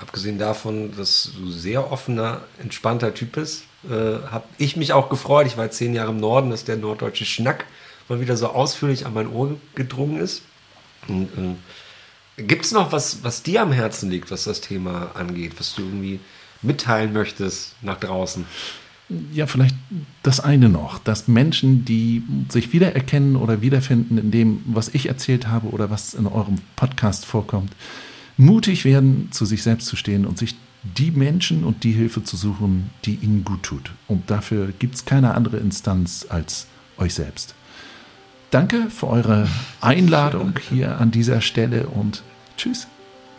Abgesehen 0.00 0.38
davon, 0.38 0.96
dass 0.96 1.32
du 1.36 1.50
sehr 1.50 1.92
offener, 1.92 2.42
entspannter 2.62 3.12
Typ 3.12 3.32
bist, 3.32 3.64
äh, 3.84 3.90
habe 4.30 4.44
ich 4.56 4.76
mich 4.76 4.92
auch 4.92 5.08
gefreut. 5.10 5.46
Ich 5.46 5.56
war 5.56 5.70
zehn 5.70 5.94
Jahre 5.94 6.10
im 6.10 6.20
Norden, 6.20 6.50
dass 6.50 6.64
der 6.64 6.76
norddeutsche 6.76 7.24
Schnack 7.26 7.66
mal 8.08 8.20
wieder 8.20 8.36
so 8.36 8.48
ausführlich 8.48 9.06
an 9.06 9.14
mein 9.14 9.28
Ohr 9.28 9.56
gedrungen 9.74 10.18
ist. 10.18 10.42
äh, 11.08 12.42
Gibt 12.42 12.64
es 12.64 12.72
noch 12.72 12.92
was, 12.92 13.22
was 13.22 13.42
dir 13.42 13.62
am 13.62 13.72
Herzen 13.72 14.10
liegt, 14.10 14.30
was 14.30 14.44
das 14.44 14.60
Thema 14.60 15.10
angeht, 15.14 15.52
was 15.58 15.74
du 15.74 15.82
irgendwie 15.82 16.20
mitteilen 16.62 17.12
möchtest 17.12 17.74
nach 17.82 17.98
draußen? 18.00 18.46
Ja, 19.32 19.46
vielleicht 19.46 19.74
das 20.22 20.40
eine 20.40 20.68
noch, 20.68 20.98
dass 21.00 21.26
Menschen, 21.26 21.84
die 21.84 22.22
sich 22.48 22.72
wiedererkennen 22.72 23.36
oder 23.36 23.60
wiederfinden 23.60 24.18
in 24.18 24.30
dem, 24.30 24.62
was 24.66 24.88
ich 24.88 25.06
erzählt 25.06 25.48
habe 25.48 25.68
oder 25.68 25.90
was 25.90 26.14
in 26.14 26.26
eurem 26.26 26.58
Podcast 26.76 27.26
vorkommt, 27.26 27.72
mutig 28.40 28.84
werden, 28.84 29.28
zu 29.30 29.44
sich 29.44 29.62
selbst 29.62 29.86
zu 29.86 29.96
stehen 29.96 30.26
und 30.26 30.38
sich 30.38 30.56
die 30.82 31.10
Menschen 31.10 31.64
und 31.64 31.84
die 31.84 31.92
Hilfe 31.92 32.24
zu 32.24 32.36
suchen, 32.36 32.90
die 33.04 33.16
ihnen 33.16 33.44
gut 33.44 33.62
tut. 33.62 33.92
Und 34.08 34.30
dafür 34.30 34.72
gibt 34.78 34.94
es 34.94 35.04
keine 35.04 35.34
andere 35.34 35.58
Instanz 35.58 36.26
als 36.28 36.66
euch 36.96 37.14
selbst. 37.14 37.54
Danke 38.50 38.88
für 38.90 39.08
eure 39.08 39.46
Einladung 39.80 40.54
hier 40.70 40.98
an 40.98 41.10
dieser 41.10 41.40
Stelle 41.40 41.86
und 41.86 42.22
tschüss. 42.56 42.88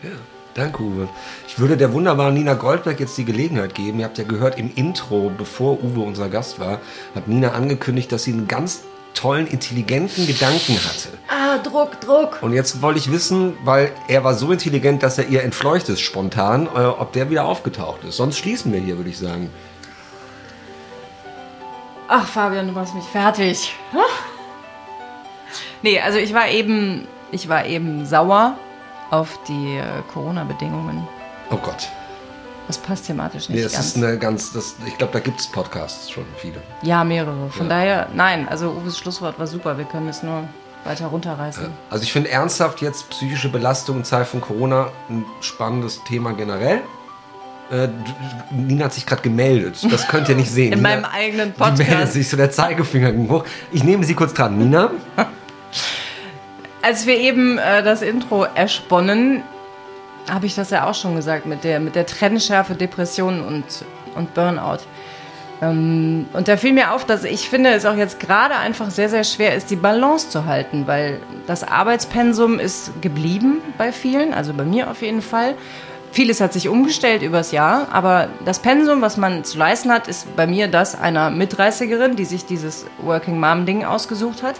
Ja. 0.02 0.10
Danke, 0.54 0.82
Uwe. 0.82 1.08
Ich 1.48 1.58
würde 1.58 1.78
der 1.78 1.94
wunderbaren 1.94 2.34
Nina 2.34 2.52
Goldberg 2.52 3.00
jetzt 3.00 3.16
die 3.16 3.24
Gelegenheit 3.24 3.74
geben. 3.74 4.00
Ihr 4.00 4.04
habt 4.04 4.18
ja 4.18 4.24
gehört, 4.24 4.58
im 4.58 4.70
Intro, 4.74 5.32
bevor 5.36 5.82
Uwe 5.82 6.00
unser 6.00 6.28
Gast 6.28 6.60
war, 6.60 6.78
hat 7.14 7.26
Nina 7.26 7.52
angekündigt, 7.52 8.12
dass 8.12 8.24
sie 8.24 8.32
einen 8.32 8.48
ganz 8.48 8.82
tollen, 9.14 9.46
intelligenten 9.46 10.26
Gedanken 10.26 10.74
hatte. 10.74 11.08
Ah, 11.28 11.58
Druck, 11.58 12.00
Druck. 12.00 12.38
Und 12.42 12.52
jetzt 12.52 12.82
wollte 12.82 12.98
ich 12.98 13.10
wissen, 13.10 13.56
weil 13.64 13.92
er 14.08 14.24
war 14.24 14.34
so 14.34 14.52
intelligent, 14.52 15.02
dass 15.02 15.18
er 15.18 15.28
ihr 15.28 15.42
entfleucht 15.42 15.88
ist 15.88 16.00
spontan, 16.00 16.66
äh, 16.66 16.80
ob 16.80 17.12
der 17.12 17.30
wieder 17.30 17.44
aufgetaucht 17.44 18.04
ist. 18.04 18.16
Sonst 18.16 18.38
schließen 18.38 18.72
wir 18.72 18.80
hier, 18.80 18.96
würde 18.96 19.10
ich 19.10 19.18
sagen. 19.18 19.50
Ach, 22.08 22.26
Fabian, 22.26 22.66
du 22.66 22.72
machst 22.72 22.94
mich 22.94 23.04
fertig. 23.04 23.74
Nee, 25.82 26.00
also 26.00 26.18
ich 26.18 26.34
war 26.34 26.48
eben, 26.48 27.06
ich 27.30 27.48
war 27.48 27.66
eben 27.66 28.06
sauer 28.06 28.56
auf 29.10 29.38
die 29.48 29.78
äh, 29.78 30.02
Corona-Bedingungen. 30.12 31.06
Oh 31.50 31.56
Gott. 31.56 31.88
Das 32.66 32.78
passt 32.78 33.06
thematisch 33.06 33.48
nicht 33.48 33.58
nee, 33.58 33.62
das 33.64 33.72
ganz. 33.72 33.86
Ist 33.86 33.96
eine 33.96 34.18
ganz 34.18 34.52
das, 34.52 34.76
ich 34.86 34.96
glaube, 34.96 35.12
da 35.12 35.20
gibt 35.20 35.40
es 35.40 35.46
Podcasts 35.46 36.10
schon 36.10 36.24
viele. 36.36 36.62
Ja, 36.82 37.04
mehrere. 37.04 37.50
Von 37.50 37.68
ja. 37.68 37.76
daher, 37.76 38.08
nein, 38.14 38.48
also 38.48 38.70
Uwes 38.70 38.98
Schlusswort 38.98 39.38
war 39.38 39.46
super. 39.46 39.78
Wir 39.78 39.84
können 39.84 40.08
es 40.08 40.22
nur 40.22 40.44
weiter 40.84 41.06
runterreißen. 41.06 41.68
Also 41.90 42.04
ich 42.04 42.12
finde 42.12 42.30
ernsthaft 42.30 42.80
jetzt 42.80 43.10
psychische 43.10 43.48
Belastung 43.48 43.98
in 43.98 44.04
Zeit 44.04 44.26
von 44.26 44.40
Corona 44.40 44.88
ein 45.08 45.24
spannendes 45.40 46.02
Thema 46.04 46.32
generell. 46.32 46.82
Äh, 47.70 47.88
Nina 48.50 48.86
hat 48.86 48.92
sich 48.92 49.06
gerade 49.06 49.22
gemeldet. 49.22 49.78
Das 49.90 50.08
könnt 50.08 50.28
ihr 50.28 50.34
nicht 50.34 50.50
sehen. 50.52 50.72
In 50.72 50.78
Nina, 50.80 50.88
meinem 50.88 51.04
eigenen 51.04 51.52
Podcast. 51.52 51.80
Die 51.80 51.84
meldet 51.84 52.12
sich 52.12 52.28
so 52.28 52.36
der 52.36 52.50
Zeigefinger 52.50 53.12
hoch. 53.28 53.44
Ich 53.70 53.84
nehme 53.84 54.04
sie 54.04 54.14
kurz 54.14 54.34
dran. 54.34 54.58
Nina? 54.58 54.90
Als 56.82 57.06
wir 57.06 57.16
eben 57.16 57.58
äh, 57.58 57.82
das 57.82 58.02
Intro 58.02 58.44
ersponnen, 58.44 59.42
habe 60.30 60.46
ich 60.46 60.54
das 60.54 60.70
ja 60.70 60.88
auch 60.88 60.94
schon 60.94 61.16
gesagt, 61.16 61.46
mit 61.46 61.64
der, 61.64 61.80
mit 61.80 61.94
der 61.94 62.06
Trennschärfe 62.06 62.74
Depression 62.74 63.42
und, 63.42 63.64
und 64.14 64.34
Burnout. 64.34 64.80
Ähm, 65.62 66.26
und 66.32 66.48
da 66.48 66.56
fiel 66.56 66.72
mir 66.72 66.92
auf, 66.92 67.06
dass 67.06 67.24
ich 67.24 67.48
finde, 67.48 67.70
es 67.70 67.86
auch 67.86 67.96
jetzt 67.96 68.18
gerade 68.18 68.56
einfach 68.56 68.90
sehr, 68.90 69.08
sehr 69.08 69.24
schwer 69.24 69.54
ist, 69.54 69.70
die 69.70 69.76
Balance 69.76 70.28
zu 70.28 70.44
halten, 70.44 70.86
weil 70.86 71.20
das 71.46 71.62
Arbeitspensum 71.62 72.58
ist 72.58 73.00
geblieben 73.00 73.62
bei 73.78 73.92
vielen, 73.92 74.34
also 74.34 74.52
bei 74.52 74.64
mir 74.64 74.90
auf 74.90 75.02
jeden 75.02 75.22
Fall. 75.22 75.54
Vieles 76.10 76.42
hat 76.42 76.52
sich 76.52 76.68
umgestellt 76.68 77.22
übers 77.22 77.52
Jahr, 77.52 77.88
aber 77.90 78.28
das 78.44 78.58
Pensum, 78.58 79.00
was 79.00 79.16
man 79.16 79.44
zu 79.44 79.56
leisten 79.56 79.90
hat, 79.90 80.08
ist 80.08 80.36
bei 80.36 80.46
mir 80.46 80.68
das 80.68 81.00
einer 81.00 81.30
Mitreißigerin, 81.30 82.16
die 82.16 82.26
sich 82.26 82.44
dieses 82.44 82.84
Working 83.00 83.40
Mom 83.40 83.64
Ding 83.64 83.84
ausgesucht 83.84 84.42
hat. 84.42 84.56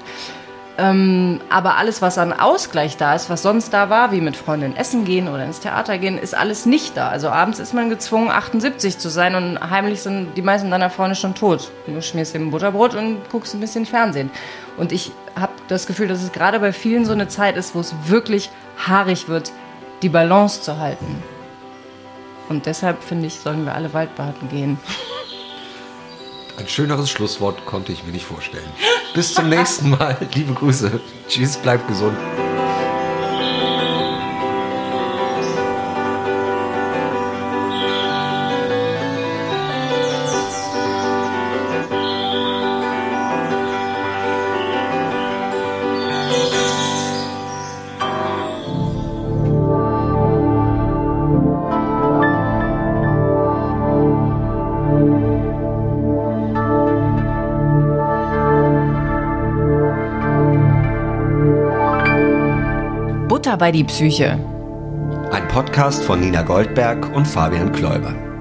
Ähm, 0.79 1.41
aber 1.51 1.77
alles, 1.77 2.01
was 2.01 2.17
an 2.17 2.33
Ausgleich 2.33 2.97
da 2.97 3.15
ist, 3.15 3.29
was 3.29 3.43
sonst 3.43 3.75
da 3.75 3.91
war, 3.91 4.11
wie 4.11 4.23
mit 4.23 4.37
Freundinnen 4.37 4.75
essen 4.75 5.05
gehen 5.05 5.29
oder 5.29 5.45
ins 5.45 5.61
Theater 5.61 5.99
gehen, 5.99 6.17
ist 6.17 6.35
alles 6.35 6.65
nicht 6.65 6.97
da. 6.97 7.09
Also 7.09 7.29
abends 7.29 7.59
ist 7.59 7.75
man 7.75 7.91
gezwungen, 7.91 8.31
78 8.31 8.97
zu 8.97 9.11
sein 9.11 9.35
und 9.35 9.71
heimlich 9.71 10.01
sind 10.01 10.35
die 10.35 10.43
meisten 10.43 10.71
deiner 10.71 10.89
Freunde 10.89 11.15
schon 11.15 11.35
tot. 11.35 11.71
Du 11.87 12.01
schmierst 12.01 12.35
ein 12.35 12.51
Butterbrot 12.51 12.95
und 12.95 13.19
guckst 13.31 13.53
ein 13.55 13.61
bisschen 13.61 13.85
Fernsehen. 13.85 14.31
Und 14.79 14.93
ich 14.93 15.13
habe 15.39 15.53
das 15.69 15.87
Gefühl, 15.87 16.09
dass 16.09 16.23
es 16.23 16.33
gerade 16.33 16.59
bei 16.59 16.73
vielen 16.73 17.05
so 17.05 17.13
eine 17.13 17.29
Zeit 17.29 17.57
ist, 17.59 17.75
wo 17.75 17.81
es 17.81 17.95
wirklich 18.07 18.49
haarig 18.87 19.29
wird, 19.29 19.53
die 20.01 20.09
Balance 20.09 20.63
zu 20.63 20.79
halten. 20.79 21.23
Und 22.49 22.65
deshalb 22.65 23.03
finde 23.05 23.27
ich, 23.27 23.35
sollen 23.35 23.67
wir 23.67 23.75
alle 23.75 23.93
Waldbaden 23.93 24.49
gehen. 24.49 24.79
Ein 26.59 26.69
schöneres 26.69 27.11
Schlusswort 27.11 27.65
konnte 27.65 27.93
ich 27.93 28.05
mir 28.05 28.13
nicht 28.13 28.27
vorstellen. 28.27 28.71
Bis 29.15 29.35
zum 29.35 29.49
nächsten 29.49 29.91
Mal. 29.91 30.17
Liebe 30.35 30.53
Grüße. 30.53 31.01
Tschüss, 31.29 31.57
bleibt 31.57 31.89
gesund. 31.89 32.17
Die 63.73 63.85
Psyche. 63.85 64.39
Ein 65.31 65.49
Podcast 65.49 66.05
von 66.05 66.21
Nina 66.21 66.43
Goldberg 66.43 67.15
und 67.17 67.27
Fabian 67.27 67.73
Kläuber. 67.73 68.32